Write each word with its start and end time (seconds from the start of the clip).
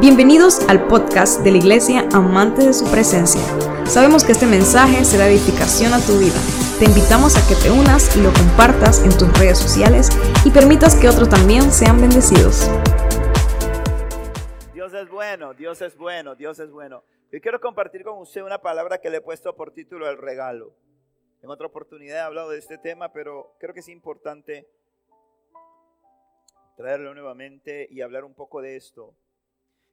Bienvenidos 0.00 0.66
al 0.70 0.88
podcast 0.88 1.44
de 1.44 1.50
la 1.50 1.58
Iglesia 1.58 2.08
Amante 2.14 2.64
de 2.64 2.72
su 2.72 2.90
Presencia. 2.90 3.42
Sabemos 3.84 4.24
que 4.24 4.32
este 4.32 4.46
mensaje 4.46 5.04
será 5.04 5.28
edificación 5.28 5.92
a 5.92 6.00
tu 6.00 6.16
vida. 6.16 6.40
Te 6.78 6.86
invitamos 6.86 7.36
a 7.36 7.46
que 7.46 7.54
te 7.54 7.70
unas 7.70 8.16
y 8.16 8.22
lo 8.22 8.32
compartas 8.32 9.04
en 9.04 9.12
tus 9.12 9.28
redes 9.38 9.58
sociales 9.58 10.08
y 10.46 10.52
permitas 10.52 10.98
que 10.98 11.06
otros 11.06 11.28
también 11.28 11.70
sean 11.70 12.00
bendecidos. 12.00 12.64
Dios 14.72 14.94
es 14.94 15.10
bueno, 15.10 15.52
Dios 15.52 15.82
es 15.82 15.94
bueno, 15.98 16.34
Dios 16.34 16.58
es 16.60 16.70
bueno. 16.70 17.04
Yo 17.30 17.38
quiero 17.42 17.60
compartir 17.60 18.02
con 18.02 18.16
usted 18.16 18.40
una 18.40 18.56
palabra 18.56 19.02
que 19.02 19.10
le 19.10 19.18
he 19.18 19.20
puesto 19.20 19.54
por 19.54 19.70
título 19.70 20.08
el 20.08 20.16
regalo. 20.16 20.72
En 21.42 21.50
otra 21.50 21.66
oportunidad 21.66 22.16
he 22.16 22.20
hablado 22.20 22.48
de 22.48 22.58
este 22.58 22.78
tema, 22.78 23.12
pero 23.12 23.54
creo 23.60 23.74
que 23.74 23.80
es 23.80 23.88
importante 23.90 24.66
traerlo 26.78 27.12
nuevamente 27.12 27.86
y 27.90 28.00
hablar 28.00 28.24
un 28.24 28.32
poco 28.32 28.62
de 28.62 28.76
esto. 28.76 29.14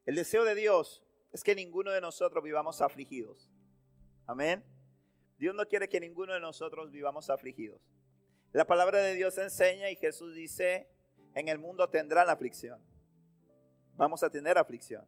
El 0.07 0.15
deseo 0.15 0.45
de 0.45 0.55
Dios 0.55 1.03
es 1.33 1.43
que 1.43 1.53
ninguno 1.53 1.91
de 1.91 1.99
nosotros 1.99 2.41
vivamos 2.41 2.81
afligidos. 2.81 3.49
Amén. 4.25 4.63
Dios 5.37 5.53
no 5.53 5.67
quiere 5.67 5.89
que 5.89 5.99
ninguno 5.99 6.33
de 6.33 6.39
nosotros 6.39 6.91
vivamos 6.91 7.29
afligidos. 7.29 7.81
La 8.53 8.65
palabra 8.65 8.99
de 8.99 9.15
Dios 9.15 9.37
enseña 9.37 9.91
y 9.91 9.97
Jesús 9.97 10.33
dice, 10.33 10.87
en 11.35 11.49
el 11.49 11.59
mundo 11.59 11.89
tendrán 11.89 12.29
aflicción. 12.29 12.81
Vamos 13.97 14.23
a 14.23 14.29
tener 14.29 14.57
aflicción. 14.57 15.05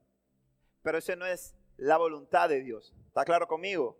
Pero 0.84 0.98
eso 0.98 1.16
no 1.16 1.25
es 1.25 1.55
la 1.77 1.95
voluntad 1.95 2.50
de 2.50 2.59
Dios. 2.59 2.94
¿Está 3.08 3.23
claro 3.23 3.47
conmigo? 3.47 3.97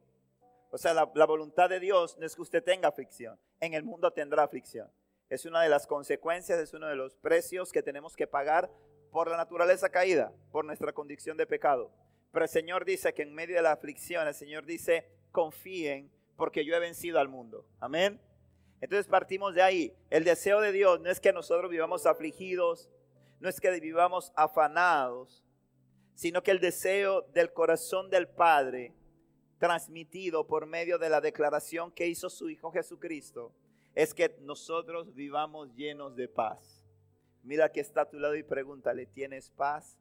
O 0.70 0.78
sea, 0.78 0.94
la, 0.94 1.10
la, 1.16 1.26
voluntad 1.26 1.70
de 1.70 1.80
Dios 1.80 2.18
no 2.20 2.26
es 2.26 2.36
que 2.36 2.42
usted 2.42 2.62
tenga 2.62 2.90
aflicción. 2.90 3.40
En 3.62 3.74
el 3.74 3.84
mundo 3.84 4.12
tendrá 4.12 4.44
aflicción. 4.44 4.92
Es 5.30 5.46
una 5.46 5.62
de 5.62 5.70
las 5.70 5.88
consecuencias, 5.88 6.60
es 6.60 6.74
uno 6.74 6.88
de 6.88 6.98
los 6.98 7.16
precios 7.16 7.72
que 7.72 7.82
tenemos 7.82 8.18
que 8.18 8.28
pagar 8.28 8.70
por 9.12 9.30
la 9.30 9.38
naturaleza 9.38 9.90
caída, 9.90 10.32
por 10.52 10.66
nuestra 10.66 10.94
condición 10.94 11.38
de 11.38 11.48
pecado. 11.48 11.92
Pero 12.32 12.46
el 12.46 12.50
Señor 12.50 12.86
dice 12.86 13.14
que 13.14 13.24
en 13.24 13.34
medio 13.34 13.56
de 13.56 13.62
la 13.62 13.72
aflicción, 13.72 14.28
el 14.28 14.34
Señor 14.34 14.66
dice, 14.66 15.06
confíen 15.32 16.12
porque 16.36 16.64
yo 16.64 16.76
he 16.76 16.80
vencido 16.80 17.20
al 17.20 17.28
mundo. 17.28 17.66
Amén. 17.80 18.20
Entonces 18.82 19.08
partimos 19.08 19.54
de 19.56 19.62
ahí. 19.62 19.94
El 20.10 20.24
deseo 20.24 20.62
de 20.62 20.72
Dios 20.72 21.02
no 21.02 21.10
es 21.10 21.20
que 21.20 21.34
nosotros 21.34 21.70
vivamos 21.70 22.06
afligidos, 22.06 22.90
no 23.40 23.50
es 23.50 23.60
que 23.60 23.72
vivamos 23.80 24.32
afanados, 24.36 25.44
sino 26.14 26.42
que 26.44 26.52
el 26.52 26.60
deseo 26.60 27.24
del 27.34 27.52
corazón 27.52 28.10
del 28.10 28.28
Padre, 28.28 28.94
transmitido 29.58 30.48
por 30.48 30.66
medio 30.66 30.98
de 30.98 31.10
la 31.10 31.20
declaración 31.20 31.92
que 31.92 32.08
hizo 32.08 32.30
su 32.30 32.50
Hijo 32.50 32.72
Jesucristo, 32.72 33.54
es 33.96 34.14
que 34.14 34.38
nosotros 34.42 35.14
vivamos 35.14 35.74
llenos 35.76 36.16
de 36.16 36.28
paz. 36.28 36.86
Mira 37.44 37.72
que 37.72 37.80
está 37.80 38.02
a 38.02 38.10
tu 38.10 38.20
lado 38.20 38.36
y 38.36 38.44
pregúntale, 38.44 39.06
¿tienes 39.06 39.50
paz? 39.52 39.98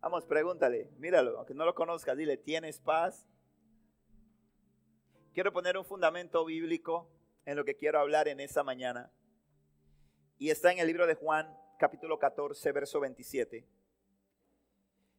Vamos, 0.00 0.26
pregúntale, 0.26 0.90
míralo, 0.98 1.38
aunque 1.38 1.54
no 1.54 1.64
lo 1.64 1.74
conozcas, 1.74 2.16
dile, 2.16 2.36
¿tienes 2.36 2.78
paz? 2.78 3.26
Quiero 5.34 5.52
poner 5.52 5.76
un 5.76 5.84
fundamento 5.84 6.44
bíblico 6.44 7.10
en 7.44 7.56
lo 7.56 7.64
que 7.64 7.76
quiero 7.76 7.98
hablar 7.98 8.28
en 8.28 8.40
esa 8.40 8.62
mañana. 8.62 9.10
Y 10.38 10.50
está 10.50 10.70
en 10.72 10.78
el 10.78 10.86
libro 10.86 11.06
de 11.06 11.14
Juan, 11.14 11.56
capítulo 11.78 12.18
14, 12.18 12.70
verso 12.72 13.00
27. 13.00 13.66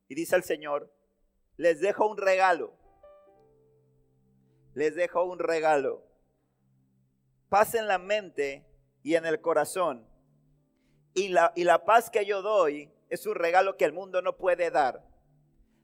Y 0.08 0.16
dice 0.16 0.36
el 0.36 0.44
Señor, 0.44 0.94
les 1.58 1.82
dejo 1.82 2.08
un 2.08 2.18
regalo. 2.18 2.74
Les 4.74 4.96
dejo 4.96 5.24
un 5.26 5.40
regalo. 5.40 6.06
Paz 7.50 7.76
en 7.76 7.88
la 7.88 7.98
mente 7.98 8.66
y 9.04 9.16
en 9.16 9.26
el 9.26 9.42
corazón 9.42 10.08
y 11.56 11.64
la, 11.64 11.86
paz 11.86 12.10
que 12.10 12.26
yo 12.26 12.42
doy 12.42 12.90
es 13.10 13.26
un 13.26 13.36
regalo 13.36 13.76
que 13.76 13.84
el 13.84 13.92
mundo 13.92 14.22
no 14.22 14.38
puede 14.38 14.72
dar. 14.72 15.04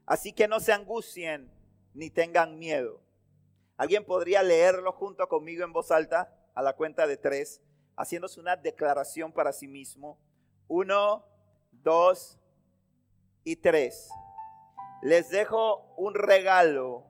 Así 0.06 0.32
que 0.32 0.48
no 0.48 0.60
se 0.60 0.72
angustien 0.72 1.50
ni 1.92 2.08
tengan 2.08 2.58
miedo. 2.58 3.02
¿Alguien 3.76 4.04
podría 4.04 4.42
leerlo 4.42 4.92
junto 4.92 5.28
conmigo 5.28 5.62
en 5.64 5.74
voz 5.74 5.90
alta 5.90 6.32
a 6.54 6.62
la 6.62 6.74
cuenta 6.74 7.06
de 7.06 7.18
tres, 7.18 7.60
haciéndose 7.96 8.40
una 8.40 8.56
declaración 8.56 9.30
para 9.30 9.52
sí 9.52 9.68
mismo? 9.68 10.18
Uno, 10.68 11.26
dos 11.70 12.38
y 13.44 13.56
tres. 13.56 14.08
Les 15.02 15.28
dejo 15.28 15.92
un 15.98 16.14
regalo, 16.14 17.04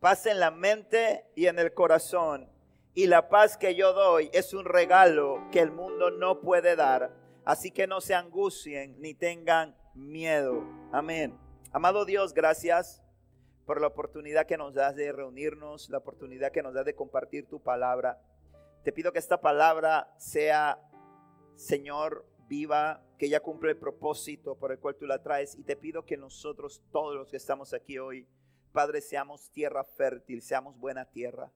paz 0.00 0.24
en 0.24 0.40
la 0.40 0.50
mente 0.50 1.26
y 1.34 1.46
en 1.46 1.58
el 1.58 1.74
corazón. 1.74 2.50
Y 2.94 3.06
la 3.06 3.28
paz 3.28 3.58
que 3.58 3.74
yo 3.74 3.92
doy 3.92 4.30
es 4.32 4.54
un 4.54 4.64
regalo 4.64 5.46
que 5.52 5.60
el 5.60 5.70
mundo 5.70 6.10
no 6.10 6.40
puede 6.40 6.74
dar. 6.74 7.25
Así 7.46 7.70
que 7.70 7.86
no 7.86 8.00
se 8.00 8.12
angustien 8.12 9.00
ni 9.00 9.14
tengan 9.14 9.76
miedo. 9.94 10.64
Amén. 10.90 11.32
Amado 11.70 12.04
Dios, 12.04 12.34
gracias 12.34 13.04
por 13.64 13.80
la 13.80 13.86
oportunidad 13.86 14.46
que 14.46 14.56
nos 14.58 14.74
das 14.74 14.96
de 14.96 15.12
reunirnos, 15.12 15.88
la 15.88 15.98
oportunidad 15.98 16.50
que 16.50 16.64
nos 16.64 16.74
das 16.74 16.84
de 16.84 16.96
compartir 16.96 17.46
tu 17.46 17.62
palabra. 17.62 18.20
Te 18.82 18.90
pido 18.90 19.12
que 19.12 19.20
esta 19.20 19.40
palabra 19.40 20.12
sea, 20.18 20.82
Señor, 21.54 22.26
viva, 22.48 23.00
que 23.16 23.26
ella 23.26 23.38
cumple 23.38 23.70
el 23.70 23.78
propósito 23.78 24.58
por 24.58 24.72
el 24.72 24.80
cual 24.80 24.96
tú 24.96 25.06
la 25.06 25.22
traes. 25.22 25.54
Y 25.54 25.62
te 25.62 25.76
pido 25.76 26.04
que 26.04 26.16
nosotros, 26.16 26.82
todos 26.90 27.14
los 27.14 27.30
que 27.30 27.36
estamos 27.36 27.72
aquí 27.72 27.96
hoy, 27.96 28.26
Padre, 28.72 29.00
seamos 29.00 29.52
tierra 29.52 29.84
fértil, 29.84 30.42
seamos 30.42 30.76
buena 30.80 31.04
tierra, 31.04 31.52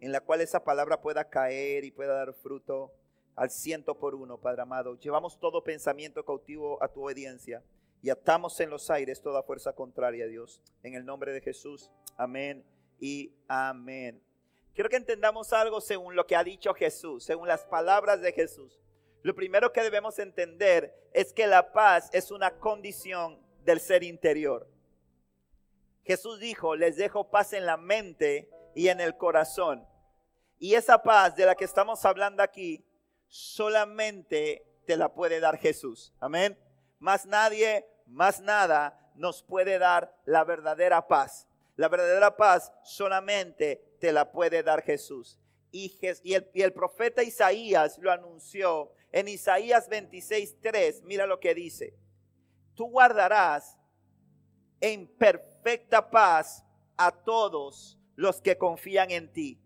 en 0.00 0.10
la 0.10 0.22
cual 0.22 0.40
esa 0.40 0.64
palabra 0.64 1.02
pueda 1.02 1.28
caer 1.28 1.84
y 1.84 1.90
pueda 1.90 2.14
dar 2.14 2.32
fruto 2.32 2.94
al 3.36 3.50
ciento 3.50 3.98
por 3.98 4.14
uno, 4.14 4.38
Padre 4.38 4.62
amado. 4.62 4.98
Llevamos 4.98 5.38
todo 5.38 5.64
pensamiento 5.64 6.24
cautivo 6.24 6.82
a 6.82 6.88
tu 6.88 7.04
obediencia 7.04 7.62
y 8.02 8.10
atamos 8.10 8.58
en 8.60 8.70
los 8.70 8.90
aires 8.90 9.22
toda 9.22 9.42
fuerza 9.42 9.72
contraria, 9.72 10.26
a 10.26 10.28
Dios. 10.28 10.60
En 10.82 10.94
el 10.94 11.04
nombre 11.04 11.32
de 11.32 11.40
Jesús, 11.40 11.90
amén 12.16 12.64
y 13.00 13.32
amén. 13.48 14.22
Quiero 14.74 14.90
que 14.90 14.96
entendamos 14.96 15.52
algo 15.52 15.80
según 15.80 16.16
lo 16.16 16.26
que 16.26 16.36
ha 16.36 16.44
dicho 16.44 16.74
Jesús, 16.74 17.24
según 17.24 17.48
las 17.48 17.64
palabras 17.64 18.20
de 18.20 18.32
Jesús. 18.32 18.80
Lo 19.22 19.34
primero 19.34 19.72
que 19.72 19.82
debemos 19.82 20.18
entender 20.18 20.94
es 21.12 21.32
que 21.32 21.46
la 21.46 21.72
paz 21.72 22.10
es 22.12 22.30
una 22.30 22.58
condición 22.58 23.38
del 23.64 23.80
ser 23.80 24.02
interior. 24.02 24.68
Jesús 26.04 26.38
dijo, 26.40 26.76
les 26.76 26.96
dejo 26.96 27.30
paz 27.30 27.54
en 27.54 27.64
la 27.64 27.78
mente 27.78 28.50
y 28.74 28.88
en 28.88 29.00
el 29.00 29.16
corazón. 29.16 29.86
Y 30.58 30.74
esa 30.74 31.02
paz 31.02 31.36
de 31.36 31.46
la 31.46 31.54
que 31.54 31.64
estamos 31.64 32.04
hablando 32.04 32.42
aquí 32.42 32.84
solamente 33.34 34.64
te 34.86 34.96
la 34.96 35.12
puede 35.12 35.40
dar 35.40 35.58
Jesús. 35.58 36.14
Amén. 36.20 36.56
Más 37.00 37.26
nadie, 37.26 37.84
más 38.06 38.40
nada 38.40 39.10
nos 39.16 39.42
puede 39.42 39.80
dar 39.80 40.16
la 40.24 40.44
verdadera 40.44 41.08
paz. 41.08 41.48
La 41.74 41.88
verdadera 41.88 42.36
paz 42.36 42.72
solamente 42.84 43.96
te 43.98 44.12
la 44.12 44.30
puede 44.30 44.62
dar 44.62 44.84
Jesús. 44.84 45.40
Y, 45.72 45.98
el, 46.00 46.48
y 46.54 46.62
el 46.62 46.72
profeta 46.72 47.24
Isaías 47.24 47.98
lo 47.98 48.12
anunció 48.12 48.92
en 49.10 49.26
Isaías 49.26 49.90
26.3. 49.90 51.02
Mira 51.02 51.26
lo 51.26 51.40
que 51.40 51.56
dice. 51.56 51.92
Tú 52.76 52.86
guardarás 52.86 53.76
en 54.80 55.08
perfecta 55.08 56.08
paz 56.08 56.64
a 56.96 57.10
todos 57.10 57.98
los 58.14 58.40
que 58.40 58.56
confían 58.56 59.10
en 59.10 59.32
ti. 59.32 59.60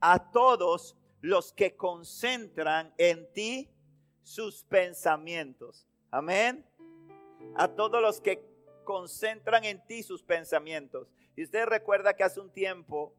A 0.00 0.32
todos 0.32 0.96
los 1.26 1.52
que 1.52 1.74
concentran 1.74 2.94
en 2.98 3.26
ti 3.32 3.68
sus 4.22 4.62
pensamientos. 4.62 5.88
Amén. 6.12 6.64
A 7.56 7.66
todos 7.66 8.00
los 8.00 8.20
que 8.20 8.46
concentran 8.84 9.64
en 9.64 9.84
ti 9.88 10.04
sus 10.04 10.22
pensamientos. 10.22 11.08
Y 11.34 11.42
usted 11.42 11.66
recuerda 11.66 12.14
que 12.14 12.22
hace 12.22 12.38
un 12.38 12.52
tiempo 12.52 13.12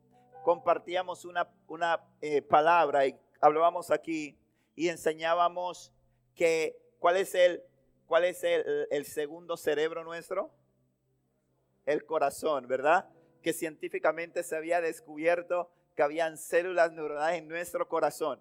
compartíamos 0.45 1.25
una, 1.25 1.49
una 1.67 2.01
eh, 2.21 2.41
palabra 2.41 3.05
y 3.05 3.19
hablábamos 3.41 3.91
aquí 3.91 4.39
y 4.73 4.87
enseñábamos 4.87 5.91
que 6.33 6.79
cuál 6.99 7.17
es 7.17 7.35
el, 7.35 7.61
cuál 8.05 8.23
es 8.23 8.41
el, 8.45 8.87
el 8.89 9.05
segundo 9.05 9.57
cerebro 9.57 10.05
nuestro. 10.05 10.49
El 11.85 12.05
corazón, 12.05 12.69
¿verdad? 12.69 13.09
Que 13.41 13.51
científicamente 13.51 14.43
se 14.43 14.55
había 14.55 14.79
descubierto 14.79 15.69
que 15.97 16.03
habían 16.03 16.37
células 16.37 16.93
neuronales 16.93 17.39
en 17.39 17.47
nuestro 17.47 17.89
corazón. 17.89 18.39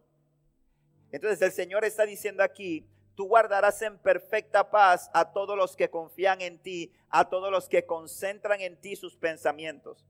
Entonces 1.11 1.41
el 1.41 1.53
Señor 1.53 1.87
está 1.87 2.05
diciendo 2.05 2.43
aquí, 2.43 2.87
tú 3.15 3.27
guardarás 3.27 3.81
en 3.81 3.99
perfecta 3.99 4.71
paz 4.71 5.11
a 5.15 5.33
todos 5.33 5.57
los 5.57 5.75
que 5.75 5.89
confían 5.89 6.43
en 6.43 6.59
ti, 6.59 6.93
a 7.09 7.31
todos 7.31 7.51
los 7.51 7.67
que 7.67 7.87
concentran 7.87 8.61
en 8.61 8.79
ti 8.79 8.95
sus 8.95 9.17
pensamientos. 9.17 10.05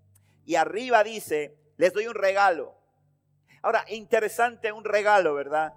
Y 0.44 0.56
arriba 0.56 1.04
dice, 1.04 1.56
les 1.76 1.93
doy 1.93 2.08
un 2.08 2.16
regalo. 2.16 2.75
Ahora, 3.62 3.84
interesante 3.88 4.72
un 4.72 4.84
regalo, 4.84 5.32
¿verdad? 5.34 5.72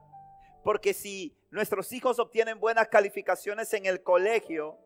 Porque 0.63 0.95
si 0.95 1.37
nuestros 1.51 1.93
hijos 1.93 2.17
obtienen 2.17 2.59
buenas 2.59 2.87
calificaciones 2.87 3.71
en 3.75 3.85
el 3.85 4.01
colegio 4.01 4.79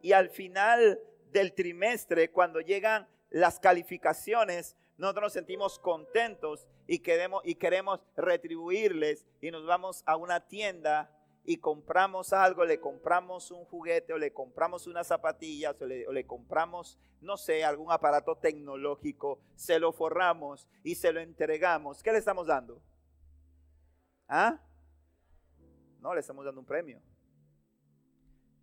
y 0.00 0.12
al 0.12 0.30
final 0.30 0.98
del 1.32 1.52
trimestre, 1.52 2.30
cuando 2.30 2.60
llegan 2.62 3.06
las 3.28 3.60
calificaciones, 3.60 4.76
nosotros 5.00 5.22
nos 5.22 5.32
sentimos 5.32 5.78
contentos 5.78 6.68
y 6.86 6.98
queremos, 6.98 7.40
y 7.46 7.54
queremos 7.54 8.00
retribuirles 8.18 9.26
y 9.40 9.50
nos 9.50 9.64
vamos 9.64 10.02
a 10.04 10.16
una 10.16 10.46
tienda 10.46 11.10
y 11.42 11.56
compramos 11.56 12.34
algo, 12.34 12.66
le 12.66 12.80
compramos 12.80 13.50
un 13.50 13.64
juguete 13.64 14.12
o 14.12 14.18
le 14.18 14.34
compramos 14.34 14.86
unas 14.86 15.06
zapatillas 15.06 15.74
o 15.80 15.86
le, 15.86 16.26
compramos, 16.26 16.98
no 17.22 17.38
sé, 17.38 17.64
algún 17.64 17.90
aparato 17.90 18.36
tecnológico, 18.36 19.40
se 19.56 19.78
lo 19.78 19.90
forramos 19.92 20.68
y 20.84 20.94
se 20.96 21.12
lo 21.12 21.20
entregamos, 21.20 22.02
¿qué 22.02 22.12
le 22.12 22.18
estamos 22.18 22.46
dando? 22.46 22.82
¿Ah? 24.28 24.60
No, 26.00 26.12
le 26.12 26.20
estamos 26.20 26.44
dando 26.44 26.60
un 26.60 26.66
premio. 26.66 27.00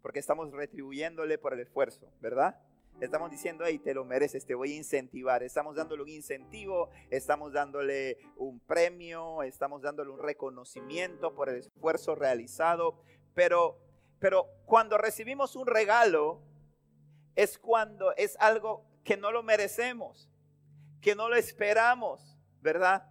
Porque 0.04 0.20
estamos 0.20 0.52
retribuyéndole 0.52 1.40
por 1.40 1.54
el 1.54 1.62
esfuerzo, 1.62 2.12
¿verdad? 2.22 2.62
Estamos 3.00 3.30
diciendo, 3.30 3.64
hey, 3.68 3.78
te 3.78 3.94
lo 3.94 4.06
mereces, 4.06 4.48
te 4.48 4.56
voy 4.56 4.74
a 4.74 4.78
incentivar. 4.78 5.44
Estamos 5.44 5.76
dándole 5.76 6.02
un 6.02 6.10
incentivo, 6.10 6.90
estamos 7.12 7.54
dándole 7.54 8.18
un 8.38 8.60
premio, 8.60 9.44
estamos 9.44 9.84
dándole 9.84 10.10
un 10.10 10.20
reconocimiento 10.20 11.36
por 11.36 11.50
el 11.50 11.58
esfuerzo 11.58 12.16
realizado. 12.16 13.00
Pero, 13.36 13.78
pero 14.18 14.48
cuando 14.66 14.98
recibimos 14.98 15.56
un 15.56 15.68
regalo, 15.68 16.42
es 17.36 17.60
cuando 17.60 18.16
es 18.16 18.36
algo 18.40 18.84
que 19.04 19.16
no 19.16 19.32
lo 19.32 19.44
merecemos, 19.44 20.28
que 21.00 21.14
no 21.14 21.30
lo 21.30 21.36
esperamos, 21.36 22.36
¿verdad? 22.62 23.08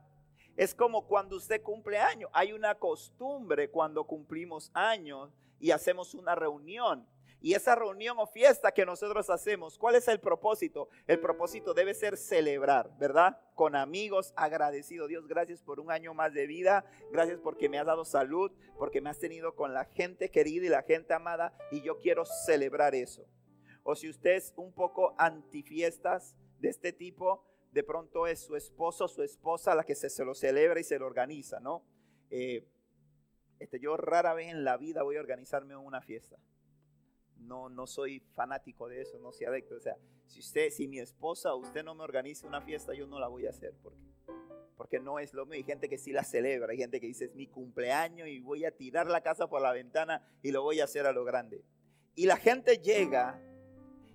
Es 0.57 0.75
como 0.75 1.07
cuando 1.07 1.37
usted 1.37 1.63
cumple 1.63 1.99
años. 1.99 2.29
Hay 2.33 2.53
una 2.53 2.75
costumbre 2.75 3.71
cuando 3.71 4.03
cumplimos 4.03 4.73
años 4.75 5.33
y 5.61 5.71
hacemos 5.71 6.13
una 6.15 6.35
reunión 6.35 7.07
y 7.47 7.55
esa 7.55 7.77
reunión 7.77 8.19
o 8.19 8.27
fiesta 8.27 8.73
que 8.73 8.85
nosotros 8.85 9.31
hacemos, 9.31 9.79
¿cuál 9.79 9.95
es 9.95 10.09
el 10.09 10.19
propósito? 10.19 10.89
El 11.07 11.21
propósito 11.21 11.75
debe 11.75 11.95
ser 11.95 12.17
celebrar, 12.17 12.91
¿verdad? 12.99 13.39
Con 13.55 13.77
amigos, 13.77 14.33
agradecido. 14.35 15.07
Dios, 15.07 15.29
gracias 15.29 15.63
por 15.63 15.79
un 15.79 15.93
año 15.93 16.13
más 16.13 16.35
de 16.35 16.49
vida. 16.49 16.85
Gracias 17.13 17.39
porque 17.39 17.69
me 17.69 17.79
has 17.79 17.87
dado 17.87 18.05
salud, 18.05 18.51
porque 18.77 19.01
me 19.01 19.11
has 19.11 19.21
tenido 19.21 19.55
con 19.55 19.73
la 19.73 19.85
gente 19.85 20.29
querida 20.29 20.67
y 20.67 20.71
la 20.71 20.83
gente 20.83 21.15
amada. 21.15 21.57
Y 21.71 21.83
yo 21.83 21.99
quiero 21.99 22.25
celebrar 22.25 22.97
eso. 22.97 23.29
O 23.85 23.95
si 23.95 24.11
usted 24.11 24.35
es 24.35 24.53
un 24.57 24.73
poco 24.73 25.15
antifiestas 25.17 26.35
de 26.59 26.71
este 26.71 26.93
tipo, 26.93 27.47
de 27.71 27.85
pronto 27.85 28.27
es 28.27 28.41
su 28.41 28.57
esposo 28.57 29.05
o 29.05 29.09
su 29.09 29.23
esposa 29.23 29.77
la 29.77 29.85
que 29.85 29.95
se, 29.95 30.25
lo 30.25 30.35
celebra 30.35 30.81
y 30.81 30.83
se 30.83 30.99
lo 30.99 31.07
organiza, 31.07 31.61
¿no? 31.61 31.85
Eh, 32.29 32.67
este, 33.61 33.79
yo 33.79 33.97
rara 33.97 34.35
vez 34.35 34.49
en 34.49 34.65
la 34.65 34.77
vida 34.77 35.05
voy 35.05 35.15
a 35.15 35.21
organizarme 35.21 35.77
una 35.77 36.01
fiesta 36.01 36.37
no, 37.39 37.69
no 37.69 37.87
soy 37.87 38.21
fanático 38.35 38.89
de 38.89 39.03
eso, 39.03 39.19
no 39.19 39.33
soy 39.33 39.47
adicto. 39.47 39.77
O 39.77 39.81
sea, 39.81 39.97
si 40.27 40.41
usted, 40.41 40.71
si 40.71 40.89
mi 40.89 40.99
esposa 40.99 41.55
usted 41.55 41.85
no 41.85 41.95
me 41.95 42.05
organiza 42.05 42.47
una 42.47 42.61
fiesta, 42.61 42.95
yo 42.95 43.07
no 43.07 43.19
la 43.19 43.29
voy 43.29 43.47
a 43.47 43.51
hacer 43.51 43.75
porque, 43.83 44.01
porque 44.77 45.01
no 45.01 45.19
es 45.19 45.33
lo 45.33 45.47
mismo. 45.47 45.55
Hay 45.55 45.63
gente 45.63 45.89
que 45.89 45.99
sí 45.99 46.13
la 46.13 46.25
celebra, 46.25 46.73
hay 46.73 46.79
gente 46.79 47.01
que 47.01 47.07
dice 47.07 47.27
es 47.27 47.35
mi 47.35 47.47
cumpleaños 47.47 48.29
y 48.29 48.41
voy 48.41 48.65
a 48.65 48.71
tirar 48.71 49.07
la 49.07 49.23
casa 49.23 49.49
por 49.49 49.63
la 49.63 49.73
ventana 49.73 50.27
y 50.43 50.51
lo 50.51 50.63
voy 50.63 50.81
a 50.81 50.85
hacer 50.85 51.07
a 51.07 51.13
lo 51.13 51.25
grande. 51.25 51.65
Y 52.15 52.27
la 52.27 52.37
gente 52.37 52.79
llega 52.79 53.41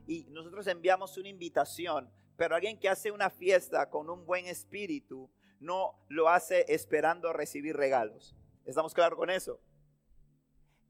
y 0.07 0.25
nosotros 0.29 0.67
enviamos 0.67 1.17
una 1.17 1.29
invitación, 1.29 2.09
pero 2.35 2.55
alguien 2.55 2.79
que 2.79 2.89
hace 2.89 3.11
una 3.11 3.29
fiesta 3.29 3.89
con 3.89 4.09
un 4.09 4.25
buen 4.25 4.47
espíritu 4.47 5.29
no 5.59 5.93
lo 6.09 6.27
hace 6.27 6.65
esperando 6.67 7.31
recibir 7.31 7.75
regalos. 7.77 8.35
¿Estamos 8.65 8.93
claros 8.93 9.17
con 9.17 9.29
eso? 9.29 9.59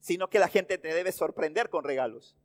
Sino 0.01 0.29
que 0.29 0.39
la 0.39 0.49
gente 0.49 0.77
te 0.77 0.93
debe 0.93 1.11
sorprender 1.11 1.69
con 1.69 1.85
regalos. 1.85 2.35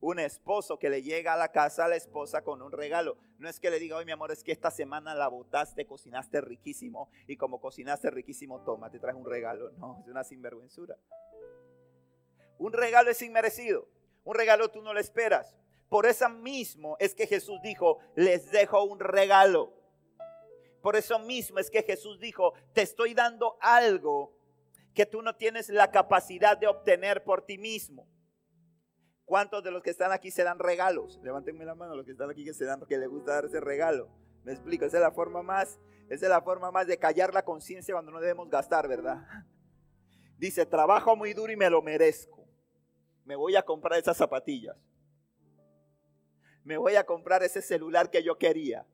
Un 0.00 0.18
esposo 0.18 0.78
que 0.78 0.90
le 0.90 1.02
llega 1.02 1.32
a 1.32 1.36
la 1.36 1.50
casa 1.50 1.86
a 1.86 1.88
la 1.88 1.96
esposa 1.96 2.44
con 2.44 2.60
un 2.60 2.70
regalo. 2.70 3.16
No 3.38 3.48
es 3.48 3.58
que 3.58 3.70
le 3.70 3.78
diga, 3.78 3.96
oye 3.96 4.04
mi 4.04 4.12
amor, 4.12 4.30
es 4.30 4.44
que 4.44 4.52
esta 4.52 4.70
semana 4.70 5.14
la 5.14 5.28
botaste, 5.28 5.86
cocinaste 5.86 6.42
riquísimo 6.42 7.08
y 7.26 7.36
como 7.36 7.58
cocinaste 7.58 8.10
riquísimo, 8.10 8.62
toma, 8.64 8.90
te 8.90 9.00
traes 9.00 9.16
un 9.16 9.24
regalo. 9.24 9.70
No, 9.78 9.98
es 10.00 10.08
una 10.08 10.22
sinvergüenzura. 10.22 10.96
Un 12.58 12.72
regalo 12.74 13.10
es 13.10 13.22
inmerecido. 13.22 13.88
Un 14.24 14.34
regalo 14.34 14.70
tú 14.70 14.82
no 14.82 14.92
lo 14.92 15.00
esperas. 15.00 15.56
Por 15.88 16.04
eso 16.04 16.28
mismo 16.28 16.96
es 17.00 17.14
que 17.14 17.26
Jesús 17.26 17.60
dijo, 17.62 17.98
les 18.14 18.50
dejo 18.50 18.84
un 18.84 19.00
regalo. 19.00 19.72
Por 20.82 20.96
eso 20.96 21.18
mismo 21.18 21.58
es 21.58 21.70
que 21.70 21.82
Jesús 21.82 22.20
dijo, 22.20 22.52
te 22.74 22.82
estoy 22.82 23.14
dando 23.14 23.56
algo 23.60 24.36
que 24.94 25.06
tú 25.06 25.22
no 25.22 25.34
tienes 25.34 25.68
la 25.68 25.90
capacidad 25.90 26.56
de 26.56 26.68
obtener 26.68 27.24
por 27.24 27.42
ti 27.42 27.58
mismo. 27.58 28.08
¿Cuántos 29.24 29.64
de 29.64 29.70
los 29.70 29.82
que 29.82 29.90
están 29.90 30.12
aquí 30.12 30.30
se 30.30 30.44
dan 30.44 30.58
regalos? 30.58 31.18
Levántenme 31.22 31.64
la 31.64 31.74
mano 31.74 31.96
los 31.96 32.04
que 32.04 32.12
están 32.12 32.30
aquí 32.30 32.44
que 32.44 32.54
se 32.54 32.64
dan 32.64 32.80
que 32.86 32.98
les 32.98 33.08
gusta 33.08 33.34
dar 33.34 33.46
ese 33.46 33.60
regalo. 33.60 34.08
Me 34.44 34.52
explico, 34.52 34.84
esa 34.84 34.98
es 34.98 35.02
la 35.02 35.10
forma 35.10 35.42
más, 35.42 35.80
esa 36.08 36.26
es 36.26 36.30
la 36.30 36.42
forma 36.42 36.70
más 36.70 36.86
de 36.86 36.98
callar 36.98 37.32
la 37.32 37.44
conciencia 37.44 37.94
cuando 37.94 38.12
no 38.12 38.20
debemos 38.20 38.48
gastar, 38.50 38.86
¿verdad? 38.86 39.26
Dice, 40.38 40.66
trabajo 40.66 41.16
muy 41.16 41.32
duro 41.32 41.52
y 41.52 41.56
me 41.56 41.70
lo 41.70 41.80
merezco. 41.80 42.46
Me 43.24 43.34
voy 43.36 43.56
a 43.56 43.62
comprar 43.62 43.98
esas 43.98 44.16
zapatillas. 44.16 44.76
Me 46.62 46.76
voy 46.76 46.96
a 46.96 47.04
comprar 47.04 47.42
ese 47.42 47.62
celular 47.62 48.10
que 48.10 48.22
yo 48.22 48.36
quería. 48.36 48.86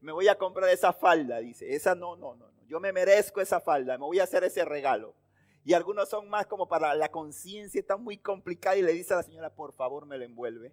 Me 0.00 0.12
voy 0.12 0.28
a 0.28 0.36
comprar 0.36 0.68
esa 0.68 0.92
falda, 0.92 1.38
dice. 1.38 1.74
Esa 1.74 1.94
no, 1.94 2.16
no, 2.16 2.34
no 2.34 2.52
yo 2.72 2.80
me 2.80 2.90
merezco 2.90 3.42
esa 3.42 3.60
falda, 3.60 3.98
me 3.98 4.06
voy 4.06 4.18
a 4.18 4.22
hacer 4.22 4.44
ese 4.44 4.64
regalo. 4.64 5.14
Y 5.62 5.74
algunos 5.74 6.08
son 6.08 6.30
más 6.30 6.46
como 6.46 6.66
para 6.66 6.94
la 6.94 7.10
conciencia, 7.10 7.78
está 7.78 7.98
muy 7.98 8.16
complicada 8.16 8.76
y 8.76 8.82
le 8.82 8.94
dice 8.94 9.12
a 9.12 9.18
la 9.18 9.22
señora, 9.22 9.54
por 9.54 9.74
favor 9.74 10.06
me 10.06 10.16
lo 10.16 10.24
envuelve. 10.24 10.72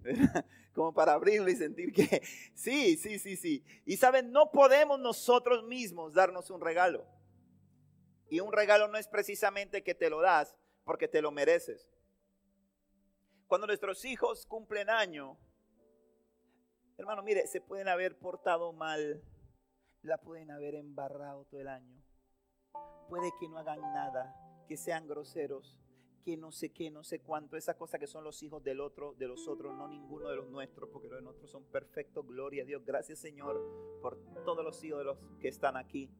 Como 0.74 0.92
para 0.92 1.12
abrirlo 1.12 1.48
y 1.48 1.54
sentir 1.54 1.92
que 1.92 2.22
sí, 2.54 2.96
sí, 2.96 3.20
sí, 3.20 3.36
sí. 3.36 3.64
Y 3.86 3.96
saben, 3.98 4.32
no 4.32 4.50
podemos 4.50 4.98
nosotros 4.98 5.62
mismos 5.62 6.12
darnos 6.12 6.50
un 6.50 6.60
regalo. 6.60 7.06
Y 8.28 8.40
un 8.40 8.52
regalo 8.52 8.88
no 8.88 8.98
es 8.98 9.06
precisamente 9.06 9.84
que 9.84 9.94
te 9.94 10.10
lo 10.10 10.20
das 10.20 10.56
porque 10.82 11.06
te 11.06 11.22
lo 11.22 11.30
mereces. 11.30 11.88
Cuando 13.46 13.68
nuestros 13.68 14.04
hijos 14.04 14.44
cumplen 14.44 14.90
año, 14.90 15.38
hermano, 16.96 17.22
mire, 17.22 17.46
se 17.46 17.60
pueden 17.60 17.86
haber 17.86 18.18
portado 18.18 18.72
mal, 18.72 19.22
la 20.02 20.18
pueden 20.18 20.50
haber 20.50 20.74
embarrado 20.74 21.44
todo 21.44 21.60
el 21.60 21.68
año. 21.68 22.02
Puede 23.08 23.30
que 23.40 23.48
no 23.48 23.58
hagan 23.58 23.80
nada, 23.80 24.34
que 24.66 24.76
sean 24.76 25.06
groseros, 25.06 25.78
que 26.24 26.36
no 26.36 26.52
sé 26.52 26.70
qué, 26.70 26.90
no 26.90 27.04
sé 27.04 27.20
cuánto, 27.20 27.56
esa 27.56 27.74
cosa 27.74 27.98
que 27.98 28.06
son 28.06 28.22
los 28.22 28.42
hijos 28.42 28.62
del 28.62 28.80
otro, 28.80 29.14
de 29.14 29.26
los 29.26 29.48
otros, 29.48 29.74
no 29.74 29.88
ninguno 29.88 30.28
de 30.28 30.36
los 30.36 30.48
nuestros, 30.48 30.90
porque 30.90 31.08
los 31.08 31.22
nuestros 31.22 31.50
son 31.50 31.64
perfectos, 31.64 32.26
gloria 32.26 32.62
a 32.62 32.66
Dios. 32.66 32.84
Gracias 32.84 33.18
Señor 33.18 33.98
por 34.02 34.18
todos 34.44 34.64
los 34.64 34.82
hijos 34.84 34.98
de 34.98 35.04
los 35.04 35.18
que 35.40 35.48
están 35.48 35.76
aquí. 35.76 36.10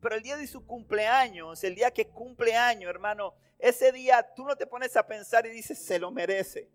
Pero 0.00 0.16
el 0.16 0.22
día 0.22 0.36
de 0.36 0.46
su 0.46 0.66
cumpleaños, 0.66 1.62
el 1.64 1.74
día 1.74 1.90
que 1.90 2.08
cumpleaños, 2.08 2.90
hermano, 2.90 3.34
ese 3.58 3.92
día 3.92 4.34
tú 4.34 4.44
no 4.44 4.56
te 4.56 4.66
pones 4.66 4.96
a 4.96 5.06
pensar 5.06 5.46
y 5.46 5.50
dices, 5.50 5.78
se 5.78 5.98
lo 5.98 6.10
merece. 6.10 6.70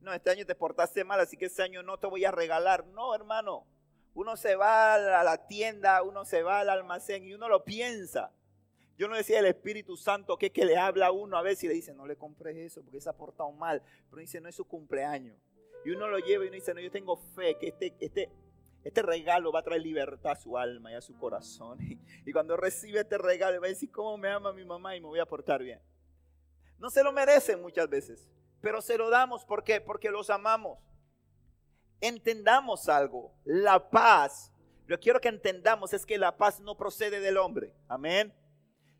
No, 0.00 0.12
este 0.14 0.30
año 0.30 0.46
te 0.46 0.54
portaste 0.54 1.04
mal, 1.04 1.20
así 1.20 1.36
que 1.36 1.46
este 1.46 1.62
año 1.62 1.82
no 1.82 1.98
te 1.98 2.06
voy 2.06 2.24
a 2.24 2.30
regalar. 2.30 2.86
No, 2.86 3.14
hermano, 3.14 3.66
uno 4.14 4.36
se 4.36 4.56
va 4.56 4.94
a 4.94 5.24
la 5.24 5.46
tienda, 5.46 6.02
uno 6.02 6.24
se 6.24 6.42
va 6.42 6.60
al 6.60 6.70
almacén 6.70 7.24
y 7.24 7.34
uno 7.34 7.48
lo 7.48 7.64
piensa. 7.64 8.32
Yo 8.98 9.08
no 9.08 9.16
decía 9.16 9.38
el 9.38 9.46
Espíritu 9.46 9.96
Santo 9.96 10.36
que, 10.36 10.50
que 10.50 10.64
le 10.64 10.76
habla 10.76 11.06
a 11.06 11.10
uno 11.10 11.38
a 11.38 11.42
veces 11.42 11.64
y 11.64 11.68
le 11.68 11.74
dice, 11.74 11.94
no 11.94 12.06
le 12.06 12.16
compres 12.16 12.56
eso 12.56 12.82
porque 12.82 13.00
se 13.00 13.08
ha 13.08 13.14
portado 13.14 13.50
mal. 13.52 13.82
Pero 14.10 14.20
dice, 14.20 14.40
no 14.40 14.48
es 14.48 14.56
su 14.56 14.66
cumpleaños. 14.66 15.38
Y 15.84 15.90
uno 15.90 16.08
lo 16.08 16.18
lleva 16.18 16.44
y 16.44 16.48
uno 16.48 16.56
dice, 16.56 16.74
no, 16.74 16.80
yo 16.80 16.90
tengo 16.90 17.16
fe 17.16 17.56
que 17.58 17.68
este, 17.68 17.94
este, 17.98 18.30
este 18.84 19.02
regalo 19.02 19.52
va 19.52 19.60
a 19.60 19.62
traer 19.62 19.80
libertad 19.80 20.32
a 20.32 20.36
su 20.36 20.58
alma 20.58 20.92
y 20.92 20.94
a 20.94 21.00
su 21.00 21.16
corazón. 21.16 21.78
Y 22.26 22.32
cuando 22.32 22.56
recibe 22.56 23.00
este 23.00 23.16
regalo 23.16 23.60
va 23.60 23.68
a 23.68 23.70
decir, 23.70 23.90
¿cómo 23.90 24.18
me 24.18 24.28
ama 24.28 24.52
mi 24.52 24.64
mamá? 24.64 24.94
Y 24.94 25.00
me 25.00 25.06
voy 25.06 25.18
a 25.20 25.26
portar 25.26 25.62
bien. 25.62 25.80
No 26.78 26.90
se 26.90 27.02
lo 27.02 27.12
merecen 27.12 27.62
muchas 27.62 27.88
veces, 27.88 28.28
pero 28.60 28.82
se 28.82 28.98
lo 28.98 29.08
damos. 29.08 29.46
¿Por 29.46 29.64
qué? 29.64 29.80
Porque 29.80 30.10
los 30.10 30.28
amamos 30.28 30.78
entendamos 32.00 32.88
algo. 32.88 33.32
La 33.44 33.90
paz, 33.90 34.52
lo 34.86 34.98
quiero 34.98 35.20
que 35.20 35.28
entendamos 35.28 35.92
es 35.92 36.06
que 36.06 36.18
la 36.18 36.36
paz 36.36 36.60
no 36.60 36.76
procede 36.76 37.20
del 37.20 37.36
hombre. 37.36 37.74
Amén. 37.88 38.34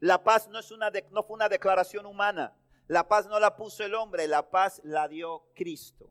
La 0.01 0.23
paz 0.23 0.49
no, 0.49 0.59
es 0.59 0.71
una 0.71 0.91
no 1.11 1.23
fue 1.23 1.35
una 1.35 1.49
declaración 1.49 2.07
humana. 2.07 2.57
La 2.87 3.07
paz 3.07 3.27
no 3.27 3.39
la 3.39 3.57
puso 3.57 3.85
el 3.85 3.95
hombre, 3.95 4.27
la 4.27 4.51
paz 4.51 4.81
la 4.83 5.07
dio 5.07 5.45
Cristo. 5.55 6.11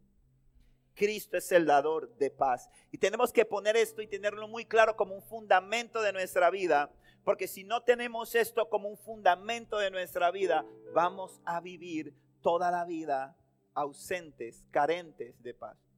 Cristo 0.94 1.38
es 1.38 1.52
el 1.52 1.66
dador 1.66 2.16
de 2.18 2.30
paz. 2.30 2.70
Y 2.92 2.98
tenemos 2.98 3.32
que 3.32 3.46
poner 3.46 3.76
esto 3.76 4.02
y 4.02 4.08
tenerlo 4.08 4.48
muy 4.48 4.66
claro 4.66 4.96
como 4.96 5.16
un 5.16 5.22
fundamento 5.22 6.02
de 6.02 6.14
nuestra 6.14 6.50
vida, 6.50 6.92
porque 7.24 7.48
si 7.48 7.64
no 7.64 7.84
tenemos 7.84 8.36
esto 8.36 8.70
como 8.70 8.90
un 8.90 8.98
fundamento 8.98 9.78
de 9.78 9.92
nuestra 9.92 10.30
vida, 10.32 10.66
vamos 10.94 11.42
a 11.46 11.62
vivir 11.62 12.14
toda 12.42 12.70
la 12.70 12.86
vida 12.86 13.36
ausentes, 13.74 14.66
carentes 14.72 15.42
de 15.42 15.54
paz. 15.54 15.89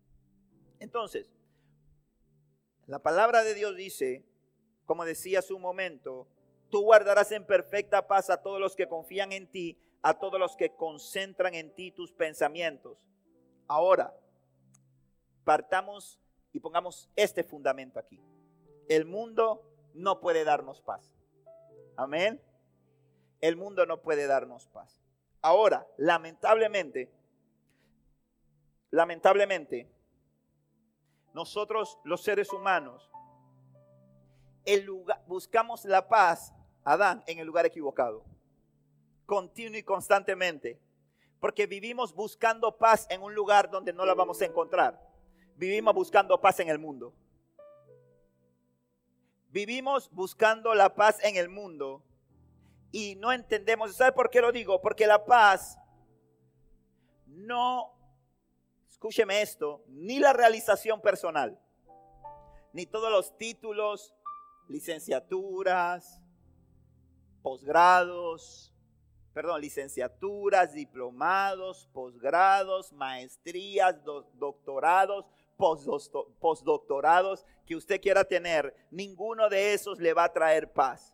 Entonces, 0.82 1.32
la 2.88 2.98
palabra 2.98 3.44
de 3.44 3.54
Dios 3.54 3.76
dice, 3.76 4.26
como 4.88 5.06
decía 5.06 5.40
hace 5.40 5.54
un 5.54 5.62
momento, 5.62 6.28
tú 6.72 6.82
guardarás 6.82 7.32
en 7.32 7.46
perfecta 7.46 8.08
paz 8.08 8.32
a 8.32 8.42
todos 8.42 8.60
los 8.60 8.76
que 8.76 8.88
confían 8.88 9.32
en 9.32 9.46
ti, 9.46 9.80
a 10.02 10.18
todos 10.18 10.40
los 10.40 10.56
que 10.56 10.76
concentran 10.76 11.54
en 11.54 11.72
ti 11.76 11.92
tus 11.92 12.12
pensamientos. 12.12 12.98
Ahora, 13.68 14.12
partamos 15.44 16.20
y 16.52 16.60
pongamos 16.60 17.12
este 17.16 17.44
fundamento 17.44 18.00
aquí. 18.00 18.20
El 18.90 19.06
mundo 19.06 19.64
no 19.94 20.20
puede 20.20 20.44
darnos 20.44 20.82
paz. 20.82 21.14
Amén. 21.96 22.42
el 23.40 23.56
mundo 23.56 23.86
no 23.86 24.02
puede 24.02 24.26
darnos 24.26 24.68
paz. 24.68 25.00
Ahora, 25.42 25.88
lamentablemente, 25.98 27.12
lamentablemente, 28.90 29.91
nosotros 31.34 31.98
los 32.04 32.22
seres 32.22 32.52
humanos 32.52 33.12
buscamos 35.28 35.86
la 35.86 36.08
paz, 36.08 36.54
Adán, 36.84 37.24
en 37.28 37.40
el 37.40 37.48
lugar 37.48 37.66
equivocado, 37.66 38.24
continuo 39.26 39.78
y 39.80 39.84
constantemente, 39.84 40.80
porque 41.40 41.66
vivimos 41.66 42.14
buscando 42.14 42.78
paz 42.78 43.08
en 43.10 43.22
un 43.22 43.34
lugar 43.34 43.70
donde 43.70 43.94
no 43.94 44.06
la 44.06 44.14
vamos 44.14 44.42
a 44.42 44.46
encontrar. 44.46 45.02
Vivimos 45.56 45.94
buscando 45.94 46.40
paz 46.40 46.60
en 46.60 46.70
el 46.70 46.80
mundo. 46.80 47.14
Vivimos 49.50 50.10
buscando 50.12 50.74
la 50.76 50.94
paz 50.96 51.18
en 51.24 51.36
el 51.36 51.50
mundo 51.50 52.04
y 52.92 53.16
no 53.16 53.32
entendemos. 53.32 53.96
¿Sabe 53.96 54.12
por 54.12 54.30
qué 54.30 54.40
lo 54.40 54.52
digo? 54.52 54.82
Porque 54.82 55.08
la 55.08 55.26
paz 55.26 55.78
no, 57.26 57.92
escúcheme 59.02 59.42
esto, 59.42 59.84
ni 59.88 60.20
la 60.20 60.32
realización 60.32 61.02
personal, 61.02 61.60
ni 62.72 62.86
todos 62.86 63.10
los 63.10 63.36
títulos, 63.36 64.14
licenciaturas, 64.68 66.22
posgrados, 67.42 68.72
perdón, 69.34 69.60
licenciaturas, 69.60 70.74
diplomados, 70.74 71.90
posgrados, 71.92 72.94
maestrías, 72.94 73.96
doctorados, 74.36 75.26
postdoctorados 75.58 77.44
que 77.66 77.76
usted 77.76 78.00
quiera 78.00 78.24
tener, 78.24 78.72
ninguno 78.92 79.50
de 79.50 79.74
esos 79.74 79.98
le 80.00 80.14
va 80.14 80.26
a 80.26 80.34
traer 80.34 80.72
paz. 80.72 81.12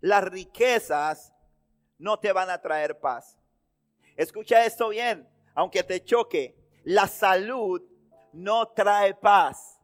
Las 0.00 0.24
riquezas 0.24 1.32
no 1.96 2.18
te 2.18 2.32
van 2.32 2.50
a 2.50 2.60
traer 2.60 2.98
paz. 2.98 3.38
Escucha 4.16 4.64
esto 4.64 4.88
bien, 4.88 5.28
aunque 5.54 5.84
te 5.84 6.02
choque, 6.02 6.59
la 6.84 7.06
salud 7.06 7.82
no 8.32 8.68
trae 8.68 9.14
paz. 9.14 9.80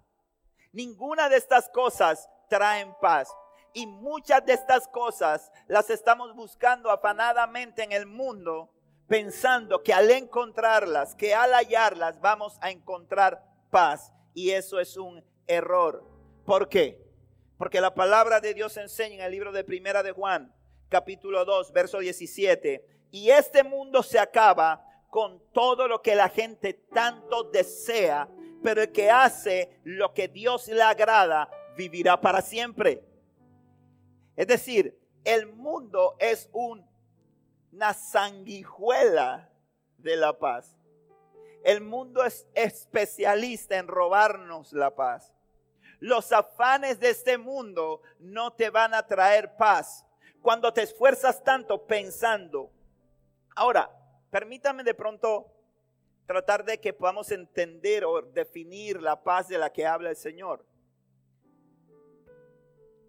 Ninguna 0.73 1.29
de 1.29 1.37
estas 1.37 1.69
cosas 1.69 2.29
traen 2.49 2.95
paz. 3.01 3.29
Y 3.73 3.87
muchas 3.87 4.45
de 4.47 4.55
estas 4.55 4.89
cosas 4.89 5.51
las 5.69 5.91
estamos 5.91 6.35
buscando 6.35 6.91
afanadamente 6.91 7.83
en 7.83 7.93
el 7.93 8.07
mundo, 8.07 8.71
pensando 9.07 9.83
que 9.83 9.93
al 9.93 10.11
encontrarlas, 10.11 11.15
que 11.15 11.35
al 11.35 11.53
hallarlas, 11.53 12.21
vamos 12.21 12.59
a 12.63 12.71
encontrar 12.71 13.43
paz. 13.71 14.13
Y 14.33 14.51
eso 14.51 14.81
es 14.81 14.97
un 14.97 15.23
error. 15.47 16.05
¿Por 16.45 16.69
qué? 16.69 17.03
Porque 17.59 17.81
la 17.81 17.95
palabra 17.95 18.41
de 18.41 18.55
Dios 18.55 18.77
enseña 18.77 19.17
en 19.17 19.23
el 19.23 19.33
libro 19.33 19.53
de 19.53 19.65
Primera 19.65 20.03
de 20.03 20.13
Juan, 20.13 20.55
capítulo 20.89 21.45
2, 21.45 21.73
verso 21.73 21.99
17. 21.99 22.87
Y 23.11 23.31
este 23.31 23.63
mundo 23.63 24.03
se 24.03 24.19
acaba 24.19 24.86
con 25.11 25.43
todo 25.53 25.89
lo 25.89 26.03
que 26.03 26.15
la 26.15 26.29
gente 26.29 26.75
tanto 26.75 27.45
desea, 27.45 28.29
pero 28.63 28.83
el 28.83 28.93
que 28.93 29.11
hace 29.11 29.81
lo 29.85 30.13
que 30.13 30.29
Dios 30.29 30.69
le 30.69 30.83
agrada 30.83 31.49
vivirá 31.77 32.21
para 32.21 32.43
siempre. 32.43 33.05
Es 34.35 34.47
decir, 34.47 34.99
el 35.25 35.47
mundo 35.47 36.17
es 36.19 36.49
una 36.53 37.95
sanguijuela 37.95 39.51
de 39.99 40.17
la 40.17 40.39
paz. 40.39 40.77
El 41.65 41.81
mundo 41.81 42.25
es 42.25 42.47
especialista 42.55 43.77
en 43.77 43.89
robarnos 43.89 44.73
la 44.73 44.95
paz. 44.95 45.33
Los 45.99 46.31
afanes 46.31 47.01
de 47.01 47.11
este 47.11 47.39
mundo 47.39 48.03
no 48.19 48.53
te 48.53 48.71
van 48.71 48.95
a 48.95 49.07
traer 49.07 49.57
paz 49.57 50.05
cuando 50.43 50.73
te 50.73 50.83
esfuerzas 50.83 51.43
tanto 51.43 51.87
pensando. 51.87 52.71
Ahora, 53.57 53.91
permítame 54.37 54.85
de 54.85 54.93
pronto 54.93 55.51
tratar 56.27 56.63
de 56.63 56.79
que 56.79 56.93
podamos 56.93 57.31
entender 57.31 58.05
o 58.05 58.21
definir 58.21 59.01
la 59.01 59.23
paz 59.23 59.49
de 59.49 59.57
la 59.57 59.73
que 59.73 59.87
habla 59.87 60.11
el 60.11 60.17
Señor. 60.17 60.63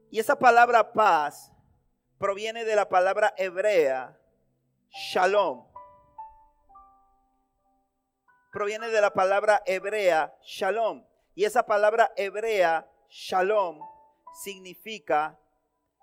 Y 0.09 0.19
esa 0.19 0.39
palabra 0.39 0.93
paz 0.93 1.51
proviene 2.17 2.63
de 2.63 2.77
la 2.77 2.87
palabra 2.87 3.33
hebrea 3.35 4.17
shalom. 4.89 5.67
Proviene 8.53 8.87
de 8.87 9.01
la 9.01 9.11
palabra 9.11 9.61
hebrea 9.65 10.33
shalom. 10.43 11.05
Y 11.35 11.43
esa 11.43 11.65
palabra 11.65 12.13
hebrea 12.15 12.89
shalom 13.09 13.81
significa, 14.45 15.37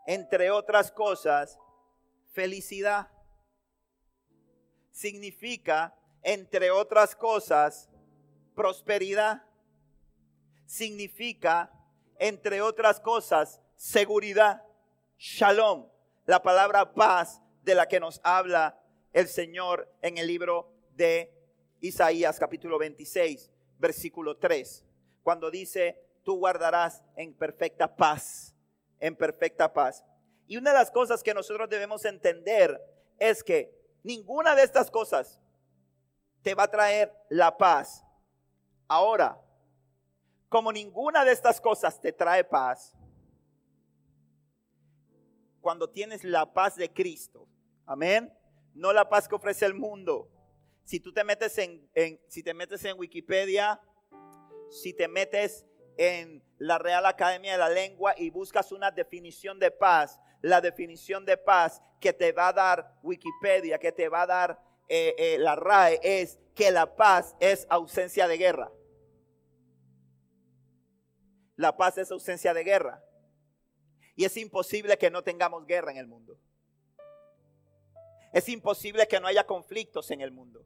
entre 0.06 0.50
otras 0.50 0.92
cosas, 0.92 1.58
felicidad. 2.34 3.13
Significa, 4.94 5.92
entre 6.22 6.70
otras 6.70 7.16
cosas, 7.16 7.90
prosperidad. 8.54 9.42
Significa, 10.66 11.72
entre 12.16 12.62
otras 12.62 13.00
cosas, 13.00 13.60
seguridad, 13.74 14.62
shalom, 15.18 15.88
la 16.26 16.40
palabra 16.40 16.94
paz 16.94 17.42
de 17.64 17.74
la 17.74 17.88
que 17.88 17.98
nos 17.98 18.20
habla 18.22 18.80
el 19.12 19.26
Señor 19.26 19.92
en 20.00 20.16
el 20.16 20.28
libro 20.28 20.72
de 20.94 21.34
Isaías 21.80 22.38
capítulo 22.38 22.78
26, 22.78 23.50
versículo 23.80 24.36
3, 24.36 24.84
cuando 25.24 25.50
dice, 25.50 26.00
tú 26.22 26.38
guardarás 26.38 27.02
en 27.16 27.34
perfecta 27.34 27.96
paz, 27.96 28.54
en 29.00 29.16
perfecta 29.16 29.72
paz. 29.72 30.04
Y 30.46 30.56
una 30.56 30.70
de 30.70 30.78
las 30.78 30.92
cosas 30.92 31.24
que 31.24 31.34
nosotros 31.34 31.68
debemos 31.68 32.04
entender 32.04 32.80
es 33.18 33.42
que 33.42 33.83
ninguna 34.04 34.54
de 34.54 34.62
estas 34.62 34.90
cosas 34.90 35.40
te 36.42 36.54
va 36.54 36.64
a 36.64 36.70
traer 36.70 37.12
la 37.30 37.56
paz. 37.56 38.04
Ahora, 38.86 39.40
como 40.48 40.70
ninguna 40.70 41.24
de 41.24 41.32
estas 41.32 41.60
cosas 41.60 42.00
te 42.00 42.12
trae 42.12 42.44
paz, 42.44 42.96
cuando 45.60 45.88
tienes 45.88 46.22
la 46.22 46.52
paz 46.52 46.76
de 46.76 46.92
Cristo. 46.92 47.48
Amén. 47.86 48.32
No 48.74 48.92
la 48.92 49.08
paz 49.08 49.26
que 49.26 49.34
ofrece 49.34 49.64
el 49.64 49.72
mundo. 49.72 50.30
Si 50.84 51.00
tú 51.00 51.10
te 51.10 51.24
metes 51.24 51.56
en, 51.56 51.88
si 52.28 52.42
te 52.42 52.52
metes 52.52 52.84
en 52.84 52.98
Wikipedia, 52.98 53.80
si 54.70 54.92
te 54.92 55.08
metes 55.08 55.64
en 55.98 56.42
la 56.58 56.78
Real 56.78 57.06
Academia 57.06 57.52
de 57.52 57.58
la 57.58 57.68
Lengua 57.68 58.14
y 58.16 58.30
buscas 58.30 58.72
una 58.72 58.90
definición 58.90 59.58
de 59.58 59.70
paz, 59.70 60.20
la 60.40 60.60
definición 60.60 61.24
de 61.24 61.36
paz 61.36 61.82
que 62.00 62.12
te 62.12 62.32
va 62.32 62.48
a 62.48 62.52
dar 62.52 62.98
Wikipedia, 63.02 63.78
que 63.78 63.92
te 63.92 64.08
va 64.08 64.22
a 64.22 64.26
dar 64.26 64.60
eh, 64.88 65.14
eh, 65.16 65.38
la 65.38 65.56
RAE, 65.56 66.00
es 66.02 66.38
que 66.54 66.70
la 66.70 66.94
paz 66.96 67.34
es 67.40 67.66
ausencia 67.70 68.28
de 68.28 68.36
guerra. 68.36 68.70
La 71.56 71.76
paz 71.76 71.98
es 71.98 72.10
ausencia 72.10 72.52
de 72.52 72.64
guerra. 72.64 73.02
Y 74.16 74.24
es 74.24 74.36
imposible 74.36 74.98
que 74.98 75.10
no 75.10 75.22
tengamos 75.22 75.66
guerra 75.66 75.90
en 75.90 75.98
el 75.98 76.06
mundo. 76.06 76.38
Es 78.32 78.48
imposible 78.48 79.06
que 79.06 79.20
no 79.20 79.26
haya 79.26 79.46
conflictos 79.46 80.10
en 80.10 80.20
el 80.20 80.32
mundo. 80.32 80.64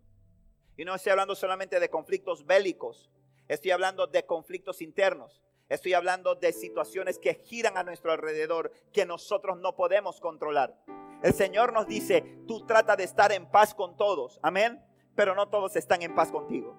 Y 0.76 0.84
no 0.84 0.94
estoy 0.94 1.10
hablando 1.10 1.34
solamente 1.34 1.80
de 1.80 1.90
conflictos 1.90 2.46
bélicos, 2.46 3.10
estoy 3.48 3.70
hablando 3.70 4.06
de 4.06 4.24
conflictos 4.24 4.80
internos. 4.82 5.42
Estoy 5.68 5.92
hablando 5.94 6.34
de 6.34 6.52
situaciones 6.52 7.18
que 7.18 7.34
giran 7.34 7.76
a 7.76 7.82
nuestro 7.82 8.12
alrededor 8.12 8.72
que 8.92 9.04
nosotros 9.04 9.58
no 9.58 9.76
podemos 9.76 10.20
controlar. 10.20 10.78
El 11.22 11.34
Señor 11.34 11.72
nos 11.72 11.86
dice, 11.86 12.22
tú 12.46 12.64
trata 12.64 12.96
de 12.96 13.04
estar 13.04 13.32
en 13.32 13.50
paz 13.50 13.74
con 13.74 13.96
todos, 13.96 14.38
amén, 14.42 14.82
pero 15.14 15.34
no 15.34 15.48
todos 15.48 15.76
están 15.76 16.00
en 16.02 16.14
paz 16.14 16.30
contigo. 16.30 16.74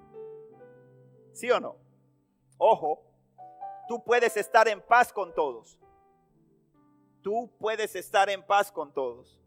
¿Sí 1.33 1.51
o 1.51 1.59
no? 1.59 1.75
Ojo, 2.57 3.03
tú 3.88 4.03
puedes 4.03 4.38
estar 4.38 4.67
en 4.67 4.81
paz 4.81 5.13
con 5.13 5.35
todos, 5.35 5.79
Tú 7.21 7.51
puedes 7.59 7.95
estar 7.95 8.29
en 8.29 8.45
paz 8.45 8.71
con 8.71 8.93
todos. 8.93 9.39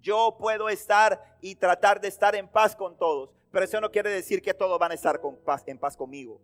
Yo 0.00 0.36
puedo 0.38 0.68
estar 0.68 1.38
y 1.40 1.54
tratar 1.54 2.00
de 2.00 2.08
estar 2.08 2.34
en 2.34 2.48
paz 2.48 2.74
con 2.74 2.96
todos, 2.96 3.34
pero 3.56 3.64
eso 3.64 3.80
no 3.80 3.90
quiere 3.90 4.10
decir 4.10 4.42
que 4.42 4.52
todos 4.52 4.78
van 4.78 4.90
a 4.90 4.94
estar 4.96 5.18
en 5.64 5.78
paz 5.78 5.96
conmigo. 5.96 6.42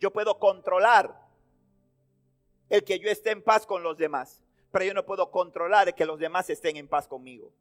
Yo 0.00 0.12
puedo 0.12 0.40
controlar 0.40 1.16
el 2.68 2.82
que 2.82 2.98
yo 2.98 3.08
esté 3.08 3.30
en 3.30 3.44
paz 3.44 3.64
con 3.64 3.84
los 3.84 3.96
demás, 3.96 4.42
pero 4.72 4.84
yo 4.84 4.92
no 4.92 5.06
puedo 5.06 5.30
controlar 5.30 5.86
el 5.86 5.94
que 5.94 6.04
los 6.04 6.18
demás 6.18 6.50
estén 6.50 6.78
en 6.78 6.88
paz 6.88 7.06
conmigo. 7.06 7.54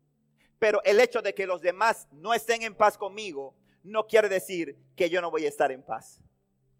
Pero 0.58 0.82
el 0.84 1.00
hecho 1.00 1.22
de 1.22 1.36
que 1.36 1.46
los 1.46 1.62
demás 1.62 2.08
no 2.12 2.34
estén 2.34 2.64
en 2.64 2.74
paz 2.74 2.98
conmigo 2.98 3.54
no 3.84 4.08
quiere 4.08 4.30
decir 4.30 4.76
que 4.96 5.12
yo 5.12 5.22
no 5.22 5.30
voy 5.30 5.46
a 5.46 5.50
estar 5.50 5.72
en 5.72 5.84
paz. 5.84 6.20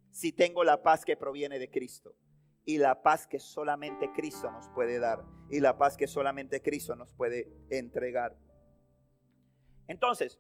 Si 0.10 0.32
tengo 0.32 0.64
la 0.64 0.82
paz 0.82 1.06
que 1.06 1.16
proviene 1.16 1.60
de 1.60 1.70
Cristo 1.70 2.16
y 2.66 2.80
la 2.80 3.04
paz 3.04 3.28
que 3.28 3.38
solamente 3.38 4.12
Cristo 4.12 4.50
nos 4.50 4.70
puede 4.70 4.98
dar 4.98 5.24
y 5.52 5.60
la 5.60 5.78
paz 5.78 5.98
que 5.98 6.08
solamente 6.08 6.64
Cristo 6.64 6.96
nos 6.96 7.14
puede 7.14 7.48
entregar. 7.70 8.36
Entonces, 9.88 10.40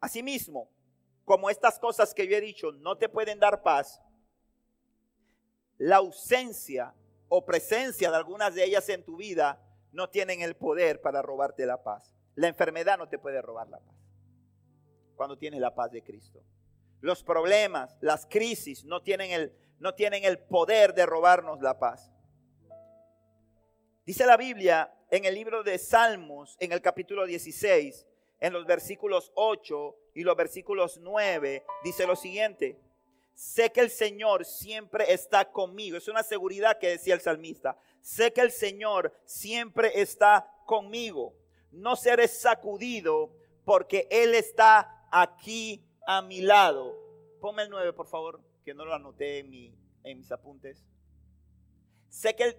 asimismo, 0.00 0.70
como 1.26 1.50
estas 1.50 1.78
cosas 1.78 2.14
que 2.14 2.26
yo 2.28 2.36
he 2.36 2.40
dicho 2.40 2.72
no 2.72 2.96
te 2.96 3.08
pueden 3.08 3.40
dar 3.40 3.62
paz, 3.62 4.00
la 5.76 5.96
ausencia 5.96 6.94
o 7.28 7.44
presencia 7.44 8.10
de 8.10 8.16
algunas 8.16 8.54
de 8.54 8.64
ellas 8.64 8.88
en 8.88 9.04
tu 9.04 9.16
vida 9.16 9.60
no 9.92 10.08
tienen 10.08 10.40
el 10.40 10.54
poder 10.54 11.00
para 11.02 11.20
robarte 11.20 11.66
la 11.66 11.82
paz. 11.82 12.14
La 12.36 12.46
enfermedad 12.46 12.96
no 12.96 13.08
te 13.08 13.18
puede 13.18 13.42
robar 13.42 13.68
la 13.68 13.80
paz. 13.80 13.96
Cuando 15.16 15.36
tienes 15.36 15.60
la 15.60 15.74
paz 15.74 15.90
de 15.90 16.02
Cristo. 16.02 16.42
Los 17.00 17.24
problemas, 17.24 17.96
las 18.00 18.26
crisis 18.26 18.84
no 18.84 19.02
tienen 19.02 19.32
el, 19.32 19.52
no 19.80 19.94
tienen 19.94 20.24
el 20.24 20.38
poder 20.38 20.94
de 20.94 21.06
robarnos 21.06 21.60
la 21.60 21.78
paz. 21.78 22.12
Dice 24.04 24.24
la 24.26 24.36
Biblia 24.36 24.94
en 25.10 25.24
el 25.24 25.34
libro 25.34 25.64
de 25.64 25.76
Salmos, 25.78 26.56
en 26.60 26.70
el 26.70 26.80
capítulo 26.80 27.26
16, 27.26 28.06
en 28.38 28.52
los 28.52 28.64
versículos 28.64 29.32
8 29.34 29.96
y 30.16 30.24
los 30.24 30.34
versículos 30.34 30.98
9, 31.02 31.62
dice 31.84 32.06
lo 32.06 32.16
siguiente. 32.16 32.80
Sé 33.34 33.70
que 33.70 33.82
el 33.82 33.90
Señor 33.90 34.46
siempre 34.46 35.12
está 35.12 35.52
conmigo. 35.52 35.98
Es 35.98 36.08
una 36.08 36.22
seguridad 36.22 36.78
que 36.78 36.88
decía 36.88 37.12
el 37.12 37.20
salmista. 37.20 37.78
Sé 38.00 38.32
que 38.32 38.40
el 38.40 38.50
Señor 38.50 39.12
siempre 39.26 40.00
está 40.00 40.50
conmigo. 40.64 41.34
No 41.70 41.96
seré 41.96 42.28
sacudido 42.28 43.30
porque 43.66 44.08
Él 44.10 44.34
está 44.34 45.06
aquí 45.12 45.84
a 46.06 46.22
mi 46.22 46.40
lado. 46.40 46.96
Ponme 47.42 47.64
el 47.64 47.68
9, 47.68 47.92
por 47.92 48.06
favor, 48.06 48.40
que 48.64 48.72
no 48.72 48.86
lo 48.86 48.94
anoté 48.94 49.40
en, 49.40 49.50
mis 50.18 50.32
apuntes. 50.32 50.82
Sé 52.08 52.34
que 52.34 52.58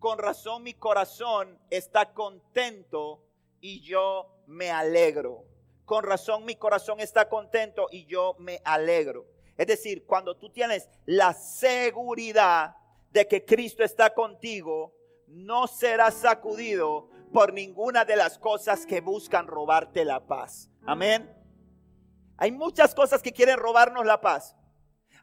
con 0.00 0.18
razón 0.18 0.64
mi 0.64 0.74
corazón 0.74 1.56
está 1.70 2.12
contento 2.12 3.22
y 3.60 3.80
yo 3.80 4.33
me 4.46 4.70
alegro. 4.70 5.44
Con 5.84 6.04
razón 6.04 6.44
mi 6.44 6.56
corazón 6.56 7.00
está 7.00 7.28
contento 7.28 7.88
y 7.90 8.06
yo 8.06 8.36
me 8.38 8.60
alegro. 8.64 9.26
Es 9.56 9.66
decir, 9.66 10.04
cuando 10.06 10.36
tú 10.36 10.50
tienes 10.50 10.88
la 11.06 11.32
seguridad 11.32 12.76
de 13.10 13.28
que 13.28 13.44
Cristo 13.44 13.84
está 13.84 14.12
contigo, 14.12 14.94
no 15.26 15.66
serás 15.66 16.14
sacudido 16.14 17.08
por 17.32 17.52
ninguna 17.52 18.04
de 18.04 18.16
las 18.16 18.38
cosas 18.38 18.86
que 18.86 19.00
buscan 19.00 19.46
robarte 19.46 20.04
la 20.04 20.26
paz. 20.26 20.70
Amén. 20.86 21.30
Hay 22.36 22.50
muchas 22.52 22.94
cosas 22.94 23.22
que 23.22 23.32
quieren 23.32 23.58
robarnos 23.58 24.04
la 24.04 24.20
paz. 24.20 24.56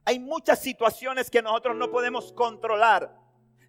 Hay 0.06 0.20
muchas 0.20 0.60
situaciones 0.60 1.30
que 1.30 1.42
nosotros 1.42 1.76
no 1.76 1.92
podemos 1.92 2.34
controlar. 2.34 3.21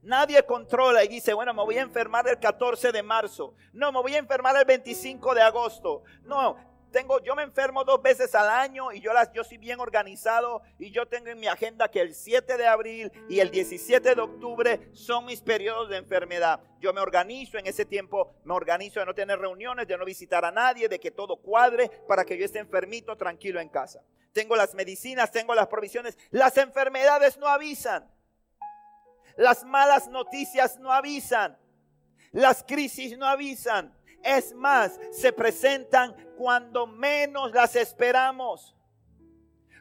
Nadie 0.02 0.42
controla 0.44 1.04
y 1.04 1.08
dice, 1.08 1.32
bueno, 1.32 1.54
me 1.54 1.62
voy 1.62 1.78
a 1.78 1.82
enfermar 1.82 2.26
el 2.26 2.38
14 2.38 2.90
de 2.90 3.02
marzo. 3.02 3.54
No, 3.72 3.92
me 3.92 4.00
voy 4.00 4.14
a 4.16 4.18
enfermar 4.18 4.56
el 4.56 4.64
25 4.64 5.34
de 5.34 5.42
agosto. 5.42 6.02
No, 6.24 6.56
tengo, 6.90 7.20
yo 7.22 7.34
me 7.34 7.44
enfermo 7.44 7.84
dos 7.84 8.02
veces 8.02 8.34
al 8.34 8.48
año 8.48 8.92
y 8.92 9.00
yo, 9.00 9.12
las, 9.12 9.32
yo 9.32 9.44
soy 9.44 9.58
bien 9.58 9.80
organizado 9.80 10.62
y 10.78 10.90
yo 10.90 11.06
tengo 11.06 11.28
en 11.28 11.38
mi 11.40 11.46
agenda 11.46 11.88
que 11.88 12.00
el 12.00 12.14
7 12.14 12.56
de 12.56 12.66
abril 12.66 13.12
y 13.28 13.40
el 13.40 13.50
17 13.50 14.14
de 14.14 14.20
octubre 14.20 14.90
son 14.92 15.24
mis 15.24 15.40
periodos 15.40 15.88
de 15.88 15.96
enfermedad. 15.96 16.60
Yo 16.80 16.92
me 16.92 17.00
organizo 17.00 17.56
en 17.56 17.66
ese 17.66 17.84
tiempo, 17.84 18.34
me 18.44 18.54
organizo 18.54 19.00
de 19.00 19.06
no 19.06 19.14
tener 19.14 19.38
reuniones, 19.38 19.86
de 19.88 19.96
no 19.96 20.04
visitar 20.04 20.44
a 20.44 20.50
nadie, 20.50 20.88
de 20.88 21.00
que 21.00 21.10
todo 21.10 21.36
cuadre 21.36 21.88
para 22.06 22.24
que 22.24 22.36
yo 22.36 22.44
esté 22.44 22.58
enfermito, 22.58 23.16
tranquilo 23.16 23.60
en 23.60 23.68
casa. 23.68 24.02
Tengo 24.32 24.56
las 24.56 24.74
medicinas, 24.74 25.30
tengo 25.30 25.54
las 25.54 25.68
provisiones. 25.68 26.18
Las 26.30 26.56
enfermedades 26.56 27.38
no 27.38 27.46
avisan. 27.46 28.10
Las 29.36 29.64
malas 29.64 30.08
noticias 30.08 30.78
no 30.78 30.92
avisan. 30.92 31.58
Las 32.32 32.64
crisis 32.64 33.16
no 33.16 33.26
avisan. 33.26 33.94
Es 34.22 34.54
más, 34.54 34.98
se 35.10 35.32
presentan 35.32 36.14
cuando 36.36 36.86
menos 36.86 37.52
las 37.52 37.76
esperamos. 37.76 38.76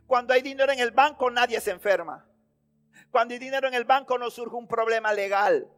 Cuando 0.08 0.34
hay 0.34 0.42
dinero 0.42 0.72
en 0.72 0.80
el 0.80 0.92
banco 0.92 1.30
nadie 1.30 1.62
se 1.62 1.72
enferma. 1.72 2.28
Cuando 3.12 3.34
hay 3.34 3.40
dinero 3.40 3.68
en 3.68 3.74
el 3.74 3.86
banco 3.86 4.18
no 4.18 4.30
surge 4.30 4.56
un 4.56 4.68
problema 4.68 5.14
legal. 5.14 5.70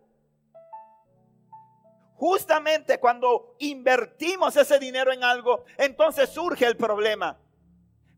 Justamente 2.15 2.99
cuando 2.99 3.55
invertimos 3.59 4.55
ese 4.55 4.79
dinero 4.79 5.11
en 5.11 5.23
algo, 5.23 5.65
entonces 5.77 6.29
surge 6.29 6.65
el 6.65 6.77
problema. 6.77 7.37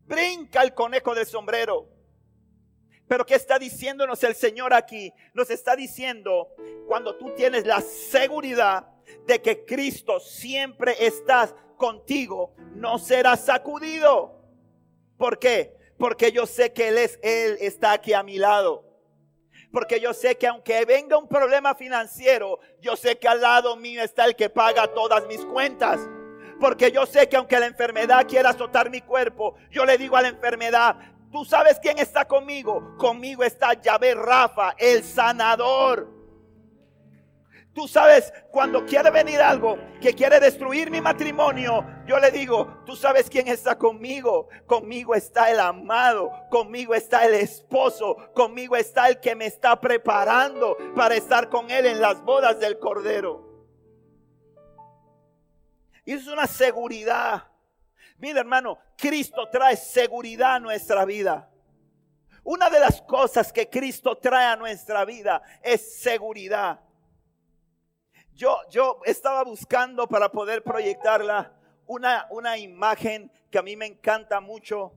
Brinca 0.04 0.62
el 0.62 0.74
conejo 0.74 1.14
del 1.14 1.26
sombrero. 1.26 1.95
Pero 3.08 3.24
¿qué 3.24 3.34
está 3.34 3.58
diciéndonos 3.58 4.22
el 4.24 4.34
Señor 4.34 4.74
aquí? 4.74 5.12
Nos 5.32 5.50
está 5.50 5.76
diciendo, 5.76 6.48
cuando 6.86 7.16
tú 7.16 7.32
tienes 7.34 7.66
la 7.66 7.80
seguridad 7.80 8.88
de 9.26 9.40
que 9.40 9.64
Cristo 9.64 10.18
siempre 10.18 10.94
está 10.98 11.54
contigo, 11.76 12.54
no 12.74 12.98
serás 12.98 13.44
sacudido. 13.44 14.40
¿Por 15.16 15.38
qué? 15.38 15.76
Porque 15.98 16.32
yo 16.32 16.46
sé 16.46 16.72
que 16.72 16.88
Él, 16.88 16.98
es, 16.98 17.18
Él 17.22 17.56
está 17.60 17.92
aquí 17.92 18.12
a 18.12 18.22
mi 18.22 18.38
lado. 18.38 18.84
Porque 19.72 20.00
yo 20.00 20.14
sé 20.14 20.36
que 20.36 20.46
aunque 20.46 20.84
venga 20.84 21.18
un 21.18 21.28
problema 21.28 21.74
financiero, 21.74 22.60
yo 22.80 22.96
sé 22.96 23.18
que 23.18 23.28
al 23.28 23.40
lado 23.40 23.76
mío 23.76 24.02
está 24.02 24.24
el 24.24 24.34
que 24.34 24.50
paga 24.50 24.86
todas 24.88 25.26
mis 25.26 25.44
cuentas. 25.44 26.00
Porque 26.58 26.90
yo 26.90 27.04
sé 27.04 27.28
que 27.28 27.36
aunque 27.36 27.60
la 27.60 27.66
enfermedad 27.66 28.26
quiera 28.26 28.50
azotar 28.50 28.90
mi 28.90 29.02
cuerpo, 29.02 29.54
yo 29.70 29.84
le 29.84 29.98
digo 29.98 30.16
a 30.16 30.22
la 30.22 30.28
enfermedad, 30.28 30.96
Tú 31.36 31.44
sabes 31.44 31.78
quién 31.78 31.98
está 31.98 32.24
conmigo. 32.24 32.96
Conmigo 32.96 33.44
está 33.44 33.74
Yahvé 33.74 34.14
Rafa, 34.14 34.74
el 34.78 35.04
sanador. 35.04 36.08
Tú 37.74 37.86
sabes, 37.86 38.32
cuando 38.50 38.86
quiere 38.86 39.10
venir 39.10 39.42
algo 39.42 39.76
que 40.00 40.14
quiere 40.14 40.40
destruir 40.40 40.90
mi 40.90 41.02
matrimonio, 41.02 41.84
yo 42.06 42.18
le 42.18 42.30
digo, 42.30 42.82
tú 42.86 42.96
sabes 42.96 43.28
quién 43.28 43.48
está 43.48 43.76
conmigo. 43.76 44.48
Conmigo 44.64 45.14
está 45.14 45.50
el 45.50 45.60
amado, 45.60 46.30
conmigo 46.48 46.94
está 46.94 47.26
el 47.26 47.34
esposo, 47.34 48.16
conmigo 48.32 48.74
está 48.74 49.10
el 49.10 49.20
que 49.20 49.34
me 49.34 49.44
está 49.44 49.78
preparando 49.78 50.74
para 50.94 51.16
estar 51.16 51.50
con 51.50 51.70
él 51.70 51.84
en 51.84 52.00
las 52.00 52.22
bodas 52.22 52.58
del 52.60 52.78
Cordero. 52.78 53.44
Y 56.06 56.14
es 56.14 56.26
una 56.28 56.46
seguridad 56.46 57.44
Mira 58.18 58.40
hermano, 58.40 58.78
Cristo 58.96 59.48
trae 59.50 59.76
seguridad 59.76 60.56
a 60.56 60.60
nuestra 60.60 61.04
vida. 61.04 61.50
Una 62.42 62.70
de 62.70 62.80
las 62.80 63.02
cosas 63.02 63.52
que 63.52 63.68
Cristo 63.68 64.16
trae 64.16 64.46
a 64.46 64.56
nuestra 64.56 65.04
vida 65.04 65.42
es 65.62 66.00
seguridad. 66.00 66.80
Yo, 68.32 68.58
yo 68.70 69.00
estaba 69.04 69.42
buscando 69.44 70.06
para 70.06 70.30
poder 70.30 70.62
proyectarla 70.62 71.52
una, 71.86 72.26
una 72.30 72.56
imagen 72.56 73.30
que 73.50 73.58
a 73.58 73.62
mí 73.62 73.76
me 73.76 73.86
encanta 73.86 74.40
mucho 74.40 74.92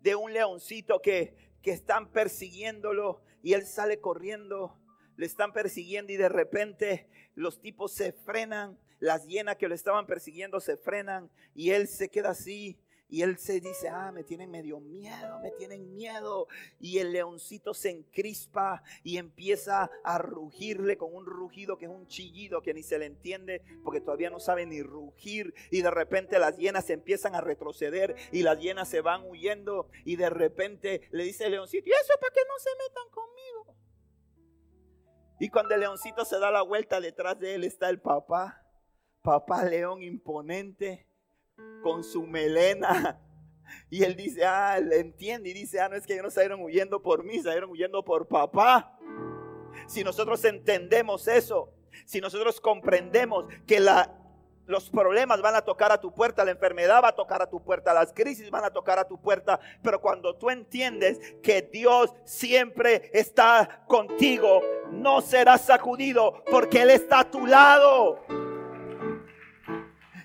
de 0.00 0.14
un 0.14 0.32
leoncito 0.32 1.00
que, 1.00 1.36
que 1.62 1.70
están 1.72 2.10
persiguiéndolo 2.10 3.22
y 3.42 3.54
él 3.54 3.66
sale 3.66 4.00
corriendo, 4.00 4.78
le 5.16 5.26
están 5.26 5.52
persiguiendo 5.52 6.12
y 6.12 6.16
de 6.16 6.28
repente 6.28 7.08
los 7.34 7.60
tipos 7.60 7.92
se 7.92 8.12
frenan 8.12 8.78
las 9.02 9.26
hienas 9.26 9.56
que 9.56 9.66
lo 9.66 9.74
estaban 9.74 10.06
persiguiendo 10.06 10.60
se 10.60 10.76
frenan 10.76 11.28
y 11.56 11.70
él 11.70 11.88
se 11.88 12.08
queda 12.08 12.30
así. 12.30 12.78
Y 13.08 13.20
él 13.22 13.36
se 13.36 13.60
dice, 13.60 13.88
ah, 13.88 14.10
me 14.12 14.22
tienen 14.22 14.50
medio 14.50 14.78
miedo, 14.78 15.40
me 15.40 15.50
tienen 15.50 15.92
miedo. 15.92 16.46
Y 16.78 16.98
el 16.98 17.12
leoncito 17.12 17.74
se 17.74 17.90
encrispa 17.90 18.82
y 19.02 19.18
empieza 19.18 19.90
a 20.04 20.18
rugirle 20.18 20.96
con 20.96 21.14
un 21.14 21.26
rugido 21.26 21.76
que 21.76 21.86
es 21.86 21.90
un 21.90 22.06
chillido 22.06 22.62
que 22.62 22.72
ni 22.72 22.84
se 22.84 22.96
le 22.98 23.06
entiende 23.06 23.60
porque 23.82 24.00
todavía 24.00 24.30
no 24.30 24.38
sabe 24.38 24.66
ni 24.66 24.82
rugir. 24.82 25.52
Y 25.72 25.82
de 25.82 25.90
repente 25.90 26.38
las 26.38 26.56
hienas 26.56 26.88
empiezan 26.88 27.34
a 27.34 27.40
retroceder 27.40 28.14
y 28.30 28.44
las 28.44 28.60
hienas 28.60 28.88
se 28.88 29.00
van 29.00 29.24
huyendo. 29.28 29.90
Y 30.04 30.14
de 30.14 30.30
repente 30.30 31.08
le 31.10 31.24
dice 31.24 31.46
el 31.46 31.52
leoncito, 31.52 31.88
¿y 31.88 31.92
eso 31.92 32.14
para 32.20 32.32
que 32.32 32.42
no 32.46 32.58
se 32.58 32.70
metan 32.78 33.10
conmigo? 33.10 33.76
Y 35.40 35.48
cuando 35.48 35.74
el 35.74 35.80
leoncito 35.80 36.24
se 36.24 36.38
da 36.38 36.52
la 36.52 36.62
vuelta, 36.62 37.00
detrás 37.00 37.38
de 37.40 37.56
él 37.56 37.64
está 37.64 37.90
el 37.90 38.00
papá 38.00 38.61
papá 39.22 39.64
león 39.64 40.02
imponente 40.02 41.06
con 41.82 42.04
su 42.04 42.26
melena. 42.26 43.20
Y 43.88 44.02
él 44.04 44.16
dice, 44.16 44.44
ah, 44.44 44.78
le 44.80 44.98
entiende 44.98 45.48
y 45.48 45.54
dice, 45.54 45.80
ah, 45.80 45.88
no 45.88 45.96
es 45.96 46.06
que 46.06 46.12
ellos 46.12 46.24
no 46.24 46.30
salieron 46.30 46.60
huyendo 46.60 47.00
por 47.00 47.24
mí, 47.24 47.38
salieron 47.40 47.70
huyendo 47.70 48.04
por 48.04 48.28
papá. 48.28 48.98
Si 49.86 50.04
nosotros 50.04 50.44
entendemos 50.44 51.26
eso, 51.26 51.72
si 52.04 52.20
nosotros 52.20 52.60
comprendemos 52.60 53.46
que 53.66 53.80
la, 53.80 54.14
los 54.66 54.90
problemas 54.90 55.40
van 55.40 55.54
a 55.54 55.62
tocar 55.62 55.92
a 55.92 56.00
tu 56.00 56.12
puerta, 56.12 56.44
la 56.44 56.50
enfermedad 56.50 57.02
va 57.02 57.08
a 57.08 57.16
tocar 57.16 57.40
a 57.40 57.48
tu 57.48 57.62
puerta, 57.62 57.94
las 57.94 58.12
crisis 58.12 58.50
van 58.50 58.64
a 58.64 58.70
tocar 58.70 58.98
a 58.98 59.08
tu 59.08 59.20
puerta, 59.20 59.58
pero 59.82 60.00
cuando 60.00 60.36
tú 60.36 60.50
entiendes 60.50 61.18
que 61.42 61.62
Dios 61.62 62.14
siempre 62.24 63.10
está 63.12 63.84
contigo, 63.86 64.60
no 64.90 65.20
serás 65.20 65.62
sacudido 65.62 66.42
porque 66.50 66.82
Él 66.82 66.90
está 66.90 67.20
a 67.20 67.30
tu 67.30 67.46
lado. 67.46 68.51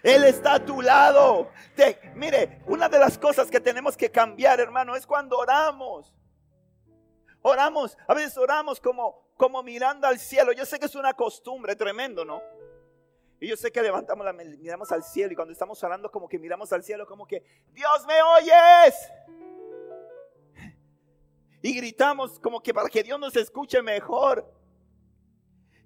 Él 0.07 0.23
está 0.23 0.53
a 0.53 0.65
tu 0.65 0.81
lado. 0.81 1.51
mire, 2.15 2.61
una 2.65 2.87
de 2.87 2.97
las 2.97 3.17
cosas 3.17 3.51
que 3.51 3.59
tenemos 3.59 3.97
que 3.97 4.09
cambiar, 4.09 4.57
hermano, 4.61 4.95
es 4.95 5.05
cuando 5.05 5.37
oramos. 5.37 6.13
Oramos, 7.41 7.97
a 8.07 8.13
veces 8.13 8.37
oramos 8.37 8.79
como, 8.79 9.33
como 9.35 9.61
mirando 9.63 10.07
al 10.07 10.17
cielo. 10.17 10.53
Yo 10.53 10.65
sé 10.65 10.79
que 10.79 10.85
es 10.85 10.95
una 10.95 11.13
costumbre 11.13 11.75
tremendo, 11.75 12.23
¿no? 12.23 12.41
Y 13.41 13.49
yo 13.49 13.57
sé 13.57 13.69
que 13.69 13.81
levantamos 13.81 14.25
la 14.25 14.31
miramos 14.31 14.89
al 14.93 15.03
cielo 15.03 15.33
y 15.33 15.35
cuando 15.35 15.51
estamos 15.51 15.83
orando 15.83 16.09
como 16.09 16.29
que 16.29 16.39
miramos 16.39 16.71
al 16.71 16.83
cielo 16.83 17.05
como 17.05 17.27
que 17.27 17.43
Dios 17.73 18.05
me 18.07 18.21
oyes. 18.21 19.11
Y 21.61 21.75
gritamos 21.75 22.39
como 22.39 22.63
que 22.63 22.73
para 22.73 22.87
que 22.87 23.03
Dios 23.03 23.19
nos 23.19 23.35
escuche 23.35 23.81
mejor. 23.81 24.56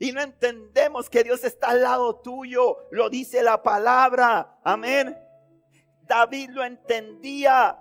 Y 0.01 0.11
no 0.13 0.21
entendemos 0.21 1.11
que 1.11 1.23
Dios 1.23 1.43
está 1.43 1.69
al 1.69 1.83
lado 1.83 2.15
tuyo. 2.21 2.87
Lo 2.89 3.07
dice 3.07 3.43
la 3.43 3.61
palabra. 3.61 4.57
Amén. 4.63 5.15
David 6.07 6.49
lo 6.49 6.65
entendía. 6.65 7.77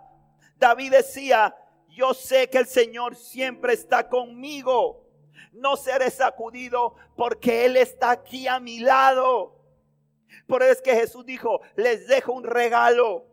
David 0.59 0.91
decía, 0.91 1.57
yo 1.89 2.13
sé 2.13 2.51
que 2.51 2.59
el 2.59 2.67
Señor 2.67 3.17
siempre 3.17 3.73
está 3.73 4.07
conmigo. 4.07 5.09
No 5.53 5.79
seré 5.79 6.11
sacudido 6.11 6.95
porque 7.17 7.65
Él 7.65 7.79
está 7.79 8.11
aquí 8.11 8.47
a 8.47 8.61
mi 8.61 8.81
lado. 8.81 9.57
Por 10.47 10.63
eso 10.63 10.73
es 10.73 10.83
que 10.83 10.95
Jesús 10.95 11.25
dijo, 11.25 11.63
les 11.75 12.07
dejo 12.07 12.35
un 12.35 12.45
regalo. 12.45 13.25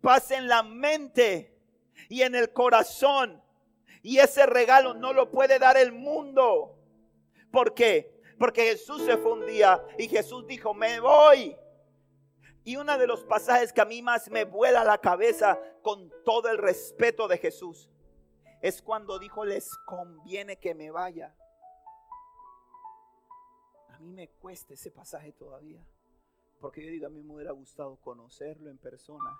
Paz 0.00 0.32
en 0.32 0.48
la 0.48 0.64
mente 0.64 1.56
y 2.08 2.22
en 2.22 2.34
el 2.34 2.52
corazón. 2.52 3.40
Y 4.02 4.18
ese 4.18 4.44
regalo 4.44 4.92
no 4.92 5.12
lo 5.12 5.30
puede 5.30 5.60
dar 5.60 5.76
el 5.76 5.92
mundo. 5.92 6.76
¿Por 7.52 7.74
qué? 7.74 8.13
Porque 8.38 8.62
Jesús 8.62 9.02
se 9.04 9.16
fue 9.16 9.32
un 9.32 9.46
día 9.46 9.84
y 9.98 10.08
Jesús 10.08 10.46
dijo, 10.46 10.74
me 10.74 11.00
voy. 11.00 11.56
Y 12.64 12.76
uno 12.76 12.96
de 12.96 13.06
los 13.06 13.24
pasajes 13.24 13.72
que 13.72 13.80
a 13.80 13.84
mí 13.84 14.00
más 14.00 14.30
me 14.30 14.44
vuela 14.44 14.84
la 14.84 14.98
cabeza 14.98 15.58
con 15.82 16.10
todo 16.24 16.48
el 16.48 16.58
respeto 16.58 17.28
de 17.28 17.38
Jesús 17.38 17.90
es 18.62 18.80
cuando 18.80 19.18
dijo, 19.18 19.44
les 19.44 19.76
conviene 19.84 20.56
que 20.58 20.74
me 20.74 20.90
vaya. 20.90 21.36
A 23.90 23.98
mí 23.98 24.10
me 24.10 24.28
cuesta 24.28 24.72
ese 24.72 24.90
pasaje 24.90 25.32
todavía. 25.32 25.86
Porque 26.58 26.82
yo 26.82 26.90
digo, 26.90 27.06
a 27.06 27.10
mí 27.10 27.22
me 27.22 27.34
hubiera 27.34 27.52
gustado 27.52 27.96
conocerlo 27.96 28.70
en 28.70 28.78
persona. 28.78 29.38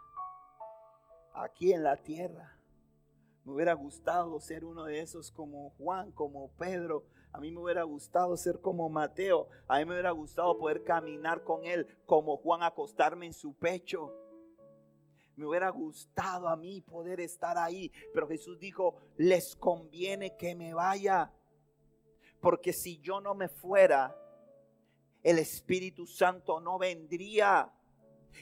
Aquí 1.32 1.72
en 1.72 1.82
la 1.82 1.96
tierra. 1.96 2.58
Me 3.44 3.52
hubiera 3.52 3.72
gustado 3.72 4.38
ser 4.40 4.62
uno 4.62 4.84
de 4.84 5.00
esos 5.00 5.30
como 5.30 5.70
Juan, 5.70 6.12
como 6.12 6.50
Pedro. 6.58 7.06
A 7.34 7.40
mí 7.40 7.50
me 7.50 7.60
hubiera 7.60 7.82
gustado 7.82 8.36
ser 8.36 8.60
como 8.60 8.88
Mateo. 8.88 9.48
A 9.66 9.78
mí 9.78 9.84
me 9.84 9.94
hubiera 9.94 10.12
gustado 10.12 10.56
poder 10.56 10.84
caminar 10.84 11.42
con 11.42 11.64
él 11.64 11.84
como 12.06 12.36
Juan, 12.36 12.62
acostarme 12.62 13.26
en 13.26 13.32
su 13.32 13.54
pecho. 13.54 14.14
Me 15.34 15.44
hubiera 15.44 15.68
gustado 15.70 16.46
a 16.46 16.54
mí 16.54 16.80
poder 16.80 17.18
estar 17.18 17.58
ahí. 17.58 17.90
Pero 18.12 18.28
Jesús 18.28 18.60
dijo, 18.60 19.00
les 19.16 19.56
conviene 19.56 20.36
que 20.36 20.54
me 20.54 20.74
vaya. 20.74 21.32
Porque 22.40 22.72
si 22.72 23.00
yo 23.00 23.20
no 23.20 23.34
me 23.34 23.48
fuera, 23.48 24.16
el 25.24 25.40
Espíritu 25.40 26.06
Santo 26.06 26.60
no 26.60 26.78
vendría. 26.78 27.68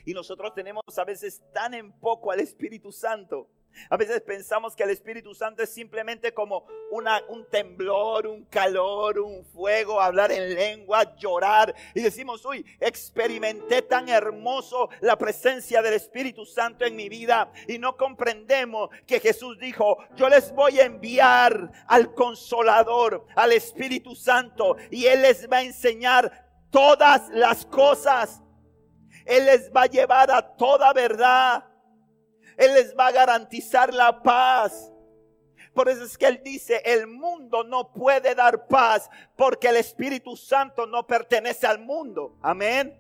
Y 0.05 0.13
nosotros 0.13 0.53
tenemos 0.53 0.83
a 0.99 1.05
veces 1.07 1.43
tan 1.55 1.73
en 1.73 1.99
poco 1.99 2.31
al 2.31 2.41
Espíritu 2.41 2.93
Santo 2.93 3.49
a 3.91 3.97
veces 3.97 4.21
pensamos 4.21 4.75
que 4.77 4.83
el 4.83 4.91
Espíritu 4.91 5.35
Santo 5.35 5.63
es 5.63 5.71
simplemente 5.71 6.33
como 6.33 6.67
un 6.91 7.47
temblor, 7.51 8.27
un 8.27 8.45
calor, 8.45 9.19
un 9.19 9.45
fuego, 9.45 10.01
hablar 10.01 10.31
en 10.33 10.55
lengua, 10.55 11.17
llorar. 11.17 11.75
Y 11.95 12.03
decimos, 12.03 12.45
uy, 12.45 12.65
experimenté 12.81 13.83
tan 13.83 14.09
hermoso 14.09 14.89
la 15.01 15.17
presencia 15.17 15.83
del 15.83 15.95
Espíritu 15.95 16.45
Santo 16.45 16.85
en 16.85 16.97
mi 16.97 17.09
vida. 17.09 17.51
Y 17.69 17.79
no 17.79 17.97
comprendemos 17.97 18.91
que 19.07 19.21
Jesús 19.21 19.59
dijo, 19.59 19.99
yo 20.17 20.29
les 20.29 20.53
voy 20.53 20.81
a 20.81 20.85
enviar 20.85 21.71
al 21.87 22.15
consolador, 22.15 23.27
al 23.35 23.53
Espíritu 23.53 24.15
Santo. 24.15 24.77
Y 24.91 25.07
Él 25.07 25.23
les 25.23 25.49
va 25.51 25.59
a 25.59 25.63
enseñar 25.63 26.49
todas 26.71 27.29
las 27.31 27.65
cosas. 27.67 28.43
Él 29.25 29.47
les 29.47 29.71
va 29.71 29.83
a 29.83 29.87
llevar 29.87 30.31
a 30.31 30.43
toda 30.43 30.93
verdad. 30.93 31.65
Él 32.57 32.75
les 32.75 32.97
va 32.97 33.09
a 33.09 33.13
garantizar 33.13 33.93
la 33.93 34.23
paz. 34.23 34.93
Por 35.75 35.89
eso 35.89 36.05
es 36.05 36.19
que 36.19 36.27
Él 36.27 36.41
dice, 36.45 36.83
el 36.85 37.07
mundo 37.07 37.65
no 37.65 37.93
puede 37.93 38.35
dar 38.35 38.67
paz 38.67 39.09
porque 39.37 39.69
el 39.69 39.77
Espíritu 39.77 40.37
Santo 40.37 40.87
no 40.87 41.07
pertenece 41.07 41.67
al 41.67 41.79
mundo. 41.79 42.37
Amén. 42.43 42.99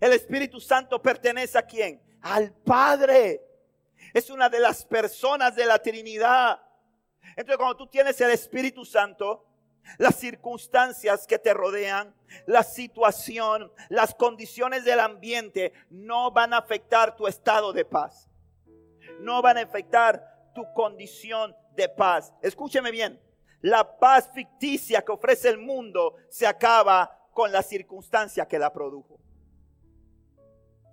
El 0.00 0.12
Espíritu 0.12 0.60
Santo 0.60 1.00
pertenece 1.00 1.56
a 1.56 1.62
quién? 1.62 2.02
Al 2.20 2.52
Padre. 2.52 3.42
Es 4.12 4.28
una 4.28 4.48
de 4.48 4.60
las 4.60 4.84
personas 4.84 5.56
de 5.56 5.64
la 5.64 5.78
Trinidad. 5.78 6.60
Entonces 7.30 7.56
cuando 7.56 7.76
tú 7.76 7.86
tienes 7.86 8.20
el 8.20 8.30
Espíritu 8.30 8.84
Santo, 8.84 9.46
las 9.98 10.16
circunstancias 10.16 11.26
que 11.26 11.38
te 11.38 11.54
rodean, 11.54 12.14
la 12.46 12.62
situación, 12.62 13.72
las 13.88 14.14
condiciones 14.14 14.84
del 14.84 15.00
ambiente 15.00 15.72
no 15.90 16.30
van 16.30 16.52
a 16.52 16.58
afectar 16.58 17.16
tu 17.16 17.26
estado 17.26 17.72
de 17.72 17.84
paz. 17.84 18.28
No 19.20 19.42
van 19.42 19.58
a 19.58 19.62
afectar 19.62 20.52
tu 20.54 20.64
condición 20.74 21.54
de 21.74 21.88
paz. 21.88 22.32
Escúcheme 22.42 22.90
bien. 22.90 23.20
La 23.60 23.98
paz 23.98 24.30
ficticia 24.32 25.02
que 25.02 25.12
ofrece 25.12 25.48
el 25.48 25.58
mundo 25.58 26.16
se 26.28 26.46
acaba 26.46 27.28
con 27.32 27.52
la 27.52 27.62
circunstancia 27.62 28.46
que 28.46 28.58
la 28.58 28.72
produjo. 28.72 29.18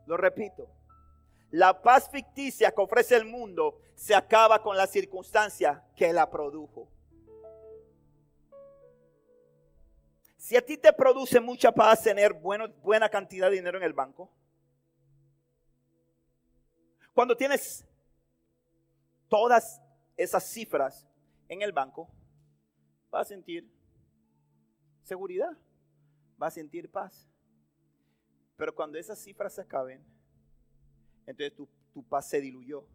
Lo 0.06 0.18
repito. 0.18 0.70
La 1.52 1.82
paz 1.82 2.10
ficticia 2.10 2.72
que 2.72 2.82
ofrece 2.82 3.16
el 3.16 3.26
mundo 3.26 3.80
se 3.96 4.16
acaba 4.16 4.62
con 4.62 4.76
la 4.76 4.88
circunstancia 4.88 5.84
que 5.96 6.12
la 6.12 6.30
produjo. 6.30 6.90
Si 10.44 10.58
a 10.58 10.62
ti 10.62 10.76
te 10.76 10.92
produce 10.92 11.40
mucha 11.40 11.72
paz 11.72 12.04
tener 12.04 12.34
buena 12.34 13.08
cantidad 13.08 13.50
de 13.50 13.56
dinero 13.56 13.78
en 13.78 13.86
el 13.86 13.94
banco, 13.94 14.30
cuando 17.14 17.38
tienes 17.38 17.86
todas 19.30 19.82
esas 20.18 20.44
cifras 20.44 21.08
en 21.48 21.62
el 21.62 21.72
banco, 21.72 22.10
vas 23.10 23.22
a 23.22 23.30
sentir 23.30 23.72
seguridad, 25.04 25.58
vas 26.36 26.52
a 26.52 26.56
sentir 26.56 26.92
paz. 26.92 27.26
Pero 28.58 28.76
cuando 28.76 28.98
esas 28.98 29.24
cifras 29.24 29.54
se 29.54 29.62
acaben, 29.62 30.04
entonces 31.26 31.56
tu, 31.56 31.70
tu 31.94 32.04
paz 32.04 32.28
se 32.28 32.42
diluyó. 32.42 32.86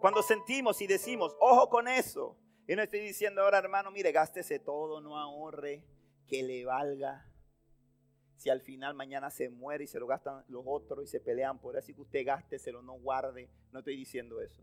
Cuando 0.00 0.22
sentimos 0.22 0.80
y 0.80 0.86
decimos, 0.86 1.36
ojo 1.40 1.68
con 1.68 1.88
eso, 1.88 2.38
y 2.66 2.76
no 2.76 2.82
estoy 2.82 3.00
diciendo 3.00 3.42
ahora, 3.42 3.58
hermano, 3.58 3.90
mire, 3.90 4.10
gástese 4.12 4.58
todo, 4.58 5.00
no 5.00 5.18
ahorre, 5.18 5.84
que 6.26 6.42
le 6.42 6.64
valga. 6.64 7.30
Si 8.36 8.50
al 8.50 8.62
final 8.62 8.94
mañana 8.94 9.30
se 9.30 9.50
muere 9.50 9.84
y 9.84 9.86
se 9.86 9.98
lo 9.98 10.06
gastan 10.06 10.44
los 10.48 10.64
otros 10.66 11.04
y 11.04 11.06
se 11.06 11.20
pelean 11.20 11.58
por 11.58 11.76
eso, 11.76 11.94
que 11.94 12.00
usted 12.00 12.26
gásteselo, 12.26 12.82
no 12.82 12.94
guarde. 12.94 13.50
No 13.70 13.80
estoy 13.80 13.96
diciendo 13.96 14.40
eso. 14.40 14.62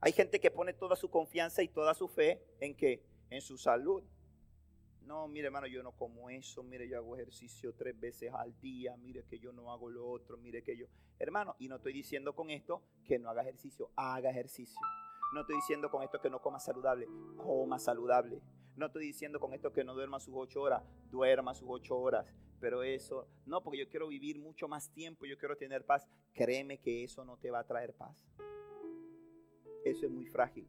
Hay 0.00 0.12
gente 0.12 0.40
que 0.40 0.50
pone 0.50 0.72
toda 0.72 0.96
su 0.96 1.10
confianza 1.10 1.62
y 1.62 1.68
toda 1.68 1.94
su 1.94 2.08
fe 2.08 2.42
en 2.58 2.74
qué? 2.74 3.04
En 3.30 3.42
su 3.42 3.56
salud. 3.58 4.02
No, 5.02 5.28
mire 5.28 5.46
hermano, 5.46 5.66
yo 5.66 5.82
no 5.82 5.92
como 5.92 6.30
eso, 6.30 6.62
mire, 6.62 6.88
yo 6.88 6.98
hago 6.98 7.16
ejercicio 7.16 7.74
tres 7.74 7.98
veces 7.98 8.32
al 8.32 8.58
día, 8.60 8.96
mire 8.96 9.24
que 9.24 9.38
yo 9.38 9.52
no 9.52 9.72
hago 9.72 9.90
lo 9.90 10.08
otro, 10.08 10.36
mire 10.36 10.62
que 10.62 10.76
yo... 10.76 10.86
Hermano, 11.18 11.56
y 11.58 11.68
no 11.68 11.76
estoy 11.76 11.92
diciendo 11.92 12.34
con 12.34 12.48
esto 12.50 12.82
que 13.04 13.18
no 13.18 13.28
haga 13.28 13.42
ejercicio, 13.42 13.90
haga 13.96 14.30
ejercicio. 14.30 14.80
No 15.32 15.42
estoy 15.42 15.56
diciendo 15.56 15.90
con 15.90 16.02
esto 16.02 16.20
que 16.20 16.28
no 16.28 16.40
coma 16.40 16.58
saludable, 16.58 17.06
coma 17.36 17.78
saludable. 17.78 18.42
No 18.76 18.86
estoy 18.86 19.06
diciendo 19.06 19.38
con 19.38 19.52
esto 19.52 19.72
que 19.72 19.84
no 19.84 19.94
duerma 19.94 20.18
sus 20.18 20.34
ocho 20.36 20.62
horas, 20.62 20.82
duerma 21.10 21.54
sus 21.54 21.68
ocho 21.70 21.96
horas. 21.96 22.26
Pero 22.60 22.82
eso, 22.82 23.28
no, 23.46 23.62
porque 23.62 23.78
yo 23.78 23.88
quiero 23.88 24.08
vivir 24.08 24.38
mucho 24.38 24.68
más 24.68 24.90
tiempo, 24.92 25.26
yo 25.26 25.38
quiero 25.38 25.56
tener 25.56 25.84
paz. 25.84 26.06
Créeme 26.34 26.78
que 26.78 27.04
eso 27.04 27.24
no 27.24 27.36
te 27.36 27.50
va 27.50 27.60
a 27.60 27.66
traer 27.66 27.94
paz. 27.94 28.16
Eso 29.84 30.06
es 30.06 30.12
muy 30.12 30.26
frágil. 30.26 30.68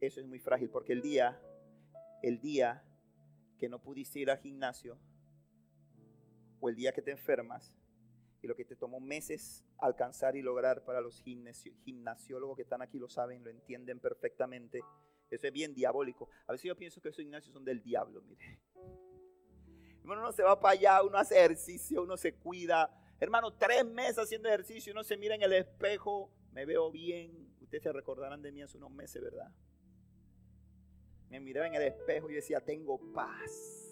Eso 0.00 0.20
es 0.20 0.26
muy 0.26 0.38
frágil 0.38 0.68
porque 0.68 0.92
el 0.92 1.00
día, 1.00 1.40
el 2.22 2.40
día 2.40 2.84
que 3.58 3.68
no 3.68 3.80
pudiste 3.80 4.18
ir 4.18 4.30
al 4.30 4.38
gimnasio, 4.38 4.98
o 6.60 6.68
el 6.68 6.76
día 6.76 6.92
que 6.92 7.02
te 7.02 7.10
enfermas, 7.10 7.76
y 8.44 8.46
lo 8.46 8.54
que 8.54 8.66
te 8.66 8.76
tomó 8.76 9.00
meses 9.00 9.64
alcanzar 9.78 10.36
y 10.36 10.42
lograr 10.42 10.84
para 10.84 11.00
los 11.00 11.22
gimnasiólogos 11.22 12.56
que 12.56 12.62
están 12.62 12.82
aquí 12.82 12.98
lo 12.98 13.08
saben, 13.08 13.42
lo 13.42 13.48
entienden 13.48 14.00
perfectamente. 14.00 14.82
Eso 15.30 15.46
es 15.46 15.52
bien 15.52 15.74
diabólico. 15.74 16.28
A 16.46 16.52
veces 16.52 16.68
yo 16.68 16.76
pienso 16.76 17.00
que 17.00 17.08
esos 17.08 17.22
gimnasios 17.22 17.54
son 17.54 17.64
del 17.64 17.82
diablo, 17.82 18.20
mire. 18.20 18.60
Hermano, 20.00 20.20
uno 20.20 20.32
se 20.32 20.42
va 20.42 20.60
para 20.60 20.72
allá, 20.74 21.02
uno 21.02 21.16
hace 21.16 21.38
ejercicio, 21.38 22.02
uno 22.02 22.18
se 22.18 22.34
cuida. 22.34 22.94
Hermano, 23.18 23.54
tres 23.54 23.82
meses 23.86 24.18
haciendo 24.18 24.50
ejercicio, 24.50 24.92
uno 24.92 25.04
se 25.04 25.16
mira 25.16 25.34
en 25.34 25.42
el 25.42 25.54
espejo, 25.54 26.30
me 26.52 26.66
veo 26.66 26.90
bien. 26.90 27.56
Ustedes 27.62 27.82
se 27.82 27.92
recordarán 27.92 28.42
de 28.42 28.52
mí 28.52 28.60
hace 28.60 28.76
unos 28.76 28.90
meses, 28.90 29.22
¿verdad? 29.22 29.50
Me 31.30 31.40
miraba 31.40 31.66
en 31.66 31.76
el 31.76 31.82
espejo 31.84 32.28
y 32.28 32.34
decía, 32.34 32.60
tengo 32.60 33.00
paz 33.14 33.83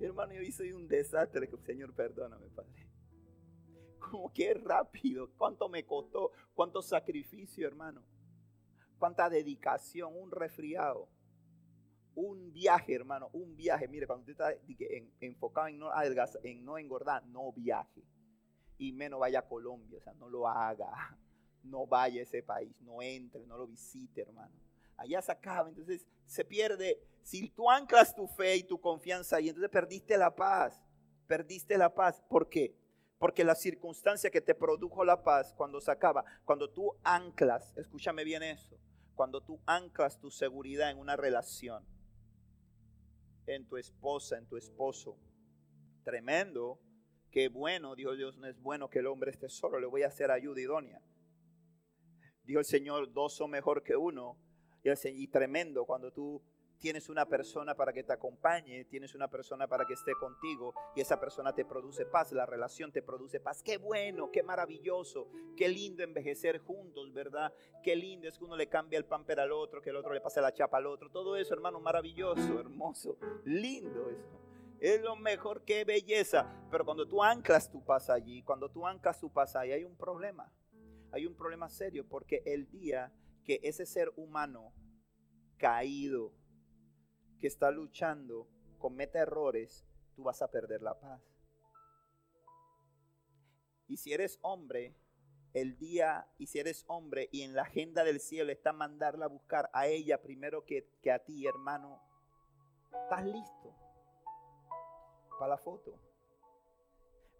hermano, 0.00 0.34
yo 0.34 0.52
soy 0.52 0.72
un 0.72 0.86
desastre. 0.88 1.48
Señor, 1.64 1.94
perdóname, 1.94 2.48
Padre. 2.48 2.88
Como 3.98 4.32
que 4.32 4.54
rápido. 4.54 5.30
¿Cuánto 5.36 5.68
me 5.68 5.84
costó? 5.84 6.32
¿Cuánto 6.54 6.82
sacrificio, 6.82 7.66
hermano? 7.66 8.02
¿Cuánta 8.98 9.28
dedicación? 9.28 10.12
Un 10.16 10.30
resfriado. 10.30 11.08
Un 12.14 12.52
viaje, 12.52 12.94
hermano. 12.94 13.30
Un 13.32 13.56
viaje. 13.56 13.88
Mire, 13.88 14.06
cuando 14.06 14.30
usted 14.30 14.32
está 14.32 14.54
enfocado 15.20 15.68
en 15.68 15.78
no, 15.78 15.90
en 16.42 16.64
no 16.64 16.78
engordar, 16.78 17.26
no 17.26 17.52
viaje. 17.52 18.02
Y 18.78 18.92
menos 18.92 19.20
vaya 19.20 19.40
a 19.40 19.48
Colombia. 19.48 19.98
O 19.98 20.02
sea, 20.02 20.14
no 20.14 20.28
lo 20.28 20.48
haga. 20.48 21.18
No 21.62 21.86
vaya 21.86 22.20
a 22.20 22.24
ese 22.24 22.42
país. 22.42 22.74
No 22.80 23.00
entre, 23.00 23.46
no 23.46 23.56
lo 23.56 23.66
visite, 23.66 24.20
hermano. 24.20 24.63
Allá 24.96 25.22
se 25.22 25.32
acaba. 25.32 25.68
Entonces 25.68 26.06
se 26.26 26.44
pierde. 26.44 27.00
Si 27.22 27.48
tú 27.50 27.70
anclas 27.70 28.14
tu 28.14 28.26
fe 28.26 28.56
y 28.56 28.64
tu 28.64 28.80
confianza 28.80 29.36
ahí, 29.36 29.48
entonces 29.48 29.70
perdiste 29.70 30.16
la 30.16 30.34
paz. 30.34 30.82
Perdiste 31.26 31.78
la 31.78 31.94
paz. 31.94 32.22
¿Por 32.28 32.48
qué? 32.48 32.76
Porque 33.18 33.44
la 33.44 33.54
circunstancia 33.54 34.30
que 34.30 34.40
te 34.40 34.54
produjo 34.54 35.04
la 35.04 35.22
paz 35.22 35.54
cuando 35.56 35.80
se 35.80 35.90
acaba, 35.90 36.24
cuando 36.44 36.68
tú 36.70 36.94
anclas, 37.02 37.74
escúchame 37.76 38.24
bien 38.24 38.42
eso, 38.42 38.76
cuando 39.14 39.40
tú 39.40 39.60
anclas 39.66 40.18
tu 40.18 40.30
seguridad 40.30 40.90
en 40.90 40.98
una 40.98 41.16
relación, 41.16 41.86
en 43.46 43.66
tu 43.66 43.76
esposa, 43.76 44.36
en 44.36 44.46
tu 44.46 44.56
esposo, 44.56 45.16
tremendo, 46.02 46.80
qué 47.30 47.48
bueno, 47.48 47.94
dijo 47.94 48.14
Dios, 48.14 48.36
no 48.36 48.46
es 48.46 48.60
bueno 48.60 48.90
que 48.90 48.98
el 48.98 49.06
hombre 49.06 49.30
esté 49.30 49.48
solo, 49.48 49.80
le 49.80 49.86
voy 49.86 50.02
a 50.02 50.08
hacer 50.08 50.30
ayuda 50.30 50.60
idónea. 50.60 51.00
Dijo 52.44 52.58
el 52.58 52.66
Señor, 52.66 53.12
dos 53.12 53.34
son 53.34 53.50
mejor 53.50 53.82
que 53.82 53.96
uno. 53.96 54.36
Y, 54.84 55.08
y 55.08 55.26
tremendo 55.28 55.84
cuando 55.84 56.12
tú 56.12 56.40
tienes 56.78 57.08
una 57.08 57.26
persona 57.26 57.74
para 57.74 57.94
que 57.94 58.02
te 58.02 58.12
acompañe, 58.12 58.84
tienes 58.84 59.14
una 59.14 59.28
persona 59.28 59.66
para 59.66 59.86
que 59.86 59.94
esté 59.94 60.12
contigo 60.20 60.74
y 60.94 61.00
esa 61.00 61.18
persona 61.18 61.54
te 61.54 61.64
produce 61.64 62.04
paz, 62.04 62.32
la 62.32 62.44
relación 62.44 62.92
te 62.92 63.00
produce 63.00 63.40
paz. 63.40 63.62
Qué 63.62 63.78
bueno, 63.78 64.30
qué 64.30 64.42
maravilloso, 64.42 65.28
qué 65.56 65.68
lindo 65.68 66.02
envejecer 66.02 66.58
juntos, 66.58 67.12
¿verdad? 67.14 67.54
Qué 67.82 67.96
lindo 67.96 68.28
es 68.28 68.36
que 68.36 68.44
uno 68.44 68.54
le 68.54 68.68
cambia 68.68 68.98
el 68.98 69.06
pamper 69.06 69.40
al 69.40 69.52
otro, 69.52 69.80
que 69.80 69.88
el 69.88 69.96
otro 69.96 70.12
le 70.12 70.20
pase 70.20 70.42
la 70.42 70.52
chapa 70.52 70.76
al 70.76 70.86
otro. 70.86 71.10
Todo 71.10 71.36
eso, 71.36 71.54
hermano, 71.54 71.80
maravilloso, 71.80 72.60
hermoso, 72.60 73.16
lindo 73.44 74.10
eso. 74.10 74.40
Es 74.78 75.00
lo 75.00 75.16
mejor, 75.16 75.64
qué 75.64 75.86
belleza. 75.86 76.52
Pero 76.70 76.84
cuando 76.84 77.08
tú 77.08 77.22
anclas 77.22 77.70
tu 77.70 77.82
paz 77.82 78.10
allí, 78.10 78.42
cuando 78.42 78.68
tú 78.68 78.86
anclas 78.86 79.18
tu 79.18 79.32
paz 79.32 79.56
ahí, 79.56 79.72
hay 79.72 79.84
un 79.84 79.96
problema. 79.96 80.52
Hay 81.12 81.24
un 81.24 81.34
problema 81.34 81.70
serio 81.70 82.04
porque 82.06 82.42
el 82.44 82.68
día 82.68 83.10
que 83.44 83.60
ese 83.62 83.86
ser 83.86 84.12
humano 84.16 84.72
caído, 85.58 86.32
que 87.40 87.46
está 87.46 87.70
luchando, 87.70 88.48
cometa 88.78 89.18
errores, 89.18 89.86
tú 90.14 90.24
vas 90.24 90.42
a 90.42 90.50
perder 90.50 90.82
la 90.82 90.98
paz. 90.98 91.22
Y 93.86 93.98
si 93.98 94.12
eres 94.12 94.38
hombre, 94.42 94.96
el 95.52 95.78
día, 95.78 96.26
y 96.38 96.46
si 96.46 96.58
eres 96.58 96.84
hombre 96.88 97.28
y 97.30 97.42
en 97.42 97.54
la 97.54 97.62
agenda 97.62 98.02
del 98.02 98.20
cielo 98.20 98.50
está 98.50 98.72
mandarla 98.72 99.26
a 99.26 99.28
buscar 99.28 99.70
a 99.72 99.86
ella 99.86 100.20
primero 100.20 100.64
que, 100.64 100.88
que 101.00 101.12
a 101.12 101.20
ti, 101.20 101.46
hermano, 101.46 102.02
¿estás 102.92 103.24
listo 103.24 103.74
para 105.38 105.50
la 105.50 105.58
foto? 105.58 106.00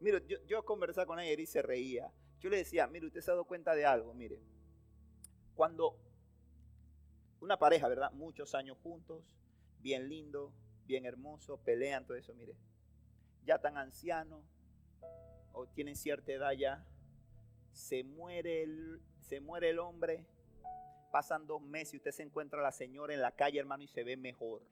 Mira, 0.00 0.20
yo, 0.26 0.38
yo 0.46 0.64
conversaba 0.64 1.06
con 1.06 1.18
ella 1.18 1.40
y 1.40 1.46
se 1.46 1.62
reía. 1.62 2.12
Yo 2.40 2.50
le 2.50 2.58
decía, 2.58 2.86
mire, 2.86 3.06
usted 3.06 3.20
se 3.20 3.30
ha 3.30 3.34
dado 3.34 3.46
cuenta 3.46 3.74
de 3.74 3.86
algo, 3.86 4.12
mire. 4.12 4.38
Cuando 5.54 5.96
una 7.40 7.58
pareja, 7.58 7.88
¿verdad? 7.88 8.10
Muchos 8.12 8.54
años 8.54 8.78
juntos, 8.82 9.22
bien 9.80 10.08
lindo, 10.08 10.52
bien 10.86 11.04
hermoso, 11.04 11.58
pelean, 11.58 12.06
todo 12.06 12.16
eso, 12.16 12.34
mire. 12.34 12.56
Ya 13.44 13.60
tan 13.60 13.76
anciano 13.76 14.42
o 15.52 15.66
tienen 15.66 15.94
cierta 15.94 16.32
edad 16.32 16.52
ya, 16.52 16.84
se 17.72 18.02
muere 18.02 18.62
el, 18.62 19.00
se 19.20 19.40
muere 19.40 19.70
el 19.70 19.78
hombre, 19.78 20.26
pasan 21.12 21.46
dos 21.46 21.62
meses 21.62 21.94
y 21.94 21.96
usted 21.98 22.12
se 22.12 22.22
encuentra 22.22 22.60
a 22.60 22.62
la 22.62 22.72
señora 22.72 23.14
en 23.14 23.20
la 23.20 23.32
calle, 23.32 23.58
hermano, 23.58 23.82
y 23.82 23.88
se 23.88 24.02
ve 24.02 24.16
mejor. 24.16 24.62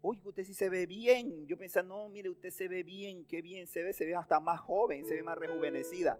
Uy, 0.00 0.20
usted 0.24 0.44
sí 0.44 0.54
se 0.54 0.68
ve 0.68 0.86
bien. 0.86 1.46
Yo 1.46 1.56
pensaba, 1.56 1.86
no, 1.86 2.08
mire, 2.08 2.28
usted 2.28 2.50
se 2.50 2.66
ve 2.66 2.82
bien, 2.82 3.24
qué 3.26 3.40
bien 3.40 3.68
se 3.68 3.84
ve, 3.84 3.92
se 3.92 4.04
ve 4.04 4.16
hasta 4.16 4.40
más 4.40 4.60
joven, 4.60 5.06
se 5.06 5.14
ve 5.14 5.22
más 5.22 5.38
rejuvenecida. 5.38 6.18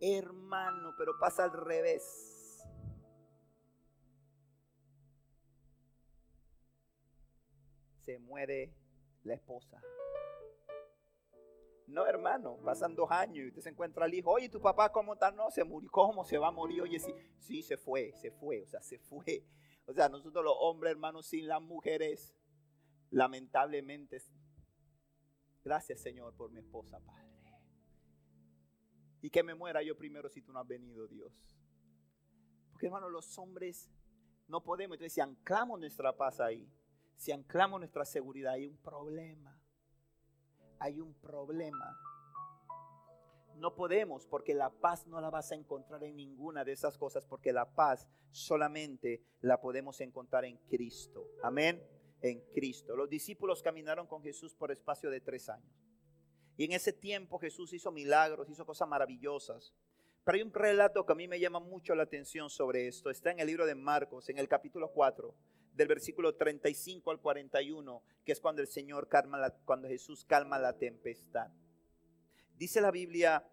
Hermano, 0.00 0.94
pero 0.96 1.18
pasa 1.18 1.44
al 1.44 1.52
revés 1.52 2.33
se 8.04 8.18
muere 8.18 8.74
la 9.22 9.34
esposa. 9.34 9.80
No, 11.86 12.06
hermano, 12.06 12.58
pasan 12.64 12.94
dos 12.94 13.10
años 13.10 13.44
y 13.44 13.48
usted 13.48 13.62
se 13.62 13.70
encuentra 13.70 14.04
al 14.04 14.14
hijo. 14.14 14.30
Oye, 14.30 14.48
¿tu 14.48 14.60
papá 14.60 14.90
cómo 14.90 15.14
está? 15.14 15.30
No, 15.30 15.50
se 15.50 15.64
murió. 15.64 15.90
¿Cómo 15.90 16.24
se 16.24 16.38
va 16.38 16.48
a 16.48 16.50
morir? 16.50 16.82
Oye, 16.82 16.98
sí, 16.98 17.12
sí, 17.38 17.62
se 17.62 17.76
fue, 17.76 18.12
se 18.12 18.30
fue, 18.30 18.62
o 18.62 18.66
sea, 18.66 18.80
se 18.80 18.98
fue. 18.98 19.44
O 19.86 19.92
sea, 19.92 20.08
nosotros 20.08 20.44
los 20.44 20.56
hombres, 20.60 20.92
hermanos, 20.92 21.26
sin 21.26 21.46
las 21.46 21.60
mujeres, 21.60 22.34
lamentablemente, 23.10 24.22
gracias 25.62 26.00
Señor 26.00 26.34
por 26.34 26.50
mi 26.50 26.60
esposa, 26.60 27.00
Padre. 27.00 27.24
Y 29.20 29.30
que 29.30 29.42
me 29.42 29.54
muera 29.54 29.82
yo 29.82 29.96
primero 29.96 30.28
si 30.28 30.42
tú 30.42 30.52
no 30.52 30.60
has 30.60 30.66
venido, 30.66 31.06
Dios. 31.06 31.32
Porque, 32.70 32.86
hermano, 32.86 33.08
los 33.08 33.38
hombres 33.38 33.90
no 34.48 34.62
podemos. 34.62 34.96
Entonces, 34.96 35.14
si 35.14 35.20
anclamos 35.20 35.80
nuestra 35.80 36.14
paz 36.16 36.40
ahí, 36.40 36.68
si 37.16 37.32
anclamos 37.32 37.80
nuestra 37.80 38.04
seguridad, 38.04 38.54
hay 38.54 38.66
un 38.66 38.76
problema. 38.78 39.58
Hay 40.78 41.00
un 41.00 41.14
problema. 41.14 41.98
No 43.56 43.74
podemos 43.74 44.26
porque 44.26 44.52
la 44.52 44.70
paz 44.70 45.06
no 45.06 45.20
la 45.20 45.30
vas 45.30 45.52
a 45.52 45.54
encontrar 45.54 46.02
en 46.04 46.16
ninguna 46.16 46.64
de 46.64 46.72
esas 46.72 46.98
cosas 46.98 47.24
porque 47.24 47.52
la 47.52 47.72
paz 47.72 48.08
solamente 48.32 49.22
la 49.40 49.60
podemos 49.60 50.00
encontrar 50.00 50.44
en 50.44 50.58
Cristo. 50.68 51.28
Amén. 51.42 51.82
En 52.20 52.40
Cristo. 52.52 52.96
Los 52.96 53.08
discípulos 53.08 53.62
caminaron 53.62 54.06
con 54.06 54.22
Jesús 54.22 54.54
por 54.54 54.72
espacio 54.72 55.10
de 55.10 55.20
tres 55.20 55.48
años. 55.48 55.72
Y 56.56 56.64
en 56.64 56.72
ese 56.72 56.92
tiempo 56.92 57.38
Jesús 57.38 57.72
hizo 57.72 57.92
milagros, 57.92 58.50
hizo 58.50 58.66
cosas 58.66 58.88
maravillosas. 58.88 59.72
Pero 60.24 60.36
hay 60.36 60.42
un 60.42 60.52
relato 60.52 61.04
que 61.06 61.12
a 61.12 61.16
mí 61.16 61.28
me 61.28 61.38
llama 61.38 61.60
mucho 61.60 61.94
la 61.94 62.04
atención 62.04 62.50
sobre 62.50 62.88
esto. 62.88 63.10
Está 63.10 63.30
en 63.30 63.40
el 63.40 63.46
libro 63.46 63.66
de 63.66 63.74
Marcos, 63.74 64.28
en 64.28 64.38
el 64.38 64.48
capítulo 64.48 64.90
4 64.90 65.34
del 65.74 65.88
versículo 65.88 66.34
35 66.34 67.10
al 67.10 67.20
41, 67.20 68.02
que 68.24 68.32
es 68.32 68.40
cuando 68.40 68.62
el 68.62 68.68
Señor 68.68 69.08
calma 69.08 69.50
cuando 69.64 69.88
Jesús 69.88 70.24
calma 70.24 70.58
la 70.58 70.78
tempestad. 70.78 71.48
Dice 72.56 72.80
la 72.80 72.90
Biblia 72.90 73.44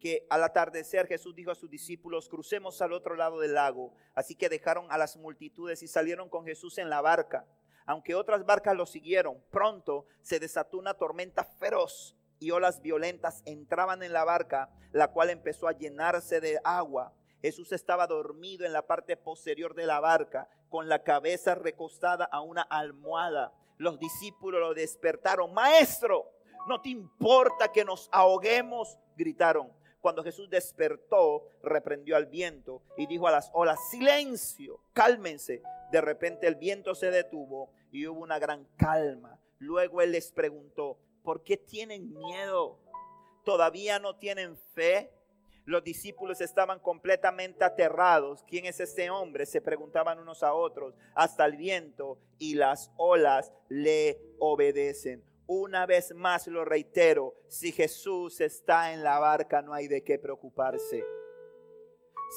que 0.00 0.26
al 0.30 0.42
atardecer 0.42 1.06
Jesús 1.06 1.34
dijo 1.36 1.52
a 1.52 1.54
sus 1.54 1.70
discípulos, 1.70 2.28
crucemos 2.28 2.82
al 2.82 2.92
otro 2.92 3.14
lado 3.14 3.38
del 3.38 3.54
lago. 3.54 3.94
Así 4.14 4.34
que 4.34 4.48
dejaron 4.48 4.86
a 4.90 4.98
las 4.98 5.16
multitudes 5.16 5.80
y 5.84 5.86
salieron 5.86 6.28
con 6.28 6.44
Jesús 6.44 6.78
en 6.78 6.90
la 6.90 7.00
barca. 7.00 7.46
Aunque 7.86 8.16
otras 8.16 8.44
barcas 8.44 8.76
lo 8.76 8.84
siguieron, 8.84 9.40
pronto 9.50 10.06
se 10.20 10.40
desató 10.40 10.78
una 10.78 10.94
tormenta 10.94 11.44
feroz 11.44 12.16
y 12.40 12.50
olas 12.50 12.82
violentas 12.82 13.42
entraban 13.46 14.02
en 14.02 14.12
la 14.12 14.24
barca, 14.24 14.70
la 14.90 15.12
cual 15.12 15.30
empezó 15.30 15.68
a 15.68 15.72
llenarse 15.72 16.40
de 16.40 16.58
agua. 16.64 17.14
Jesús 17.40 17.70
estaba 17.70 18.08
dormido 18.08 18.66
en 18.66 18.72
la 18.72 18.86
parte 18.86 19.16
posterior 19.16 19.74
de 19.74 19.86
la 19.86 20.00
barca 20.00 20.48
con 20.72 20.88
la 20.88 21.02
cabeza 21.02 21.54
recostada 21.54 22.24
a 22.24 22.40
una 22.40 22.62
almohada. 22.62 23.52
Los 23.76 23.98
discípulos 23.98 24.58
lo 24.58 24.72
despertaron. 24.72 25.52
Maestro, 25.52 26.32
¿no 26.66 26.80
te 26.80 26.88
importa 26.88 27.70
que 27.70 27.84
nos 27.84 28.08
ahoguemos? 28.10 28.98
Gritaron. 29.14 29.70
Cuando 30.00 30.24
Jesús 30.24 30.48
despertó, 30.48 31.46
reprendió 31.62 32.16
al 32.16 32.24
viento 32.24 32.80
y 32.96 33.06
dijo 33.06 33.28
a 33.28 33.32
las 33.32 33.50
olas, 33.52 33.78
silencio, 33.90 34.80
cálmense. 34.94 35.62
De 35.90 36.00
repente 36.00 36.46
el 36.46 36.54
viento 36.54 36.94
se 36.94 37.10
detuvo 37.10 37.70
y 37.92 38.06
hubo 38.06 38.22
una 38.22 38.38
gran 38.38 38.66
calma. 38.78 39.38
Luego 39.58 40.00
él 40.00 40.12
les 40.12 40.32
preguntó, 40.32 40.96
¿por 41.22 41.44
qué 41.44 41.58
tienen 41.58 42.14
miedo? 42.14 42.78
¿Todavía 43.44 43.98
no 43.98 44.16
tienen 44.16 44.56
fe? 44.56 45.12
Los 45.64 45.84
discípulos 45.84 46.40
estaban 46.40 46.80
completamente 46.80 47.64
aterrados. 47.64 48.42
¿Quién 48.48 48.66
es 48.66 48.80
este 48.80 49.10
hombre? 49.10 49.46
Se 49.46 49.60
preguntaban 49.60 50.18
unos 50.18 50.42
a 50.42 50.54
otros. 50.54 50.94
Hasta 51.14 51.44
el 51.44 51.56
viento 51.56 52.18
y 52.38 52.54
las 52.54 52.90
olas 52.96 53.52
le 53.68 54.20
obedecen. 54.38 55.22
Una 55.46 55.86
vez 55.86 56.14
más 56.14 56.46
lo 56.46 56.64
reitero, 56.64 57.34
si 57.48 57.72
Jesús 57.72 58.40
está 58.40 58.92
en 58.92 59.02
la 59.02 59.18
barca 59.18 59.60
no 59.60 59.74
hay 59.74 59.86
de 59.86 60.02
qué 60.02 60.18
preocuparse. 60.18 61.04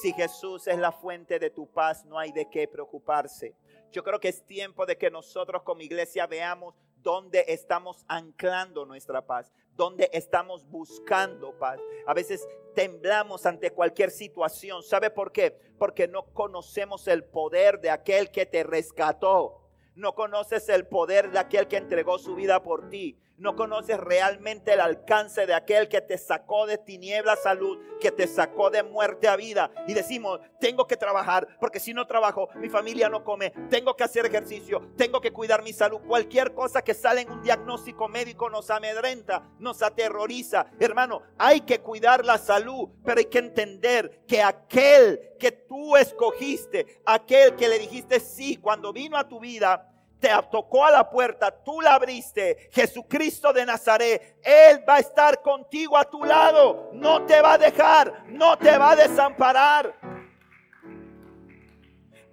Si 0.01 0.11
Jesús 0.11 0.67
es 0.67 0.77
la 0.77 0.91
fuente 0.91 1.39
de 1.39 1.49
tu 1.49 1.67
paz, 1.71 2.03
no 2.05 2.19
hay 2.19 2.31
de 2.31 2.49
qué 2.49 2.67
preocuparse. 2.67 3.55
Yo 3.91 4.03
creo 4.03 4.19
que 4.19 4.27
es 4.27 4.45
tiempo 4.45 4.85
de 4.85 4.97
que 4.97 5.09
nosotros 5.09 5.63
como 5.63 5.81
iglesia 5.81 6.27
veamos 6.27 6.75
dónde 6.97 7.45
estamos 7.47 8.03
anclando 8.09 8.85
nuestra 8.85 9.25
paz, 9.25 9.53
dónde 9.75 10.09
estamos 10.13 10.67
buscando 10.69 11.57
paz. 11.57 11.79
A 12.05 12.13
veces 12.13 12.47
temblamos 12.73 13.45
ante 13.45 13.71
cualquier 13.71 14.11
situación. 14.11 14.83
¿Sabe 14.83 15.09
por 15.09 15.31
qué? 15.31 15.57
Porque 15.77 16.07
no 16.07 16.25
conocemos 16.33 17.07
el 17.07 17.23
poder 17.23 17.79
de 17.79 17.89
aquel 17.89 18.31
que 18.31 18.45
te 18.45 18.63
rescató. 18.63 19.61
No 19.95 20.13
conoces 20.13 20.67
el 20.69 20.85
poder 20.87 21.31
de 21.31 21.39
aquel 21.39 21.67
que 21.67 21.77
entregó 21.77 22.19
su 22.19 22.35
vida 22.35 22.61
por 22.61 22.89
ti. 22.89 23.17
No 23.37 23.57
conoces 23.57 23.99
realmente 23.99 24.73
el 24.73 24.79
alcance 24.79 25.45
de 25.45 25.53
aquel 25.53 25.89
que 25.89 25.99
te 25.99 26.17
sacó 26.17 26.65
de 26.65 26.77
tiniebla 26.77 27.35
salud, 27.35 27.77
que 27.99 28.09
te 28.09 28.27
sacó 28.27 28.69
de 28.69 28.81
muerte 28.81 29.27
a 29.27 29.35
vida. 29.35 29.71
Y 29.87 29.93
decimos, 29.93 30.39
tengo 30.59 30.87
que 30.87 30.95
trabajar, 30.95 31.45
porque 31.59 31.81
si 31.81 31.93
no 31.93 32.07
trabajo, 32.07 32.47
mi 32.55 32.69
familia 32.69 33.09
no 33.09 33.25
come. 33.25 33.51
Tengo 33.69 33.93
que 33.95 34.05
hacer 34.05 34.25
ejercicio, 34.25 34.89
tengo 34.95 35.19
que 35.19 35.33
cuidar 35.33 35.63
mi 35.63 35.73
salud. 35.73 35.99
Cualquier 36.07 36.53
cosa 36.53 36.81
que 36.81 36.93
sale 36.93 37.21
en 37.21 37.31
un 37.31 37.41
diagnóstico 37.41 38.07
médico 38.07 38.49
nos 38.49 38.69
amedrenta, 38.69 39.43
nos 39.59 39.81
aterroriza. 39.81 40.67
Hermano, 40.79 41.21
hay 41.37 41.61
que 41.61 41.81
cuidar 41.81 42.23
la 42.23 42.37
salud, 42.37 42.87
pero 43.03 43.19
hay 43.19 43.25
que 43.25 43.39
entender 43.39 44.23
que 44.25 44.41
aquel 44.41 45.35
que 45.37 45.51
tú 45.51 45.97
escogiste, 45.97 47.01
aquel 47.05 47.57
que 47.57 47.67
le 47.67 47.79
dijiste 47.79 48.21
sí 48.21 48.55
cuando 48.55 48.93
vino 48.93 49.17
a 49.17 49.27
tu 49.27 49.41
vida, 49.41 49.91
te 50.25 50.47
tocó 50.49 50.83
a 50.83 50.89
la 50.89 51.07
puerta, 51.07 51.51
tú 51.51 51.81
la 51.81 51.93
abriste, 51.93 52.69
Jesucristo 52.71 53.53
de 53.53 53.63
Nazaret, 53.63 54.39
Él 54.43 54.83
va 54.87 54.95
a 54.95 54.99
estar 54.99 55.39
contigo 55.43 55.95
a 55.95 56.03
tu 56.03 56.23
lado, 56.23 56.89
no 56.93 57.23
te 57.27 57.39
va 57.41 57.53
a 57.53 57.57
dejar, 57.59 58.25
no 58.29 58.57
te 58.57 58.75
va 58.75 58.91
a 58.91 58.95
desamparar. 58.95 59.93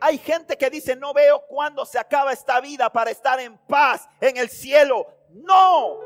Hay 0.00 0.16
gente 0.16 0.56
que 0.56 0.70
dice, 0.70 0.96
no 0.96 1.12
veo 1.12 1.44
cuándo 1.46 1.84
se 1.84 1.98
acaba 1.98 2.32
esta 2.32 2.60
vida 2.60 2.90
para 2.90 3.10
estar 3.10 3.38
en 3.38 3.58
paz 3.58 4.08
en 4.20 4.38
el 4.38 4.48
cielo. 4.48 5.06
No, 5.28 5.98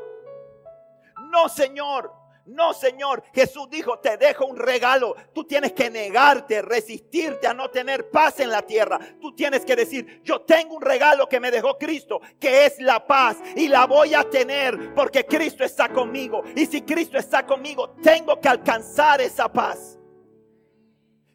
no 1.31 1.47
Señor. 1.47 2.16
No, 2.47 2.73
Señor. 2.73 3.23
Jesús 3.33 3.69
dijo, 3.69 3.99
te 3.99 4.17
dejo 4.17 4.45
un 4.45 4.57
regalo. 4.57 5.15
Tú 5.33 5.43
tienes 5.43 5.73
que 5.73 5.89
negarte, 5.89 6.61
resistirte 6.61 7.45
a 7.45 7.53
no 7.53 7.69
tener 7.69 8.09
paz 8.09 8.39
en 8.39 8.49
la 8.49 8.61
tierra. 8.61 8.99
Tú 9.19 9.35
tienes 9.35 9.65
que 9.65 9.75
decir, 9.75 10.21
yo 10.23 10.41
tengo 10.41 10.75
un 10.75 10.81
regalo 10.81 11.27
que 11.27 11.39
me 11.39 11.51
dejó 11.51 11.77
Cristo, 11.77 12.21
que 12.39 12.65
es 12.65 12.79
la 12.79 13.05
paz. 13.05 13.37
Y 13.55 13.67
la 13.67 13.85
voy 13.85 14.13
a 14.13 14.23
tener 14.23 14.93
porque 14.95 15.25
Cristo 15.25 15.63
está 15.63 15.89
conmigo. 15.89 16.43
Y 16.55 16.65
si 16.65 16.81
Cristo 16.81 17.17
está 17.17 17.45
conmigo, 17.45 17.95
tengo 18.01 18.39
que 18.39 18.47
alcanzar 18.47 19.19
esa 19.21 19.51
paz. 19.51 19.99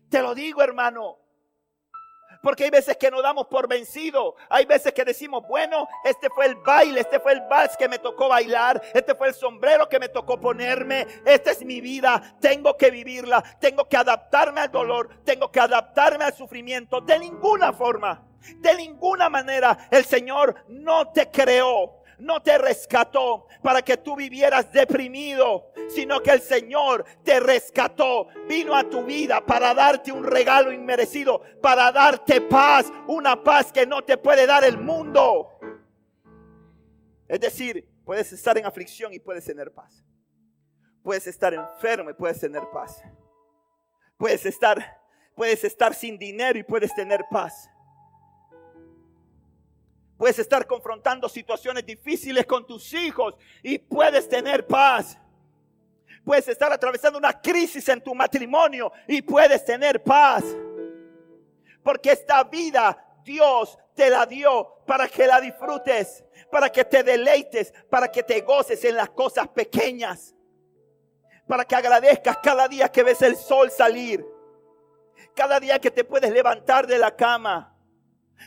Te 0.09 0.21
lo 0.23 0.35
digo, 0.35 0.63
hermano. 0.63 1.22
Porque 2.43 2.65
hay 2.65 2.71
veces 2.71 2.97
que 2.97 3.11
nos 3.11 3.23
damos 3.23 3.47
por 3.47 3.69
vencido. 3.69 4.35
Hay 4.49 4.67
veces 4.67 4.93
que 4.93 5.05
decimos, 5.05 5.45
bueno, 5.49 5.89
este 6.05 6.29
fue 6.29 6.47
el 6.47 6.57
baile, 6.57 7.01
este 7.01 7.21
fue 7.21 7.33
el 7.33 7.41
vals 7.49 7.77
que 7.77 7.89
me 7.89 7.99
tocó 8.01 8.29
bailar, 8.29 8.83
este 8.93 9.15
fue 9.15 9.29
el 9.29 9.35
sombrero 9.35 9.89
que 9.89 10.01
me 10.01 10.09
tocó 10.09 10.41
ponerme, 10.41 11.07
esta 11.25 11.53
es 11.53 11.65
mi 11.65 11.81
vida, 11.81 12.37
tengo 12.41 12.77
que 12.77 12.91
vivirla, 12.91 13.43
tengo 13.61 13.89
que 13.89 13.97
adaptarme 13.97 14.61
al 14.61 14.73
dolor, 14.73 15.09
tengo 15.25 15.51
que 15.53 15.61
adaptarme 15.61 16.25
al 16.25 16.35
sufrimiento. 16.35 17.01
De 17.01 17.19
ninguna 17.19 17.73
forma, 17.73 18.27
de 18.59 18.75
ninguna 18.77 19.29
manera 19.29 19.89
el 19.91 20.05
Señor 20.05 20.65
no 20.69 21.13
te 21.13 21.31
creó 21.31 22.02
no 22.23 22.41
te 22.43 22.57
rescató 22.57 23.47
para 23.63 23.83
que 23.83 23.97
tú 23.97 24.17
vivieras 24.17 24.73
deprimido, 24.73 25.73
sino 25.89 26.23
que 26.23 26.31
el 26.31 26.41
Señor 26.41 27.05
te 27.23 27.41
rescató, 27.41 28.29
vino 28.49 28.75
a 28.75 28.89
tu 28.89 29.05
vida 29.05 29.45
para 29.45 29.75
darte 29.75 30.13
un 30.13 30.25
regalo 30.25 30.73
inmerecido, 30.73 31.43
para 31.61 31.93
darte 31.93 32.41
paz, 32.41 32.91
una 33.07 33.43
paz 33.43 33.73
que 33.73 33.87
no 33.87 34.03
te 34.03 34.17
puede 34.17 34.47
dar 34.47 34.65
el 34.65 34.79
mundo. 34.79 35.59
Es 37.29 37.41
decir, 37.41 37.89
puedes 38.05 38.33
estar 38.33 38.57
en 38.57 38.67
aflicción 38.67 39.13
y 39.13 39.19
puedes 39.19 39.45
tener 39.45 39.73
paz. 39.73 40.05
Puedes 41.03 41.27
estar 41.27 41.53
enfermo 41.53 42.11
y 42.11 42.15
puedes 42.15 42.39
tener 42.41 42.63
paz. 42.73 43.03
Puedes 44.17 44.47
estar 44.47 45.03
puedes 45.35 45.65
estar 45.65 45.95
sin 45.95 46.19
dinero 46.19 46.59
y 46.59 46.63
puedes 46.63 46.95
tener 46.95 47.25
paz. 47.31 47.69
Puedes 50.23 50.39
estar 50.39 50.65
confrontando 50.69 51.29
situaciones 51.29 51.85
difíciles 51.85 52.47
con 52.47 52.65
tus 52.65 52.93
hijos 52.93 53.35
y 53.61 53.77
puedes 53.77 54.29
tener 54.29 54.65
paz. 54.65 55.19
Puedes 56.25 56.47
estar 56.47 56.73
atravesando 56.73 57.19
una 57.19 57.41
crisis 57.41 57.89
en 57.89 58.01
tu 58.01 58.15
matrimonio 58.15 58.93
y 59.09 59.21
puedes 59.21 59.65
tener 59.65 60.01
paz. 60.01 60.45
Porque 61.83 62.13
esta 62.13 62.45
vida 62.45 63.05
Dios 63.25 63.77
te 63.97 64.11
la 64.11 64.25
dio 64.25 64.85
para 64.87 65.09
que 65.09 65.27
la 65.27 65.41
disfrutes, 65.41 66.25
para 66.53 66.71
que 66.71 66.85
te 66.85 67.03
deleites, 67.03 67.75
para 67.91 68.07
que 68.07 68.23
te 68.23 68.43
goces 68.43 68.85
en 68.85 68.95
las 68.95 69.11
cosas 69.11 69.49
pequeñas, 69.49 70.37
para 71.49 71.65
que 71.65 71.75
agradezcas 71.75 72.39
cada 72.41 72.69
día 72.69 72.93
que 72.93 73.03
ves 73.03 73.23
el 73.23 73.35
sol 73.35 73.73
salir, 73.73 74.25
cada 75.35 75.59
día 75.59 75.81
que 75.81 75.91
te 75.91 76.05
puedes 76.05 76.31
levantar 76.31 76.87
de 76.87 76.99
la 76.99 77.11
cama 77.17 77.72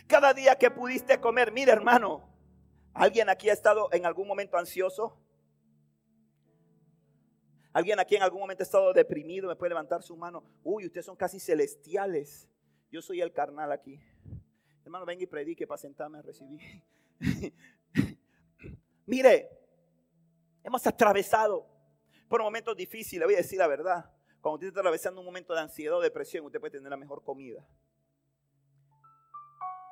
cada 0.07 0.33
día 0.33 0.55
que 0.55 0.71
pudiste 0.71 1.19
comer, 1.19 1.51
mira 1.51 1.73
hermano, 1.73 2.27
¿alguien 2.93 3.29
aquí 3.29 3.49
ha 3.49 3.53
estado 3.53 3.89
en 3.91 4.05
algún 4.05 4.27
momento 4.27 4.57
ansioso? 4.57 5.17
¿Alguien 7.73 7.99
aquí 7.99 8.15
en 8.15 8.23
algún 8.23 8.39
momento 8.39 8.63
ha 8.63 8.65
estado 8.65 8.93
deprimido? 8.93 9.49
¿Me 9.49 9.55
puede 9.57 9.71
levantar 9.71 10.01
su 10.01 10.15
mano? 10.15 10.45
Uy, 10.63 10.85
ustedes 10.85 11.05
son 11.05 11.17
casi 11.17 11.41
celestiales. 11.41 12.47
Yo 12.89 13.01
soy 13.01 13.19
el 13.19 13.33
carnal 13.33 13.71
aquí. 13.73 13.99
Hermano, 14.85 15.05
venga 15.05 15.23
y 15.23 15.27
predique 15.27 15.67
para 15.67 15.77
sentarme 15.77 16.19
a 16.19 16.21
recibir. 16.21 16.61
Mire, 19.05 19.49
hemos 20.63 20.87
atravesado 20.87 21.67
por 22.29 22.41
momentos 22.41 22.77
difíciles. 22.77 23.25
Voy 23.25 23.33
a 23.33 23.39
decir 23.39 23.59
la 23.59 23.67
verdad. 23.67 24.09
Cuando 24.39 24.55
usted 24.55 24.67
está 24.67 24.79
atravesando 24.79 25.19
un 25.19 25.25
momento 25.25 25.53
de 25.53 25.59
ansiedad 25.59 25.97
o 25.97 26.01
depresión, 26.01 26.45
usted 26.45 26.59
puede 26.59 26.77
tener 26.77 26.89
la 26.89 26.97
mejor 26.97 27.23
comida. 27.23 27.67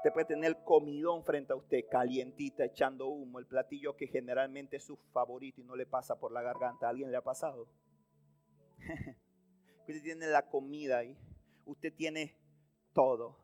Usted 0.03 0.15
puede 0.15 0.25
tener 0.25 0.61
comidón 0.65 1.23
frente 1.23 1.53
a 1.53 1.55
usted, 1.55 1.85
calientita, 1.89 2.65
echando 2.65 3.07
humo, 3.07 3.39
el 3.39 3.45
platillo 3.45 3.95
que 3.95 4.07
generalmente 4.07 4.75
es 4.75 4.83
su 4.83 4.97
favorito 4.97 5.61
y 5.61 5.63
no 5.63 5.77
le 5.77 5.85
pasa 5.85 6.19
por 6.19 6.33
la 6.33 6.41
garganta. 6.41 6.87
¿A 6.87 6.89
alguien 6.89 7.09
le 7.09 7.15
ha 7.15 7.21
pasado? 7.21 7.69
usted 9.79 10.03
tiene 10.03 10.27
la 10.27 10.49
comida 10.49 10.97
ahí, 10.97 11.17
usted 11.63 11.93
tiene 11.93 12.37
todo 12.91 13.37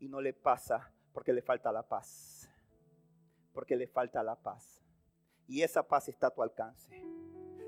y 0.00 0.08
no 0.08 0.20
le 0.20 0.32
pasa 0.32 0.92
porque 1.12 1.32
le 1.32 1.42
falta 1.42 1.70
la 1.70 1.88
paz. 1.88 2.50
Porque 3.52 3.76
le 3.76 3.86
falta 3.86 4.20
la 4.24 4.34
paz. 4.34 4.84
Y 5.46 5.62
esa 5.62 5.86
paz 5.86 6.08
está 6.08 6.26
a 6.26 6.34
tu 6.34 6.42
alcance. 6.42 6.90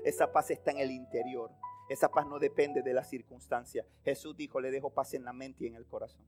Esa 0.03 0.33
paz 0.33 0.51
está 0.51 0.71
en 0.71 0.79
el 0.79 0.91
interior. 0.91 1.49
Esa 1.87 2.11
paz 2.11 2.27
no 2.27 2.39
depende 2.39 2.81
de 2.81 2.93
las 2.93 3.09
circunstancias. 3.09 3.87
Jesús 4.03 4.35
dijo, 4.35 4.59
le 4.59 4.69
dejo 4.69 4.89
paz 4.89 5.13
en 5.13 5.23
la 5.23 5.31
mente 5.31 5.63
y 5.63 5.67
en 5.67 5.75
el 5.75 5.85
corazón 5.85 6.25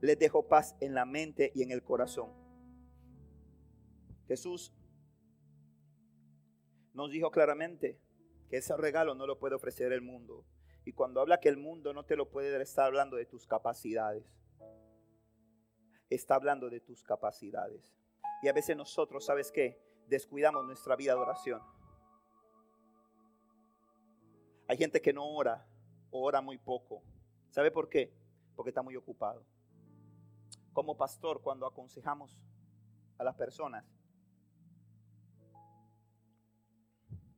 les 0.00 0.18
dejo 0.18 0.48
paz 0.48 0.76
en 0.80 0.94
la 0.94 1.04
mente 1.04 1.52
y 1.54 1.62
en 1.62 1.70
el 1.70 1.82
corazón. 1.82 2.32
Jesús 4.26 4.72
nos 6.94 7.10
dijo 7.10 7.30
claramente 7.30 8.00
que 8.48 8.58
ese 8.58 8.76
regalo 8.76 9.14
no 9.14 9.26
lo 9.26 9.38
puede 9.38 9.54
ofrecer 9.54 9.92
el 9.92 10.00
mundo. 10.00 10.44
Y 10.84 10.92
cuando 10.92 11.20
habla 11.20 11.40
que 11.40 11.48
el 11.48 11.56
mundo 11.56 11.92
no 11.92 12.04
te 12.04 12.16
lo 12.16 12.30
puede 12.30 12.50
dar, 12.50 12.60
está 12.62 12.86
hablando 12.86 13.16
de 13.16 13.26
tus 13.26 13.46
capacidades. 13.46 14.24
Está 16.08 16.34
hablando 16.36 16.70
de 16.70 16.80
tus 16.80 17.02
capacidades. 17.02 17.94
Y 18.42 18.48
a 18.48 18.52
veces 18.52 18.76
nosotros, 18.76 19.26
¿sabes 19.26 19.52
qué? 19.52 19.78
Descuidamos 20.08 20.64
nuestra 20.64 20.96
vida 20.96 21.14
de 21.14 21.20
oración. 21.20 21.60
Hay 24.66 24.76
gente 24.78 25.02
que 25.02 25.12
no 25.12 25.28
ora, 25.28 25.66
o 26.10 26.24
ora 26.24 26.40
muy 26.40 26.56
poco. 26.56 27.02
¿Sabe 27.50 27.70
por 27.70 27.88
qué? 27.88 28.12
Porque 28.56 28.70
está 28.70 28.82
muy 28.82 28.96
ocupado 28.96 29.44
como 30.72 30.96
pastor 30.96 31.42
cuando 31.42 31.66
aconsejamos 31.66 32.38
a 33.18 33.24
las 33.24 33.36
personas, 33.36 33.84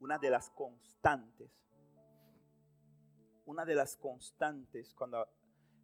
una 0.01 0.18
de 0.18 0.31
las 0.31 0.51
constantes, 0.51 1.51
una 3.45 3.64
de 3.64 3.75
las 3.75 3.97
constantes 3.97 4.95
cuando 4.95 5.27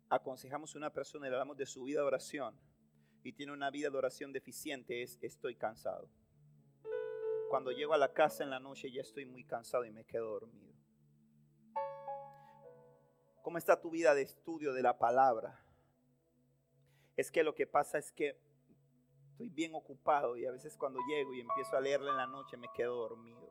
aconsejamos 0.09 0.75
a 0.75 0.79
una 0.79 0.93
persona 0.93 1.27
y 1.27 1.31
le 1.31 1.37
hablamos 1.37 1.57
de 1.57 1.67
su 1.67 1.85
vida 1.85 2.01
de 2.01 2.07
oración 2.07 2.59
y 3.23 3.33
tiene 3.33 3.53
una 3.53 3.71
vida 3.71 3.91
de 3.91 3.97
oración 3.97 4.33
deficiente 4.33 5.03
es 5.03 5.19
estoy 5.23 5.57
cansado. 5.57 6.09
Cuando 7.51 7.73
llego 7.73 7.95
a 7.95 7.99
la 7.99 8.13
casa 8.13 8.45
en 8.45 8.51
la 8.51 8.61
noche 8.61 8.91
ya 8.91 9.03
estoy 9.03 9.25
muy 9.25 9.45
cansado 9.45 9.85
y 9.85 9.91
me 9.91 10.05
quedo 10.05 10.33
dormido. 10.33 10.75
¿Cómo 13.43 13.57
está 13.57 13.81
tu 13.81 13.91
vida 13.91 14.15
de 14.15 14.23
estudio 14.23 14.73
de 14.73 14.83
la 14.83 14.99
palabra? 14.99 15.68
Es 17.19 17.33
que 17.33 17.43
lo 17.43 17.53
que 17.53 17.67
pasa 17.67 17.99
es 17.99 18.13
que 18.13 18.39
estoy 19.33 19.49
bien 19.49 19.75
ocupado 19.75 20.37
y 20.37 20.47
a 20.47 20.53
veces 20.53 20.77
cuando 20.77 21.01
llego 21.09 21.35
y 21.35 21.41
empiezo 21.41 21.77
a 21.77 21.81
leerla 21.81 22.13
en 22.13 22.17
la 22.17 22.29
noche 22.29 22.57
me 22.57 22.69
quedo 22.73 22.95
dormido. 22.95 23.51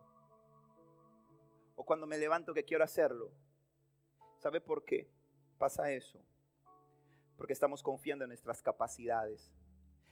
O 1.76 1.84
cuando 1.84 2.08
me 2.08 2.18
levanto 2.18 2.54
que 2.54 2.64
quiero 2.64 2.86
hacerlo. 2.86 3.30
¿Sabe 4.38 4.62
por 4.62 4.86
qué 4.86 5.12
pasa 5.58 5.92
eso? 5.92 6.18
Porque 7.36 7.52
estamos 7.52 7.84
confiando 7.84 8.24
en 8.24 8.30
nuestras 8.30 8.62
capacidades. 8.62 9.54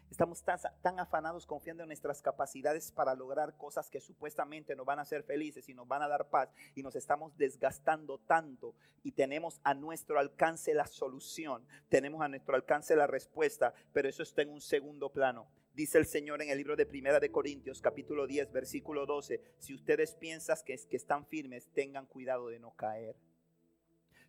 Estamos 0.10 0.44
tan, 0.44 1.00
afanados 1.00 1.46
confiando 1.46 1.84
en 1.84 1.90
nuestras 1.90 2.22
capacidades 2.22 2.92
para 2.92 3.16
lograr 3.16 3.58
cosas 3.58 3.90
que 3.90 4.00
supuestamente 4.00 4.76
nos 4.76 4.86
van 4.86 5.00
a 5.00 5.02
hacer 5.02 5.24
felices 5.24 5.68
y 5.68 5.74
nos 5.74 5.88
van 5.88 6.02
a 6.02 6.08
dar 6.08 6.30
paz. 6.30 6.50
Y 6.74 6.84
nos 6.84 6.96
estamos 6.96 7.36
desgastando 7.38 8.20
tanto 8.20 8.76
y 9.04 9.12
tenemos 9.12 9.60
a 9.64 9.74
nuestro 9.74 10.20
alcance 10.20 10.74
la 10.74 10.88
solución, 10.88 11.66
tenemos 11.90 12.22
a 12.22 12.28
nuestro 12.28 12.56
alcance 12.56 12.96
la 12.96 13.08
respuesta, 13.08 13.74
pero 13.94 14.08
eso 14.08 14.24
está 14.24 14.42
en 14.42 14.50
un 14.50 14.62
segundo 14.62 15.12
plano. 15.12 15.48
Dice 15.74 15.98
el 15.98 16.06
Señor 16.06 16.42
en 16.42 16.50
el 16.50 16.58
libro 16.58 16.78
de 16.78 16.86
Primera 16.86 17.20
de 17.20 17.32
Corintios, 17.32 17.82
capítulo 17.82 18.26
10, 18.28 18.54
versículo 18.54 19.06
12, 19.06 19.42
si 19.60 19.74
ustedes 19.74 20.16
piensan 20.16 20.58
que, 20.66 20.78
que 20.90 20.96
están 20.96 21.26
firmes, 21.26 21.68
tengan 21.74 22.06
cuidado 22.06 22.48
de 22.48 22.60
no 22.60 22.72
caer. 22.72 23.18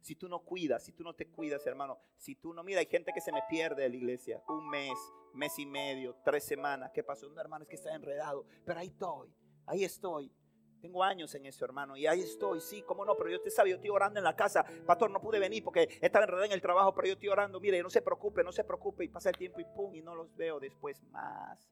Si 0.07 0.15
tú 0.15 0.29
no 0.29 0.39
cuidas, 0.39 0.85
si 0.85 0.93
tú 0.93 1.03
no 1.03 1.15
te 1.15 1.27
cuidas, 1.27 1.67
hermano, 1.67 1.99
si 2.17 2.37
tú 2.37 2.55
no, 2.55 2.63
mira, 2.63 2.79
hay 2.79 2.87
gente 2.87 3.11
que 3.13 3.21
se 3.21 3.33
me 3.33 3.43
pierde 3.51 3.83
de 3.83 3.89
la 3.89 3.97
iglesia, 3.97 4.41
un 4.49 4.69
mes, 4.69 4.97
mes 5.35 5.59
y 5.59 5.67
medio, 5.67 6.15
tres 6.25 6.45
semanas, 6.45 6.93
¿qué 6.95 7.03
pasó? 7.03 7.27
Un 7.27 7.37
hermano 7.37 7.65
es 7.65 7.69
que 7.69 7.75
está 7.75 7.93
enredado, 7.93 8.47
pero 8.65 8.79
ahí 8.79 8.87
estoy, 8.87 9.35
ahí 9.67 9.83
estoy. 9.83 10.33
Tengo 10.81 11.03
años 11.03 11.35
en 11.35 11.47
eso, 11.47 11.65
hermano, 11.65 11.97
y 11.97 12.07
ahí 12.07 12.21
estoy, 12.21 12.61
sí, 12.61 12.83
cómo 12.83 13.05
no, 13.05 13.17
pero 13.17 13.31
yo 13.31 13.43
te 13.43 13.51
sabe, 13.51 13.71
yo 13.71 13.77
estoy 13.77 13.91
orando 13.91 14.21
en 14.21 14.25
la 14.25 14.37
casa, 14.37 14.65
pastor, 14.87 15.11
no 15.11 15.21
pude 15.21 15.41
venir 15.41 15.65
porque 15.65 15.99
estaba 16.01 16.25
enredado 16.25 16.47
en 16.47 16.53
el 16.53 16.63
trabajo, 16.63 16.95
pero 16.95 17.09
yo 17.09 17.15
estoy 17.15 17.29
orando, 17.29 17.59
mire, 17.59 17.83
no 17.83 17.91
se 17.91 18.01
preocupe, 18.01 18.45
no 18.45 18.53
se 18.53 18.63
preocupe, 18.63 19.05
y 19.05 19.09
pasa 19.09 19.31
el 19.31 19.37
tiempo 19.37 19.59
y 19.59 19.65
pum, 19.65 19.93
y 19.93 20.03
no 20.03 20.15
los 20.15 20.33
veo 20.37 20.61
después 20.61 21.03
más. 21.11 21.69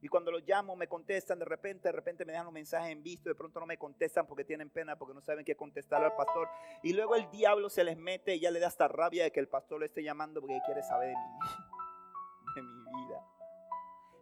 Y 0.00 0.08
cuando 0.08 0.30
los 0.30 0.46
llamo 0.46 0.76
me 0.76 0.86
contestan 0.86 1.38
de 1.38 1.44
repente, 1.44 1.88
de 1.88 1.92
repente 1.92 2.24
me 2.24 2.32
dan 2.32 2.46
un 2.46 2.54
mensaje 2.54 2.90
en 2.90 3.02
visto, 3.02 3.28
de 3.28 3.34
pronto 3.34 3.58
no 3.58 3.66
me 3.66 3.76
contestan 3.76 4.26
porque 4.26 4.44
tienen 4.44 4.70
pena, 4.70 4.96
porque 4.96 5.14
no 5.14 5.20
saben 5.20 5.44
qué 5.44 5.56
contestar 5.56 6.02
al 6.04 6.14
pastor. 6.14 6.48
Y 6.82 6.92
luego 6.92 7.16
el 7.16 7.28
diablo 7.30 7.68
se 7.68 7.84
les 7.84 7.96
mete 7.96 8.36
y 8.36 8.40
ya 8.40 8.50
le 8.50 8.60
da 8.60 8.68
hasta 8.68 8.86
rabia 8.86 9.24
de 9.24 9.32
que 9.32 9.40
el 9.40 9.48
pastor 9.48 9.80
lo 9.80 9.86
esté 9.86 10.02
llamando 10.02 10.40
porque 10.40 10.60
quiere 10.64 10.82
saber 10.82 11.08
de 11.08 11.14
mi, 11.16 11.38
de 12.54 12.62
mi 12.62 13.06
vida. 13.06 13.24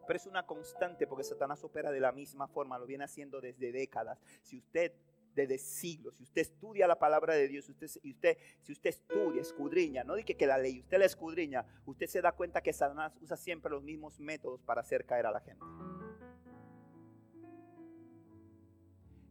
Pero 0.06 0.16
es 0.16 0.26
una 0.26 0.46
constante 0.46 1.06
porque 1.06 1.24
Satanás 1.24 1.62
opera 1.64 1.90
de 1.90 2.00
la 2.00 2.12
misma 2.12 2.46
forma, 2.46 2.78
lo 2.78 2.86
viene 2.86 3.04
haciendo 3.04 3.40
desde 3.40 3.72
décadas. 3.72 4.18
Si 4.42 4.58
usted 4.58 4.92
desde 5.37 5.59
siglos, 5.59 6.16
si 6.16 6.22
usted 6.22 6.43
estudia 6.43 6.89
la 6.89 6.99
palabra 6.99 7.34
de 7.34 7.47
Dios, 7.47 7.68
usted, 7.68 7.87
usted, 7.87 8.39
si 8.62 8.72
usted 8.72 8.91
estudia, 8.91 9.43
escudriña, 9.43 10.03
no 10.03 10.14
dije 10.14 10.34
que 10.34 10.47
la 10.47 10.57
ley, 10.57 10.80
usted 10.80 10.99
la 10.99 11.05
escudriña, 11.05 11.64
usted 11.84 12.07
se 12.07 12.22
da 12.22 12.32
cuenta 12.32 12.62
que 12.62 12.72
Satanás 12.72 13.16
usa 13.20 13.37
siempre 13.37 13.70
los 13.70 13.82
mismos 13.82 14.18
métodos 14.18 14.62
para 14.62 14.80
hacer 14.80 15.05
caer 15.05 15.26
a 15.26 15.30
la 15.30 15.41
gente. 15.41 15.64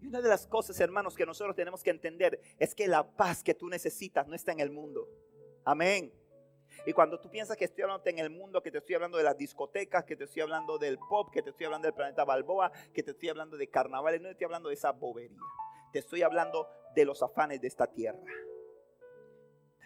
Y 0.01 0.07
una 0.07 0.21
de 0.21 0.29
las 0.29 0.45
cosas, 0.45 0.79
hermanos, 0.79 1.15
que 1.15 1.25
nosotros 1.25 1.55
tenemos 1.55 1.81
que 1.81 1.89
entender 1.89 2.39
es 2.59 2.75
que 2.75 2.87
la 2.87 3.03
paz 3.03 3.43
que 3.43 3.55
tú 3.55 3.67
necesitas 3.67 4.27
no 4.27 4.35
está 4.35 4.51
en 4.51 4.59
el 4.59 4.69
mundo. 4.69 5.09
Amén. 5.63 6.13
Y 6.85 6.93
cuando 6.93 7.19
tú 7.19 7.31
piensas 7.31 7.57
que 7.57 7.65
estoy 7.65 7.83
hablando 7.83 8.03
en 8.05 8.19
el 8.19 8.29
mundo, 8.29 8.61
que 8.61 8.69
te 8.69 8.77
estoy 8.77 8.95
hablando 8.95 9.17
de 9.17 9.23
las 9.23 9.37
discotecas, 9.37 10.03
que 10.03 10.15
te 10.15 10.25
estoy 10.25 10.43
hablando 10.43 10.77
del 10.77 10.99
pop, 10.99 11.31
que 11.31 11.41
te 11.41 11.49
estoy 11.49 11.65
hablando 11.65 11.87
del 11.87 11.95
planeta 11.95 12.23
Balboa, 12.23 12.71
que 12.93 13.01
te 13.01 13.11
estoy 13.11 13.29
hablando 13.29 13.57
de 13.57 13.67
carnavales, 13.67 14.21
no 14.21 14.27
te 14.27 14.33
estoy 14.33 14.45
hablando 14.45 14.69
de 14.69 14.75
esa 14.75 14.91
bobería. 14.91 15.39
Te 15.95 15.99
estoy 15.99 16.23
hablando 16.23 16.67
de 16.93 17.05
los 17.05 17.23
afanes 17.23 17.61
de 17.61 17.69
esta 17.69 17.87
tierra. 17.87 18.19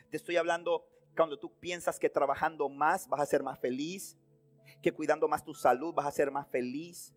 Te 0.09 0.17
estoy 0.17 0.37
hablando 0.37 0.87
cuando 1.15 1.37
tú 1.37 1.53
piensas 1.59 1.99
que 1.99 2.09
trabajando 2.09 2.67
más 2.67 3.07
vas 3.07 3.21
a 3.21 3.27
ser 3.27 3.43
más 3.43 3.59
feliz, 3.59 4.17
que 4.81 4.91
cuidando 4.91 5.27
más 5.27 5.43
tu 5.43 5.53
salud 5.53 5.93
vas 5.93 6.07
a 6.07 6.11
ser 6.11 6.31
más 6.31 6.47
feliz, 6.47 7.13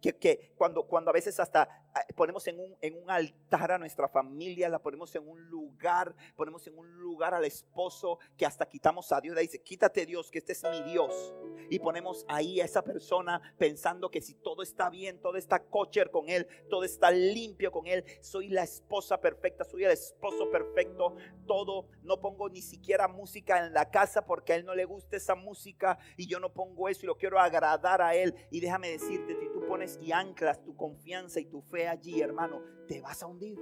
que, 0.00 0.16
que 0.16 0.54
cuando, 0.56 0.86
cuando 0.86 1.10
a 1.10 1.12
veces 1.12 1.40
hasta 1.40 1.87
ponemos 2.16 2.46
en 2.46 2.58
un, 2.58 2.76
en 2.80 3.02
un 3.02 3.10
altar 3.10 3.72
a 3.72 3.78
nuestra 3.78 4.08
familia, 4.08 4.68
la 4.68 4.78
ponemos 4.78 5.14
en 5.14 5.28
un 5.28 5.42
lugar, 5.48 6.14
ponemos 6.36 6.66
en 6.66 6.78
un 6.78 6.90
lugar 6.98 7.34
al 7.34 7.44
esposo 7.44 8.18
que 8.36 8.46
hasta 8.46 8.66
quitamos 8.66 9.12
a 9.12 9.20
Dios, 9.20 9.34
le 9.34 9.42
dice, 9.42 9.62
quítate 9.62 10.06
Dios, 10.06 10.30
que 10.30 10.38
este 10.38 10.52
es 10.52 10.64
mi 10.64 10.82
Dios. 10.82 11.34
Y 11.70 11.78
ponemos 11.78 12.24
ahí 12.28 12.60
a 12.60 12.64
esa 12.64 12.82
persona 12.82 13.40
pensando 13.58 14.10
que 14.10 14.20
si 14.20 14.34
todo 14.34 14.62
está 14.62 14.90
bien, 14.90 15.20
todo 15.20 15.36
está 15.36 15.62
cocher 15.64 16.10
con 16.10 16.28
él, 16.28 16.46
todo 16.70 16.84
está 16.84 17.10
limpio 17.10 17.70
con 17.70 17.86
él, 17.86 18.04
soy 18.20 18.48
la 18.48 18.62
esposa 18.62 19.20
perfecta, 19.20 19.64
soy 19.64 19.84
el 19.84 19.90
esposo 19.90 20.50
perfecto, 20.50 21.16
todo, 21.46 21.88
no 22.02 22.20
pongo 22.20 22.48
ni 22.48 22.62
siquiera 22.62 23.08
música 23.08 23.66
en 23.66 23.72
la 23.72 23.90
casa 23.90 24.24
porque 24.24 24.52
a 24.52 24.56
él 24.56 24.64
no 24.64 24.74
le 24.74 24.84
gusta 24.84 25.16
esa 25.16 25.34
música 25.34 25.98
y 26.16 26.26
yo 26.26 26.40
no 26.40 26.52
pongo 26.52 26.88
eso 26.88 27.04
y 27.04 27.06
lo 27.06 27.16
quiero 27.16 27.38
agradar 27.38 28.02
a 28.02 28.14
él. 28.14 28.34
Y 28.50 28.60
déjame 28.60 28.90
decirte, 28.90 29.36
si 29.38 29.48
tú 29.48 29.66
pones 29.66 29.98
y 30.00 30.12
anclas 30.12 30.62
tu 30.62 30.76
confianza 30.76 31.40
y 31.40 31.46
tu 31.46 31.62
fe 31.62 31.87
allí, 31.88 32.20
hermano, 32.20 32.62
te 32.86 33.00
vas 33.00 33.22
a 33.22 33.26
hundir. 33.26 33.58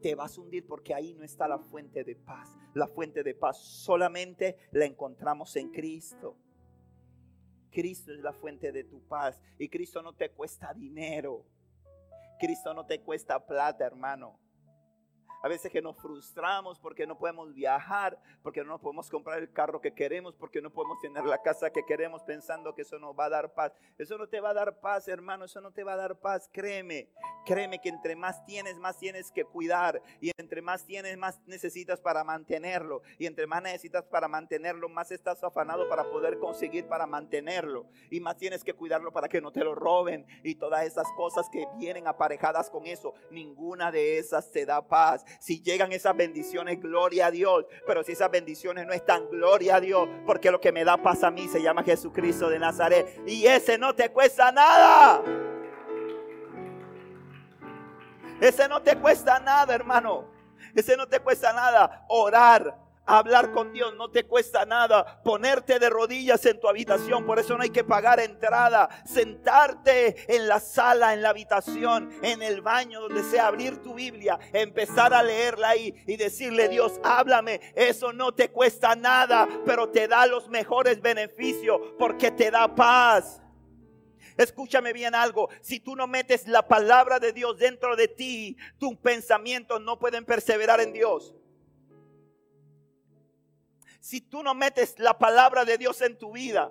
Te 0.00 0.14
vas 0.14 0.36
a 0.36 0.40
hundir 0.40 0.66
porque 0.66 0.94
ahí 0.94 1.14
no 1.14 1.24
está 1.24 1.48
la 1.48 1.58
fuente 1.58 2.04
de 2.04 2.14
paz. 2.14 2.56
La 2.74 2.86
fuente 2.86 3.22
de 3.22 3.34
paz 3.34 3.58
solamente 3.58 4.56
la 4.72 4.84
encontramos 4.84 5.56
en 5.56 5.70
Cristo. 5.70 6.36
Cristo 7.70 8.12
es 8.12 8.20
la 8.20 8.32
fuente 8.32 8.72
de 8.72 8.84
tu 8.84 9.00
paz. 9.06 9.40
Y 9.58 9.68
Cristo 9.68 10.02
no 10.02 10.14
te 10.14 10.30
cuesta 10.30 10.72
dinero. 10.74 11.44
Cristo 12.38 12.74
no 12.74 12.86
te 12.86 13.00
cuesta 13.00 13.44
plata, 13.44 13.84
hermano. 13.84 14.38
A 15.42 15.48
veces 15.48 15.70
que 15.70 15.82
nos 15.82 15.96
frustramos 15.96 16.78
porque 16.78 17.06
no 17.06 17.18
podemos 17.18 17.54
viajar, 17.54 18.18
porque 18.42 18.64
no 18.64 18.78
podemos 18.78 19.10
comprar 19.10 19.38
el 19.38 19.52
carro 19.52 19.80
que 19.80 19.92
queremos, 19.92 20.34
porque 20.34 20.60
no 20.60 20.70
podemos 20.70 21.00
tener 21.00 21.24
la 21.24 21.42
casa 21.42 21.70
que 21.70 21.84
queremos 21.84 22.22
pensando 22.22 22.74
que 22.74 22.82
eso 22.82 22.98
nos 22.98 23.18
va 23.18 23.26
a 23.26 23.30
dar 23.30 23.54
paz. 23.54 23.72
Eso 23.98 24.18
no 24.18 24.28
te 24.28 24.40
va 24.40 24.50
a 24.50 24.54
dar 24.54 24.80
paz, 24.80 25.08
hermano, 25.08 25.44
eso 25.44 25.60
no 25.60 25.72
te 25.72 25.84
va 25.84 25.92
a 25.92 25.96
dar 25.96 26.16
paz. 26.16 26.48
Créeme, 26.52 27.08
créeme 27.44 27.80
que 27.80 27.88
entre 27.88 28.16
más 28.16 28.44
tienes, 28.46 28.78
más 28.78 28.98
tienes 28.98 29.30
que 29.30 29.44
cuidar. 29.44 30.02
Y 30.20 30.30
entre 30.38 30.62
más 30.62 30.84
tienes, 30.84 31.16
más 31.18 31.40
necesitas 31.46 32.00
para 32.00 32.24
mantenerlo. 32.24 33.02
Y 33.18 33.26
entre 33.26 33.46
más 33.46 33.62
necesitas 33.62 34.04
para 34.04 34.28
mantenerlo, 34.28 34.88
más 34.88 35.10
estás 35.10 35.42
afanado 35.44 35.88
para 35.88 36.04
poder 36.10 36.38
conseguir 36.38 36.86
para 36.86 37.06
mantenerlo. 37.06 37.86
Y 38.10 38.20
más 38.20 38.36
tienes 38.36 38.64
que 38.64 38.74
cuidarlo 38.74 39.12
para 39.12 39.28
que 39.28 39.40
no 39.40 39.52
te 39.52 39.64
lo 39.64 39.74
roben. 39.74 40.26
Y 40.42 40.54
todas 40.54 40.86
esas 40.86 41.06
cosas 41.12 41.48
que 41.50 41.66
vienen 41.76 42.06
aparejadas 42.06 42.70
con 42.70 42.86
eso, 42.86 43.14
ninguna 43.30 43.90
de 43.90 44.18
esas 44.18 44.50
te 44.50 44.64
da 44.64 44.86
paz. 44.86 45.24
Si 45.38 45.62
llegan 45.62 45.92
esas 45.92 46.16
bendiciones, 46.16 46.80
gloria 46.80 47.26
a 47.26 47.30
Dios. 47.30 47.66
Pero 47.86 48.02
si 48.02 48.12
esas 48.12 48.30
bendiciones 48.30 48.86
no 48.86 48.92
están, 48.92 49.28
gloria 49.30 49.76
a 49.76 49.80
Dios. 49.80 50.08
Porque 50.26 50.50
lo 50.50 50.60
que 50.60 50.72
me 50.72 50.84
da 50.84 50.96
paz 50.96 51.22
a 51.24 51.30
mí 51.30 51.48
se 51.48 51.62
llama 51.62 51.82
Jesucristo 51.82 52.48
de 52.48 52.58
Nazaret. 52.58 53.20
Y 53.26 53.46
ese 53.46 53.78
no 53.78 53.94
te 53.94 54.10
cuesta 54.10 54.52
nada. 54.52 55.22
Ese 58.40 58.68
no 58.68 58.82
te 58.82 58.96
cuesta 58.96 59.40
nada, 59.40 59.74
hermano. 59.74 60.30
Ese 60.74 60.96
no 60.96 61.06
te 61.08 61.20
cuesta 61.20 61.52
nada. 61.52 62.04
Orar, 62.08 62.76
Hablar 63.08 63.52
con 63.52 63.72
Dios 63.72 63.94
no 63.94 64.10
te 64.10 64.24
cuesta 64.24 64.66
nada. 64.66 65.22
Ponerte 65.22 65.78
de 65.78 65.88
rodillas 65.88 66.44
en 66.44 66.58
tu 66.58 66.68
habitación. 66.68 67.24
Por 67.24 67.38
eso 67.38 67.56
no 67.56 67.62
hay 67.62 67.70
que 67.70 67.84
pagar 67.84 68.18
entrada. 68.18 68.88
Sentarte 69.06 70.34
en 70.34 70.48
la 70.48 70.58
sala, 70.58 71.14
en 71.14 71.22
la 71.22 71.28
habitación, 71.28 72.10
en 72.22 72.42
el 72.42 72.62
baño, 72.62 73.00
donde 73.00 73.22
sea. 73.22 73.46
Abrir 73.46 73.80
tu 73.80 73.94
Biblia. 73.94 74.40
Empezar 74.52 75.14
a 75.14 75.22
leerla 75.22 75.68
ahí 75.68 75.94
y 76.08 76.16
decirle, 76.16 76.68
Dios, 76.68 77.00
háblame. 77.04 77.60
Eso 77.76 78.12
no 78.12 78.34
te 78.34 78.50
cuesta 78.50 78.96
nada. 78.96 79.48
Pero 79.64 79.88
te 79.88 80.08
da 80.08 80.26
los 80.26 80.48
mejores 80.48 81.00
beneficios 81.00 81.80
porque 82.00 82.32
te 82.32 82.50
da 82.50 82.74
paz. 82.74 83.40
Escúchame 84.36 84.92
bien 84.92 85.14
algo. 85.14 85.48
Si 85.60 85.78
tú 85.78 85.94
no 85.94 86.08
metes 86.08 86.48
la 86.48 86.66
palabra 86.66 87.20
de 87.20 87.32
Dios 87.32 87.56
dentro 87.56 87.94
de 87.94 88.08
ti, 88.08 88.56
tus 88.78 88.96
pensamientos 88.96 89.80
no 89.80 90.00
pueden 90.00 90.24
perseverar 90.24 90.80
en 90.80 90.92
Dios 90.92 91.32
si 94.06 94.20
tú 94.20 94.44
no 94.44 94.54
metes 94.54 94.96
la 95.00 95.18
palabra 95.18 95.64
de 95.64 95.78
Dios 95.78 96.00
en 96.00 96.16
tu 96.16 96.30
vida, 96.30 96.70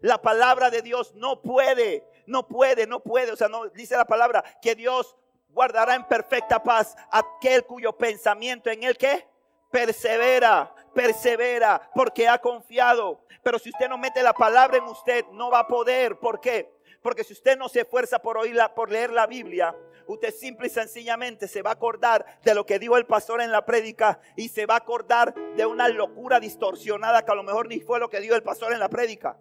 la 0.00 0.20
palabra 0.20 0.68
de 0.68 0.82
Dios 0.82 1.14
no 1.14 1.40
puede, 1.40 2.04
no 2.26 2.48
puede, 2.48 2.88
no 2.88 2.98
puede. 2.98 3.30
O 3.30 3.36
sea, 3.36 3.48
no 3.48 3.68
dice 3.68 3.96
la 3.96 4.04
palabra 4.04 4.42
que 4.60 4.74
Dios 4.74 5.16
guardará 5.48 5.94
en 5.94 6.04
perfecta 6.08 6.60
paz 6.60 6.96
aquel 7.12 7.64
cuyo 7.66 7.96
pensamiento 7.96 8.68
en 8.68 8.82
él 8.82 8.96
que 8.96 9.24
persevera, 9.70 10.74
persevera, 10.92 11.88
porque 11.94 12.26
ha 12.26 12.38
confiado. 12.38 13.24
Pero 13.44 13.60
si 13.60 13.70
usted 13.70 13.88
no 13.88 13.96
mete 13.96 14.20
la 14.20 14.32
palabra 14.32 14.78
en 14.78 14.84
usted, 14.84 15.24
no 15.30 15.52
va 15.52 15.60
a 15.60 15.68
poder. 15.68 16.18
¿Por 16.18 16.40
qué? 16.40 16.68
Porque 17.00 17.22
si 17.22 17.32
usted 17.32 17.56
no 17.56 17.68
se 17.68 17.82
esfuerza 17.82 18.18
por 18.18 18.36
oírla, 18.38 18.74
por 18.74 18.90
leer 18.90 19.12
la 19.12 19.28
Biblia, 19.28 19.72
usted 20.12 20.34
simple 20.34 20.66
y 20.66 20.70
sencillamente 20.70 21.48
se 21.48 21.62
va 21.62 21.70
a 21.70 21.74
acordar 21.74 22.24
de 22.42 22.54
lo 22.54 22.64
que 22.66 22.78
dijo 22.78 22.96
el 22.96 23.06
pastor 23.06 23.40
en 23.40 23.52
la 23.52 23.64
prédica 23.64 24.20
y 24.36 24.48
se 24.48 24.66
va 24.66 24.74
a 24.74 24.78
acordar 24.78 25.34
de 25.56 25.66
una 25.66 25.88
locura 25.88 26.40
distorsionada 26.40 27.24
que 27.24 27.32
a 27.32 27.34
lo 27.34 27.42
mejor 27.42 27.68
ni 27.68 27.80
fue 27.80 28.00
lo 28.00 28.08
que 28.08 28.20
dijo 28.20 28.34
el 28.34 28.42
pastor 28.42 28.72
en 28.72 28.80
la 28.80 28.88
prédica. 28.88 29.38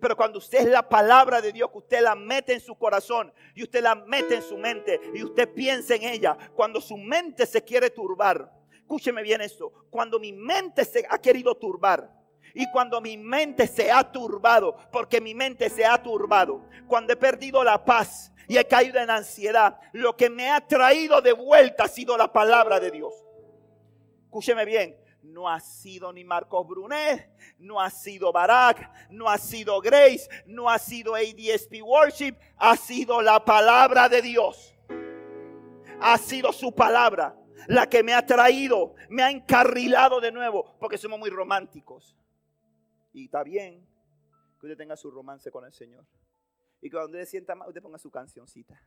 Pero 0.00 0.16
cuando 0.16 0.38
usted 0.38 0.60
es 0.60 0.68
la 0.68 0.88
palabra 0.88 1.40
de 1.40 1.52
Dios, 1.52 1.70
que 1.70 1.78
usted 1.78 2.02
la 2.02 2.14
mete 2.14 2.52
en 2.52 2.60
su 2.60 2.76
corazón 2.76 3.32
y 3.54 3.62
usted 3.62 3.82
la 3.82 3.94
mete 3.94 4.36
en 4.36 4.42
su 4.42 4.56
mente 4.56 5.00
y 5.14 5.22
usted 5.22 5.52
piensa 5.52 5.94
en 5.94 6.04
ella, 6.04 6.36
cuando 6.54 6.80
su 6.80 6.96
mente 6.96 7.46
se 7.46 7.62
quiere 7.62 7.90
turbar, 7.90 8.50
escúcheme 8.72 9.22
bien 9.22 9.40
esto, 9.40 9.72
cuando 9.90 10.18
mi 10.18 10.32
mente 10.32 10.84
se 10.84 11.06
ha 11.08 11.18
querido 11.18 11.54
turbar, 11.54 12.10
y 12.54 12.70
cuando 12.70 13.00
mi 13.00 13.16
mente 13.16 13.66
se 13.66 13.90
ha 13.90 14.10
turbado, 14.10 14.76
porque 14.90 15.20
mi 15.20 15.34
mente 15.34 15.70
se 15.70 15.84
ha 15.84 16.02
turbado, 16.02 16.66
cuando 16.86 17.12
he 17.12 17.16
perdido 17.16 17.64
la 17.64 17.82
paz 17.84 18.31
y 18.52 18.58
he 18.58 18.66
caído 18.66 19.00
en 19.00 19.08
ansiedad, 19.08 19.80
lo 19.92 20.14
que 20.14 20.28
me 20.28 20.50
ha 20.50 20.60
traído 20.60 21.22
de 21.22 21.32
vuelta 21.32 21.84
ha 21.84 21.88
sido 21.88 22.18
la 22.18 22.30
palabra 22.30 22.78
de 22.78 22.90
Dios. 22.90 23.14
Escúcheme 24.24 24.66
bien, 24.66 24.94
no 25.22 25.48
ha 25.48 25.58
sido 25.58 26.12
ni 26.12 26.22
Marcos 26.22 26.68
Brunet, 26.68 27.30
no 27.56 27.80
ha 27.80 27.88
sido 27.88 28.30
Barack, 28.30 29.08
no 29.08 29.26
ha 29.30 29.38
sido 29.38 29.80
Grace, 29.80 30.28
no 30.44 30.68
ha 30.68 30.78
sido 30.78 31.14
ADSP 31.14 31.80
Worship, 31.82 32.34
ha 32.58 32.76
sido 32.76 33.22
la 33.22 33.42
palabra 33.42 34.10
de 34.10 34.20
Dios. 34.20 34.74
Ha 36.02 36.18
sido 36.18 36.52
su 36.52 36.74
palabra 36.74 37.34
la 37.68 37.88
que 37.88 38.02
me 38.02 38.12
ha 38.12 38.26
traído, 38.26 38.94
me 39.08 39.22
ha 39.22 39.30
encarrilado 39.30 40.20
de 40.20 40.30
nuevo, 40.30 40.76
porque 40.78 40.98
somos 40.98 41.18
muy 41.18 41.30
románticos. 41.30 42.14
Y 43.14 43.24
está 43.24 43.42
bien. 43.44 43.88
que 44.60 44.66
usted 44.66 44.76
tenga 44.76 44.94
su 44.94 45.10
romance 45.10 45.50
con 45.50 45.64
el 45.64 45.72
Señor. 45.72 46.04
Y 46.82 46.90
cuando 46.90 47.06
usted 47.06 47.24
sienta 47.26 47.54
más, 47.54 47.68
usted 47.68 47.80
ponga 47.80 47.96
su 47.96 48.10
cancioncita. 48.10 48.78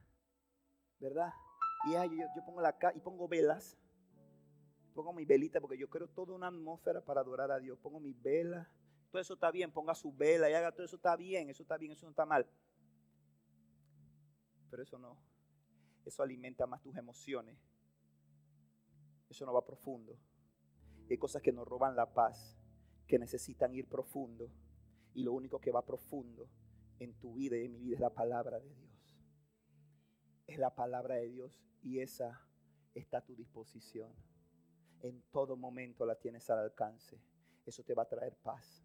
¿Verdad? 0.99 1.31
Y 1.87 1.93
yo, 1.93 2.25
yo 2.35 2.45
pongo 2.45 2.61
la 2.61 2.75
y 2.93 2.99
pongo 2.99 3.27
velas. 3.27 3.77
Pongo 4.93 5.13
mi 5.13 5.25
velita 5.25 5.61
porque 5.61 5.77
yo 5.77 5.89
quiero 5.89 6.09
toda 6.09 6.35
una 6.35 6.47
atmósfera 6.47 7.01
para 7.01 7.21
adorar 7.21 7.51
a 7.51 7.59
Dios. 7.59 7.79
Pongo 7.79 8.01
mi 8.01 8.13
vela. 8.13 8.69
Todo 9.11 9.21
eso 9.21 9.35
está 9.35 9.49
bien. 9.49 9.71
Ponga 9.71 9.95
su 9.95 10.11
vela 10.11 10.49
y 10.49 10.53
haga 10.53 10.73
todo 10.73 10.85
eso 10.85 10.97
está 10.97 11.15
bien. 11.15 11.49
Eso 11.49 11.63
está 11.63 11.77
bien. 11.77 11.93
Eso 11.93 12.05
no 12.05 12.09
está 12.09 12.25
mal. 12.25 12.45
Pero 14.69 14.83
eso 14.83 14.99
no. 14.99 15.17
Eso 16.05 16.21
alimenta 16.21 16.67
más 16.67 16.81
tus 16.81 16.97
emociones. 16.97 17.57
Eso 19.29 19.45
no 19.45 19.53
va 19.53 19.65
profundo. 19.65 20.17
Hay 21.09 21.17
cosas 21.17 21.41
que 21.41 21.53
nos 21.53 21.65
roban 21.65 21.95
la 21.95 22.13
paz, 22.13 22.57
que 23.07 23.17
necesitan 23.17 23.73
ir 23.73 23.87
profundo. 23.87 24.51
Y 25.13 25.23
lo 25.23 25.31
único 25.31 25.61
que 25.61 25.71
va 25.71 25.81
profundo 25.81 26.49
en 26.99 27.13
tu 27.19 27.33
vida 27.33 27.57
y 27.57 27.65
en 27.65 27.73
mi 27.73 27.79
vida 27.79 27.95
es 27.95 28.01
la 28.01 28.13
palabra 28.13 28.59
de 28.59 28.69
Dios. 28.69 29.01
Es 30.47 30.59
la 30.59 30.75
palabra 30.75 31.15
de 31.15 31.29
Dios 31.29 31.59
y 31.81 31.99
esa 31.99 32.41
está 32.93 33.19
a 33.19 33.25
tu 33.25 33.35
disposición. 33.35 34.13
En 35.01 35.21
todo 35.31 35.57
momento 35.57 36.05
la 36.05 36.15
tienes 36.15 36.49
al 36.49 36.59
alcance. 36.59 37.19
Eso 37.65 37.83
te 37.83 37.93
va 37.93 38.03
a 38.03 38.07
traer 38.07 38.35
paz. 38.37 38.83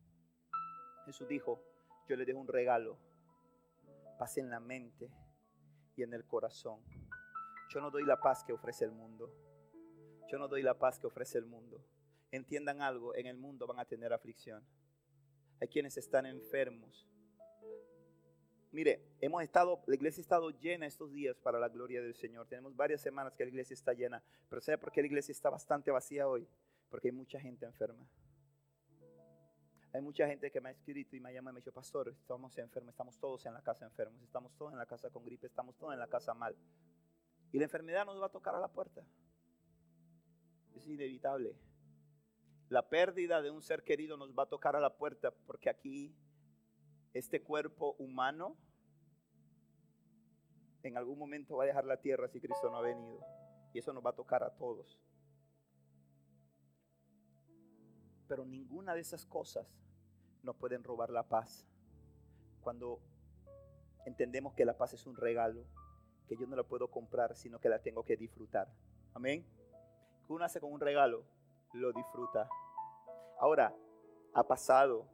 Jesús 1.05 1.29
dijo, 1.29 1.63
yo 2.09 2.17
le 2.17 2.25
dejo 2.25 2.39
un 2.39 2.49
regalo. 2.49 2.99
Paz 4.19 4.37
en 4.39 4.51
la 4.51 4.61
mente 4.61 5.11
y 5.97 6.03
en 6.03 6.13
el 6.13 6.27
corazón. 6.27 6.83
Yo 7.73 7.81
no 7.81 7.91
doy 7.91 8.05
la 8.05 8.21
paz 8.21 8.43
que 8.45 8.53
ofrece 8.53 8.85
el 8.85 8.93
mundo. 8.93 9.33
Yo 10.29 10.39
no 10.39 10.49
doy 10.49 10.63
la 10.63 10.79
paz 10.79 10.99
que 10.99 11.07
ofrece 11.07 11.39
el 11.39 11.47
mundo. 11.47 11.85
Entiendan 12.31 12.83
algo, 12.83 13.15
en 13.15 13.27
el 13.27 13.37
mundo 13.37 13.67
van 13.67 13.79
a 13.79 13.85
tener 13.85 14.13
aflicción. 14.13 14.65
Hay 15.61 15.69
quienes 15.69 15.97
están 15.97 16.27
enfermos. 16.27 17.09
Mire, 18.73 19.03
hemos 19.21 19.43
estado, 19.43 19.83
la 19.87 19.95
iglesia 19.97 20.21
ha 20.21 20.23
estado 20.23 20.51
llena 20.51 20.87
estos 20.87 21.13
días 21.13 21.37
para 21.39 21.59
la 21.59 21.69
gloria 21.69 22.01
del 22.01 22.15
Señor. 22.15 22.47
Tenemos 22.47 22.77
varias 22.77 23.01
semanas 23.01 23.35
que 23.35 23.45
la 23.45 23.51
iglesia 23.51 23.75
está 23.75 23.93
llena. 23.95 24.23
Pero 24.49 24.61
¿sabe 24.61 24.79
por 24.79 24.93
qué 24.93 25.01
la 25.01 25.09
iglesia 25.09 25.33
está 25.33 25.51
bastante 25.51 25.91
vacía 25.91 26.29
hoy? 26.29 26.47
Porque 26.89 27.09
hay 27.09 27.13
mucha 27.13 27.41
gente 27.41 27.67
enferma. 27.67 28.07
Hay 29.93 30.01
mucha 30.03 30.29
gente 30.29 30.53
que 30.53 30.61
me 30.61 30.69
ha 30.69 30.73
escrito 30.73 31.17
y 31.17 31.21
me 31.21 31.35
llama 31.35 31.51
y 31.51 31.55
me 31.55 31.59
ha 31.59 31.63
dicho, 31.63 31.73
pastor, 31.73 32.11
estamos 32.11 32.57
enfermos, 32.59 32.93
estamos 32.93 33.19
todos 33.19 33.45
en 33.47 33.55
la 33.55 33.63
casa 33.63 33.85
enfermos, 33.85 34.23
estamos 34.23 34.55
todos 34.57 34.73
en 34.73 34.79
la 34.79 34.87
casa 34.87 35.11
con 35.11 35.25
gripe, 35.25 35.49
estamos 35.49 35.77
todos 35.77 35.93
en 35.93 35.99
la 35.99 36.07
casa 36.07 36.33
mal. 36.33 36.55
Y 37.51 37.59
la 37.59 37.65
enfermedad 37.65 38.07
nos 38.07 38.23
va 38.23 38.27
a 38.27 38.31
tocar 38.31 38.55
a 38.55 38.61
la 38.61 38.69
puerta. 38.69 39.05
Es 40.77 40.87
inevitable. 40.87 41.57
La 42.69 42.89
pérdida 42.89 43.43
de 43.43 43.51
un 43.51 43.63
ser 43.63 43.83
querido 43.83 44.17
nos 44.17 44.33
va 44.33 44.45
a 44.45 44.49
tocar 44.49 44.77
a 44.77 44.81
la 44.81 44.97
puerta 44.97 45.33
porque 45.33 45.69
aquí 45.69 46.15
este 47.13 47.43
cuerpo 47.43 47.97
humano 47.99 48.57
en 50.83 50.97
algún 50.97 51.19
momento 51.19 51.57
va 51.57 51.65
a 51.65 51.67
dejar 51.67 51.85
la 51.85 51.99
tierra 51.99 52.29
si 52.29 52.41
Cristo 52.41 52.71
no 52.71 52.77
ha 52.77 52.83
venido. 52.83 53.21
Y 53.73 53.79
eso 53.79 53.93
nos 53.93 54.05
va 54.05 54.11
a 54.11 54.15
tocar 54.15 54.43
a 54.43 54.51
todos. 54.51 54.99
Pero 58.27 58.45
ninguna 58.45 58.95
de 58.95 59.01
esas 59.01 59.27
cosas 59.27 59.67
nos 60.43 60.57
pueden 60.57 60.83
robar 60.83 61.11
la 61.11 61.25
paz. 61.29 61.67
Cuando 62.63 63.01
entendemos 64.07 64.55
que 64.55 64.65
la 64.65 64.77
paz 64.77 64.95
es 64.95 65.07
un 65.07 65.17
regalo, 65.17 65.65
que 66.29 66.37
yo 66.37 66.47
no 66.47 66.57
la 66.57 66.63
puedo 66.63 66.89
comprar, 66.91 67.37
sino 67.37 67.61
que 67.61 67.69
la 67.69 67.83
tengo 67.83 68.05
que 68.05 68.17
disfrutar. 68.17 68.69
Amén. 69.15 69.45
Uno 70.29 70.45
hace 70.45 70.61
con 70.61 70.73
un 70.73 70.81
regalo, 70.81 71.25
lo 71.73 71.93
disfruta. 71.93 72.49
Ahora, 73.39 73.75
ha 74.33 74.47
pasado 74.47 75.09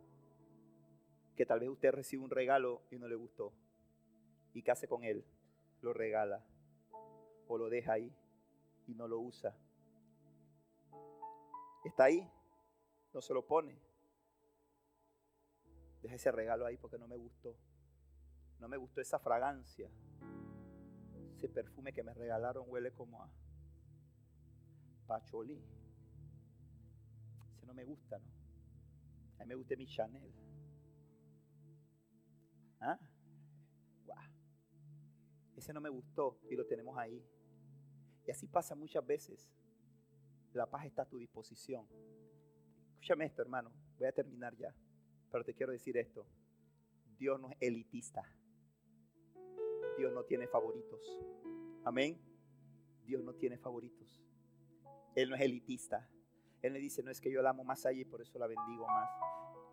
que 1.37 1.47
tal 1.47 1.61
vez 1.61 1.69
usted 1.69 1.93
recibe 1.93 2.25
un 2.25 2.31
regalo 2.31 2.83
y 2.91 2.99
no 2.99 3.07
le 3.07 3.15
gustó. 3.15 3.53
¿Y 4.55 4.63
qué 4.63 4.71
hace 4.71 4.89
con 4.89 5.05
él? 5.05 5.25
Lo 5.83 5.93
regala 5.93 6.43
o 7.47 7.59
lo 7.59 7.69
deja 7.69 7.93
ahí 7.93 8.13
y 8.87 8.95
no 8.95 9.07
lo 9.07 9.21
usa. 9.21 9.55
Está 11.85 12.05
ahí, 12.05 12.29
no 13.13 13.21
se 13.21 13.35
lo 13.35 13.47
pone. 13.47 13.79
Deja 16.03 16.15
ese 16.15 16.33
regalo 16.33 16.65
ahí 16.65 16.79
porque 16.79 16.99
no 16.99 17.07
me 17.07 17.17
gustó. 17.17 17.55
No 18.59 18.69
me 18.69 18.79
gustó 18.79 19.03
esa 19.03 19.19
fragancia. 19.19 19.91
Ese 21.37 21.49
perfume 21.49 21.93
que 21.93 22.03
me 22.03 22.15
regalaron 22.15 22.65
huele 22.69 22.93
como 22.93 23.23
a 23.23 23.31
pacholí. 25.07 25.63
Ese 27.55 27.67
no 27.67 27.75
me 27.75 27.85
gusta, 27.85 28.19
¿no? 28.19 28.25
A 29.39 29.43
mí 29.43 29.49
me 29.49 29.55
gusta 29.55 29.77
mi 29.77 29.87
Chanel. 29.87 30.46
¿Ah? 32.81 32.99
Ese 35.57 35.73
no 35.73 35.81
me 35.81 35.89
gustó 35.89 36.39
y 36.51 36.55
lo 36.55 36.67
tenemos 36.67 36.97
ahí. 36.99 37.25
Y 38.27 38.31
así 38.31 38.47
pasa 38.47 38.75
muchas 38.75 39.05
veces. 39.07 39.51
La 40.53 40.69
paz 40.69 40.85
está 40.85 41.03
a 41.03 41.09
tu 41.09 41.19
disposición. 41.19 41.87
Escúchame 42.91 43.25
esto, 43.25 43.43
hermano. 43.43 43.73
Voy 43.99 44.07
a 44.07 44.13
terminar 44.13 44.55
ya. 44.57 44.75
Pero 45.31 45.45
te 45.45 45.55
quiero 45.55 45.73
decir 45.73 45.97
esto. 45.97 46.27
Dios 47.19 47.41
no 47.41 47.51
es 47.51 47.57
elitista. 47.61 48.23
Dios 49.97 50.13
no 50.13 50.25
tiene 50.25 50.47
favoritos. 50.47 51.01
Amén. 51.85 52.21
Dios 53.05 53.25
no 53.25 53.35
tiene 53.35 53.57
favoritos. 53.57 54.23
Él 55.15 55.31
no 55.31 55.37
es 55.37 55.43
elitista. 55.43 56.09
Él 56.61 56.73
me 56.73 56.79
dice, 56.79 57.03
no 57.03 57.11
es 57.11 57.21
que 57.21 57.31
yo 57.31 57.41
la 57.41 57.51
amo 57.51 57.65
más 57.65 57.87
allá 57.87 58.01
y 58.01 58.05
por 58.05 58.21
eso 58.21 58.39
la 58.39 58.47
bendigo 58.47 58.87
más. 58.87 59.09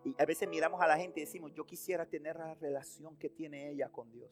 Y 0.04 0.14
a 0.18 0.26
veces 0.26 0.48
miramos 0.48 0.80
a 0.80 0.86
la 0.86 0.96
gente 0.96 1.20
y 1.20 1.24
decimos, 1.24 1.52
yo 1.54 1.64
quisiera 1.64 2.06
tener 2.06 2.36
la 2.36 2.54
relación 2.54 3.16
que 3.16 3.30
tiene 3.30 3.70
ella 3.70 3.88
con 3.88 4.12
Dios. 4.12 4.30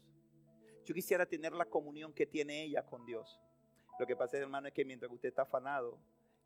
Yo 0.85 0.95
quisiera 0.95 1.27
tener 1.27 1.53
la 1.53 1.65
comunión 1.65 2.13
que 2.13 2.27
tiene 2.27 2.63
ella 2.65 2.85
con 2.85 3.07
Dios. 3.07 3.41
Lo 3.99 4.07
que 4.07 4.17
pasa, 4.17 4.37
hermano, 4.37 4.69
es 4.69 4.75
que 4.75 4.85
mientras 4.85 5.11
usted 5.11 5.29
está 5.29 5.43
afanado, 5.43 5.99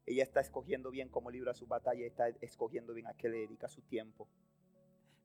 ella 0.04 0.22
está 0.22 0.40
escogiendo 0.40 0.90
bien 0.90 1.08
cómo 1.08 1.30
libra 1.30 1.54
su 1.54 1.66
batalla, 1.66 2.06
está 2.06 2.28
escogiendo 2.40 2.94
bien 2.94 3.08
a 3.08 3.14
qué 3.14 3.28
le 3.28 3.38
dedica 3.38 3.66
su 3.68 3.82
tiempo. 3.82 4.28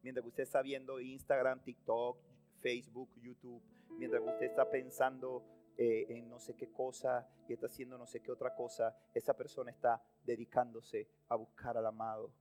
Mientras 0.01 0.25
usted 0.25 0.43
está 0.43 0.63
viendo 0.63 0.99
Instagram, 0.99 1.61
TikTok, 1.61 2.17
Facebook, 2.61 3.09
YouTube, 3.21 3.61
mientras 3.99 4.23
usted 4.23 4.47
está 4.47 4.69
pensando 4.69 5.43
eh, 5.77 6.07
en 6.09 6.29
no 6.29 6.39
sé 6.39 6.55
qué 6.55 6.71
cosa 6.71 7.27
y 7.47 7.53
está 7.53 7.67
haciendo 7.67 7.97
no 7.97 8.07
sé 8.07 8.21
qué 8.21 8.31
otra 8.31 8.55
cosa, 8.55 8.95
esa 9.13 9.35
persona 9.35 9.71
está 9.71 10.01
dedicándose 10.23 11.07
a 11.29 11.35
buscar 11.35 11.77
al 11.77 11.85
amado, 11.85 12.31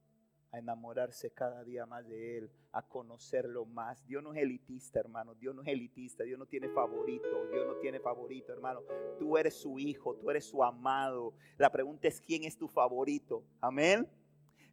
a 0.53 0.59
enamorarse 0.59 1.31
cada 1.31 1.63
día 1.65 1.87
más 1.87 2.07
de 2.07 2.39
Él, 2.39 2.51
a 2.73 2.83
conocerlo 2.83 3.65
más. 3.67 4.05
Dios 4.07 4.23
no 4.23 4.33
es 4.35 4.43
elitista, 4.43 5.01
hermano. 5.01 5.35
Dios 5.35 5.55
no 5.55 5.63
es 5.63 5.69
elitista. 5.69 6.25
Dios 6.25 6.39
no 6.39 6.47
tiene 6.47 6.69
favorito. 6.69 7.47
Dios 7.51 7.67
no 7.67 7.75
tiene 7.77 8.01
favorito, 8.01 8.53
hermano. 8.53 8.83
Tú 9.19 9.37
eres 9.37 9.55
su 9.55 9.79
hijo, 9.79 10.17
tú 10.17 10.31
eres 10.31 10.45
su 10.45 10.63
amado. 10.63 11.35
La 11.57 11.71
pregunta 11.71 12.09
es 12.09 12.21
quién 12.21 12.45
es 12.45 12.57
tu 12.57 12.69
favorito. 12.69 13.45
Amén. 13.61 14.09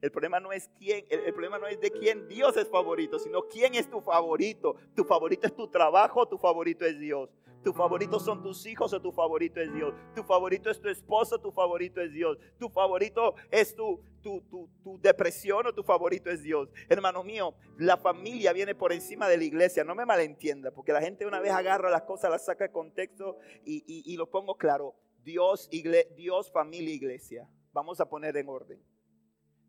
El 0.01 0.11
problema 0.11 0.39
no 0.39 0.51
es 0.51 0.69
quién, 0.77 1.05
el, 1.09 1.33
problema 1.33 1.57
no 1.57 1.65
es 1.65 1.79
de 1.79 1.89
quién 1.89 2.27
Dios 2.27 2.55
es 2.55 2.69
favorito, 2.69 3.17
sino 3.17 3.41
quién 3.43 3.73
es 3.73 3.89
tu 3.89 3.99
favorito. 3.99 4.75
Tu 4.95 5.03
favorito 5.03 5.47
es 5.47 5.55
tu 5.55 5.67
trabajo, 5.67 6.27
tu 6.27 6.37
favorito 6.37 6.85
es 6.85 6.99
Dios. 6.99 7.29
Tu 7.63 7.73
favorito 7.73 8.19
son 8.19 8.41
tus 8.41 8.65
hijos 8.65 8.93
o 8.93 9.01
tu 9.01 9.11
favorito 9.11 9.59
es 9.59 9.73
Dios. 9.73 9.93
Tu 10.15 10.23
favorito 10.23 10.69
es 10.69 10.79
tu 10.79 10.89
esposo, 10.89 11.39
tu 11.39 11.51
favorito 11.51 12.01
es 12.01 12.13
Dios. 12.13 12.37
Tu 12.57 12.69
favorito 12.69 13.35
es 13.51 13.75
tu, 13.75 14.01
tu, 14.21 14.41
tu, 14.41 14.69
tu, 14.83 14.99
depresión 14.99 15.67
o 15.67 15.73
tu 15.73 15.83
favorito 15.83 16.29
es 16.29 16.43
Dios. 16.43 16.69
Hermano 16.87 17.23
mío, 17.23 17.55
la 17.77 17.97
familia 17.97 18.53
viene 18.53 18.75
por 18.75 18.93
encima 18.93 19.27
de 19.27 19.37
la 19.37 19.43
iglesia. 19.43 19.83
No 19.83 19.95
me 19.95 20.05
malentienda, 20.05 20.71
porque 20.71 20.93
la 20.93 21.01
gente 21.01 21.25
una 21.25 21.39
vez 21.39 21.51
agarra 21.51 21.89
las 21.89 22.03
cosas, 22.03 22.31
las 22.31 22.45
saca 22.45 22.65
de 22.65 22.71
contexto 22.71 23.37
y, 23.65 23.83
y, 23.87 24.15
lo 24.17 24.29
pongo 24.29 24.55
claro. 24.55 24.95
Dios, 25.23 25.69
Dios, 26.15 26.51
familia, 26.51 26.93
iglesia. 26.93 27.49
Vamos 27.73 27.99
a 27.99 28.07
poner 28.07 28.37
en 28.37 28.47
orden. 28.47 28.81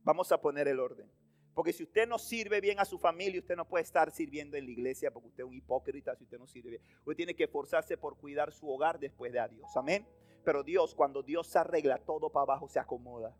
Vamos 0.05 0.31
a 0.31 0.41
poner 0.41 0.69
el 0.69 0.79
orden. 0.79 1.11
Porque 1.59 1.73
si 1.73 1.83
usted 1.83 2.07
no 2.07 2.21
sirve 2.21 2.61
bien 2.61 2.79
a 2.79 2.85
su 2.85 3.01
familia, 3.01 3.41
usted 3.41 3.57
no 3.57 3.67
puede 3.67 3.83
estar 3.83 4.13
sirviendo 4.13 4.57
en 4.57 4.65
la 4.65 4.71
iglesia 4.71 5.11
porque 5.11 5.27
usted 5.27 5.43
es 5.43 5.51
un 5.51 5.57
hipócrita 5.57 6.15
si 6.15 6.23
usted 6.23 6.39
no 6.39 6.47
sirve 6.47 6.71
bien. 6.71 6.83
Usted 7.01 7.17
tiene 7.17 7.35
que 7.35 7.43
esforzarse 7.43 7.97
por 7.97 8.17
cuidar 8.17 8.53
su 8.53 8.71
hogar 8.71 9.01
después 9.01 9.33
de 9.33 9.41
a 9.41 9.49
Dios. 9.49 9.77
Amén. 9.77 10.07
Pero 10.45 10.63
Dios, 10.63 10.95
cuando 10.95 11.21
Dios 11.21 11.49
se 11.49 11.59
arregla, 11.59 11.99
todo 11.99 12.31
para 12.31 12.45
abajo 12.45 12.69
se 12.69 12.79
acomoda. 12.79 13.35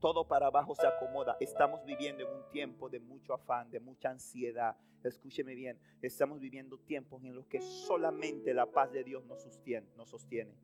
Todo 0.00 0.26
para 0.26 0.48
abajo 0.48 0.74
se 0.74 0.84
acomoda. 0.84 1.36
Estamos 1.38 1.84
viviendo 1.84 2.24
en 2.24 2.36
un 2.38 2.50
tiempo 2.50 2.88
de 2.88 2.98
mucho 2.98 3.34
afán, 3.34 3.70
de 3.70 3.78
mucha 3.78 4.10
ansiedad. 4.10 4.76
Escúcheme 5.04 5.54
bien. 5.54 5.78
Estamos 6.02 6.40
viviendo 6.40 6.76
tiempos 6.78 7.22
en 7.22 7.36
los 7.36 7.46
que 7.46 7.60
solamente 7.60 8.52
la 8.52 8.66
paz 8.66 8.90
de 8.90 9.04
Dios 9.04 9.24
nos 9.24 9.40
sostiene. 9.42 10.56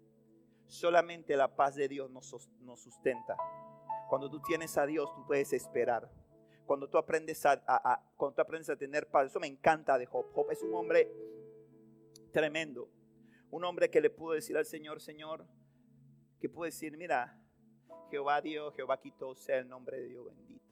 Solamente 0.66 1.36
la 1.36 1.54
paz 1.54 1.76
de 1.76 1.86
Dios 1.86 2.10
nos, 2.10 2.50
nos 2.62 2.80
sustenta. 2.80 3.36
Cuando 4.08 4.28
tú 4.28 4.42
tienes 4.42 4.76
a 4.76 4.86
Dios, 4.86 5.14
tú 5.14 5.24
puedes 5.24 5.52
esperar. 5.52 6.23
Cuando 6.66 6.88
tú 6.88 6.98
aprendes 6.98 7.44
a, 7.44 8.02
cuando 8.16 8.36
tú 8.36 8.42
aprendes 8.42 8.70
a 8.70 8.76
tener 8.76 9.06
paz, 9.08 9.26
eso 9.26 9.40
me 9.40 9.46
encanta 9.46 9.98
de 9.98 10.06
Job. 10.06 10.26
Job 10.32 10.50
es 10.50 10.62
un 10.62 10.74
hombre 10.74 11.10
tremendo. 12.32 12.88
Un 13.50 13.64
hombre 13.64 13.90
que 13.90 14.00
le 14.00 14.10
pudo 14.10 14.34
decir 14.34 14.56
al 14.56 14.64
Señor, 14.64 15.00
Señor, 15.00 15.46
que 16.40 16.48
pudo 16.48 16.64
decir, 16.64 16.96
mira, 16.96 17.40
Jehová 18.10 18.40
Dios, 18.40 18.74
Jehová 18.74 19.00
quitó, 19.00 19.34
sea 19.34 19.58
el 19.58 19.68
nombre 19.68 20.00
de 20.00 20.08
Dios 20.08 20.24
bendito. 20.24 20.64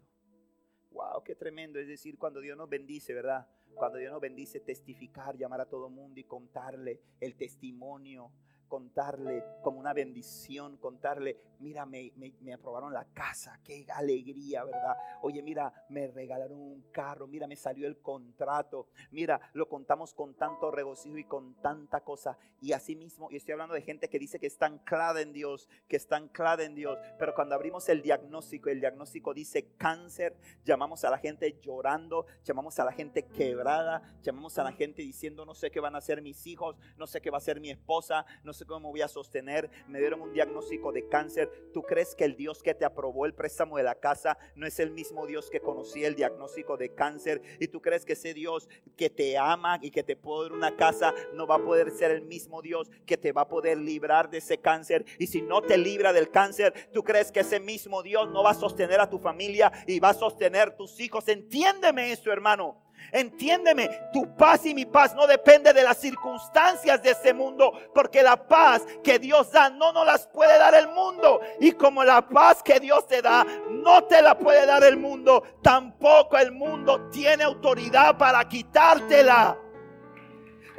Wow, 0.90 1.22
qué 1.24 1.34
tremendo. 1.34 1.78
Es 1.78 1.88
decir, 1.88 2.18
cuando 2.18 2.40
Dios 2.40 2.56
nos 2.56 2.68
bendice, 2.68 3.14
¿verdad? 3.14 3.46
Cuando 3.74 3.98
Dios 3.98 4.12
nos 4.12 4.20
bendice, 4.20 4.60
testificar, 4.60 5.36
llamar 5.36 5.60
a 5.60 5.68
todo 5.68 5.88
mundo 5.88 6.20
y 6.20 6.24
contarle 6.24 7.00
el 7.20 7.36
testimonio 7.36 8.30
contarle 8.72 9.44
como 9.60 9.78
una 9.78 9.92
bendición, 9.92 10.78
contarle, 10.78 11.36
mira, 11.58 11.84
me, 11.84 12.10
me, 12.16 12.54
aprobaron 12.54 12.94
la 12.94 13.04
casa, 13.12 13.60
qué 13.62 13.84
alegría, 13.92 14.64
¿verdad? 14.64 14.96
Oye, 15.20 15.42
mira, 15.42 15.70
me 15.90 16.06
regalaron 16.06 16.58
un 16.58 16.80
carro, 16.90 17.26
mira, 17.26 17.46
me 17.46 17.54
salió 17.54 17.86
el 17.86 17.98
contrato, 17.98 18.88
mira, 19.10 19.38
lo 19.52 19.68
contamos 19.68 20.14
con 20.14 20.32
tanto 20.36 20.70
regocijo 20.70 21.18
y 21.18 21.24
con 21.24 21.54
tanta 21.56 22.00
cosa. 22.00 22.38
Y 22.62 22.72
así 22.72 22.96
mismo, 22.96 23.28
y 23.30 23.36
estoy 23.36 23.52
hablando 23.52 23.74
de 23.74 23.82
gente 23.82 24.08
que 24.08 24.18
dice 24.18 24.40
que 24.40 24.46
está 24.46 24.64
anclada 24.64 25.20
en 25.20 25.34
Dios, 25.34 25.68
que 25.86 25.96
está 25.96 26.16
anclada 26.16 26.64
en 26.64 26.74
Dios, 26.74 26.98
pero 27.18 27.34
cuando 27.34 27.54
abrimos 27.54 27.90
el 27.90 28.00
diagnóstico, 28.00 28.70
el 28.70 28.80
diagnóstico 28.80 29.34
dice 29.34 29.74
cáncer, 29.76 30.34
llamamos 30.64 31.04
a 31.04 31.10
la 31.10 31.18
gente 31.18 31.58
llorando, 31.60 32.24
llamamos 32.42 32.78
a 32.78 32.86
la 32.86 32.92
gente 32.92 33.26
quebrada, 33.26 34.16
llamamos 34.22 34.56
a 34.56 34.64
la 34.64 34.72
gente 34.72 35.02
diciendo, 35.02 35.44
no 35.44 35.54
sé 35.54 35.70
qué 35.70 35.80
van 35.80 35.94
a 35.94 35.98
hacer 35.98 36.22
mis 36.22 36.46
hijos, 36.46 36.78
no 36.96 37.06
sé 37.06 37.20
qué 37.20 37.28
va 37.28 37.36
a 37.36 37.42
ser 37.42 37.60
mi 37.60 37.68
esposa, 37.68 38.24
no 38.42 38.54
sé 38.54 38.61
cómo 38.66 38.90
voy 38.90 39.02
a 39.02 39.08
sostener. 39.08 39.70
Me 39.88 39.98
dieron 39.98 40.20
un 40.20 40.32
diagnóstico 40.32 40.92
de 40.92 41.08
cáncer. 41.08 41.50
¿Tú 41.72 41.82
crees 41.82 42.14
que 42.14 42.24
el 42.24 42.36
Dios 42.36 42.62
que 42.62 42.74
te 42.74 42.84
aprobó 42.84 43.26
el 43.26 43.34
préstamo 43.34 43.76
de 43.76 43.82
la 43.82 43.94
casa 43.94 44.38
no 44.54 44.66
es 44.66 44.78
el 44.80 44.90
mismo 44.90 45.26
Dios 45.26 45.50
que 45.50 45.60
conocía 45.60 46.08
el 46.08 46.14
diagnóstico 46.14 46.76
de 46.76 46.94
cáncer? 46.94 47.42
¿Y 47.60 47.68
tú 47.68 47.80
crees 47.80 48.04
que 48.04 48.14
ese 48.14 48.34
Dios 48.34 48.68
que 48.96 49.10
te 49.10 49.36
ama 49.38 49.78
y 49.82 49.90
que 49.90 50.02
te 50.02 50.16
puede 50.16 50.44
dar 50.44 50.52
una 50.52 50.76
casa 50.76 51.14
no 51.34 51.46
va 51.46 51.56
a 51.56 51.64
poder 51.64 51.90
ser 51.90 52.10
el 52.10 52.22
mismo 52.22 52.62
Dios 52.62 52.90
que 53.06 53.16
te 53.16 53.32
va 53.32 53.42
a 53.42 53.48
poder 53.48 53.78
librar 53.78 54.30
de 54.30 54.38
ese 54.38 54.58
cáncer? 54.58 55.04
Y 55.18 55.26
si 55.26 55.42
no 55.42 55.62
te 55.62 55.78
libra 55.78 56.12
del 56.12 56.30
cáncer, 56.30 56.90
¿tú 56.92 57.02
crees 57.02 57.32
que 57.32 57.40
ese 57.40 57.60
mismo 57.60 58.02
Dios 58.02 58.30
no 58.30 58.42
va 58.42 58.50
a 58.50 58.54
sostener 58.54 59.00
a 59.00 59.10
tu 59.10 59.18
familia 59.18 59.72
y 59.86 60.00
va 60.00 60.10
a 60.10 60.14
sostener 60.14 60.76
tus 60.76 60.98
hijos? 61.00 61.28
Entiéndeme 61.28 62.12
eso, 62.12 62.30
hermano. 62.32 62.82
Entiéndeme, 63.10 63.90
tu 64.12 64.34
paz 64.36 64.64
y 64.64 64.74
mi 64.74 64.86
paz 64.86 65.14
no 65.14 65.26
depende 65.26 65.72
de 65.72 65.82
las 65.82 65.98
circunstancias 65.98 67.02
de 67.02 67.10
este 67.10 67.34
mundo, 67.34 67.72
porque 67.94 68.22
la 68.22 68.36
paz 68.46 68.86
que 69.02 69.18
Dios 69.18 69.50
da 69.50 69.68
no 69.68 69.92
nos 69.92 70.06
las 70.06 70.26
puede 70.28 70.58
dar 70.58 70.74
el 70.74 70.88
mundo. 70.88 71.40
Y 71.60 71.72
como 71.72 72.04
la 72.04 72.26
paz 72.26 72.62
que 72.62 72.80
Dios 72.80 73.06
te 73.06 73.20
da 73.20 73.44
no 73.70 74.04
te 74.04 74.22
la 74.22 74.38
puede 74.38 74.64
dar 74.64 74.84
el 74.84 74.96
mundo, 74.96 75.42
tampoco 75.62 76.38
el 76.38 76.52
mundo 76.52 77.08
tiene 77.10 77.44
autoridad 77.44 78.16
para 78.16 78.46
quitártela. 78.48 79.58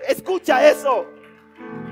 Escucha 0.07 0.67
eso. 0.67 1.05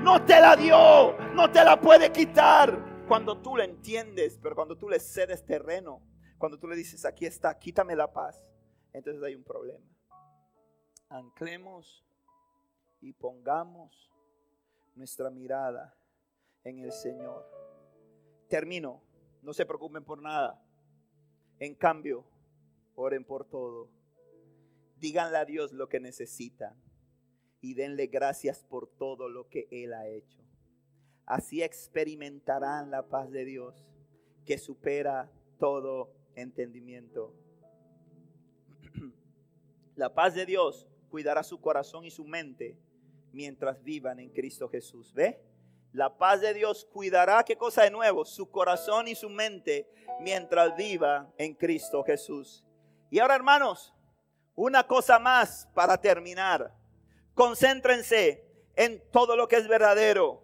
No 0.02 0.24
te 0.24 0.40
la 0.40 0.56
dio, 0.56 1.16
no 1.34 1.50
te 1.50 1.62
la 1.62 1.80
puede 1.80 2.10
quitar. 2.10 2.76
Cuando 3.06 3.38
tú 3.38 3.56
lo 3.56 3.62
entiendes, 3.62 4.40
pero 4.42 4.56
cuando 4.56 4.76
tú 4.76 4.88
le 4.88 4.98
cedes 4.98 5.44
terreno, 5.44 6.02
cuando 6.38 6.58
tú 6.58 6.66
le 6.66 6.74
dices, 6.74 7.04
aquí 7.04 7.26
está, 7.26 7.56
quítame 7.56 7.94
la 7.94 8.12
paz, 8.12 8.44
entonces 8.92 9.22
hay 9.22 9.36
un 9.36 9.44
problema 9.44 9.91
anclemos 11.12 12.04
y 13.00 13.12
pongamos 13.12 14.10
nuestra 14.94 15.30
mirada 15.30 15.94
en 16.64 16.78
el 16.78 16.92
Señor. 16.92 17.44
Termino, 18.48 19.02
no 19.42 19.52
se 19.52 19.66
preocupen 19.66 20.04
por 20.04 20.22
nada. 20.22 20.62
En 21.58 21.74
cambio, 21.74 22.24
oren 22.94 23.24
por 23.24 23.44
todo. 23.44 23.90
Díganle 24.96 25.38
a 25.38 25.44
Dios 25.44 25.72
lo 25.72 25.88
que 25.88 26.00
necesitan 26.00 26.80
y 27.60 27.74
denle 27.74 28.06
gracias 28.06 28.64
por 28.64 28.88
todo 28.88 29.28
lo 29.28 29.48
que 29.48 29.68
Él 29.70 29.92
ha 29.92 30.06
hecho. 30.08 30.40
Así 31.26 31.62
experimentarán 31.62 32.90
la 32.90 33.08
paz 33.08 33.30
de 33.30 33.44
Dios 33.44 33.86
que 34.46 34.58
supera 34.58 35.30
todo 35.58 36.12
entendimiento. 36.34 37.34
La 39.94 40.14
paz 40.14 40.34
de 40.34 40.46
Dios 40.46 40.88
cuidará 41.12 41.42
su 41.42 41.60
corazón 41.60 42.06
y 42.06 42.10
su 42.10 42.24
mente 42.24 42.74
mientras 43.32 43.84
vivan 43.84 44.18
en 44.18 44.30
Cristo 44.30 44.66
Jesús. 44.66 45.12
¿Ve? 45.12 45.38
La 45.92 46.16
paz 46.16 46.40
de 46.40 46.54
Dios 46.54 46.88
cuidará, 46.90 47.44
¿qué 47.44 47.54
cosa 47.54 47.82
de 47.82 47.90
nuevo? 47.90 48.24
Su 48.24 48.50
corazón 48.50 49.08
y 49.08 49.14
su 49.14 49.28
mente 49.28 49.86
mientras 50.22 50.74
viva 50.74 51.30
en 51.36 51.52
Cristo 51.52 52.02
Jesús. 52.02 52.64
Y 53.10 53.18
ahora, 53.18 53.34
hermanos, 53.34 53.92
una 54.54 54.86
cosa 54.86 55.18
más 55.18 55.68
para 55.74 55.98
terminar. 56.00 56.74
Concéntrense 57.34 58.46
en 58.74 59.02
todo 59.10 59.36
lo 59.36 59.48
que 59.48 59.56
es 59.56 59.68
verdadero, 59.68 60.42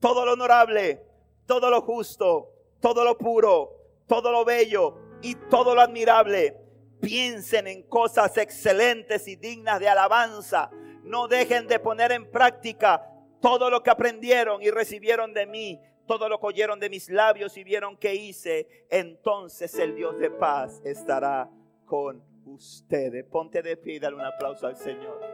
todo 0.00 0.26
lo 0.26 0.34
honorable, 0.34 1.02
todo 1.46 1.70
lo 1.70 1.80
justo, 1.80 2.52
todo 2.78 3.04
lo 3.04 3.16
puro, 3.16 3.72
todo 4.06 4.30
lo 4.30 4.44
bello 4.44 4.98
y 5.22 5.34
todo 5.48 5.74
lo 5.74 5.80
admirable 5.80 6.63
piensen 7.04 7.66
en 7.66 7.82
cosas 7.82 8.36
excelentes 8.38 9.28
y 9.28 9.36
dignas 9.36 9.80
de 9.80 9.88
alabanza. 9.88 10.70
No 11.02 11.28
dejen 11.28 11.66
de 11.66 11.78
poner 11.78 12.12
en 12.12 12.30
práctica 12.30 13.06
todo 13.40 13.68
lo 13.68 13.82
que 13.82 13.90
aprendieron 13.90 14.62
y 14.62 14.70
recibieron 14.70 15.34
de 15.34 15.46
mí, 15.46 15.80
todo 16.06 16.28
lo 16.28 16.40
que 16.40 16.46
oyeron 16.46 16.80
de 16.80 16.88
mis 16.88 17.10
labios 17.10 17.56
y 17.56 17.64
vieron 17.64 17.96
que 17.96 18.14
hice. 18.14 18.86
Entonces 18.90 19.74
el 19.78 19.94
Dios 19.94 20.18
de 20.18 20.30
paz 20.30 20.80
estará 20.84 21.50
con 21.84 22.22
ustedes. 22.46 23.24
Ponte 23.26 23.62
de 23.62 23.76
pie 23.76 23.96
y 23.96 23.98
dale 23.98 24.16
un 24.16 24.22
aplauso 24.22 24.66
al 24.66 24.76
Señor. 24.76 25.33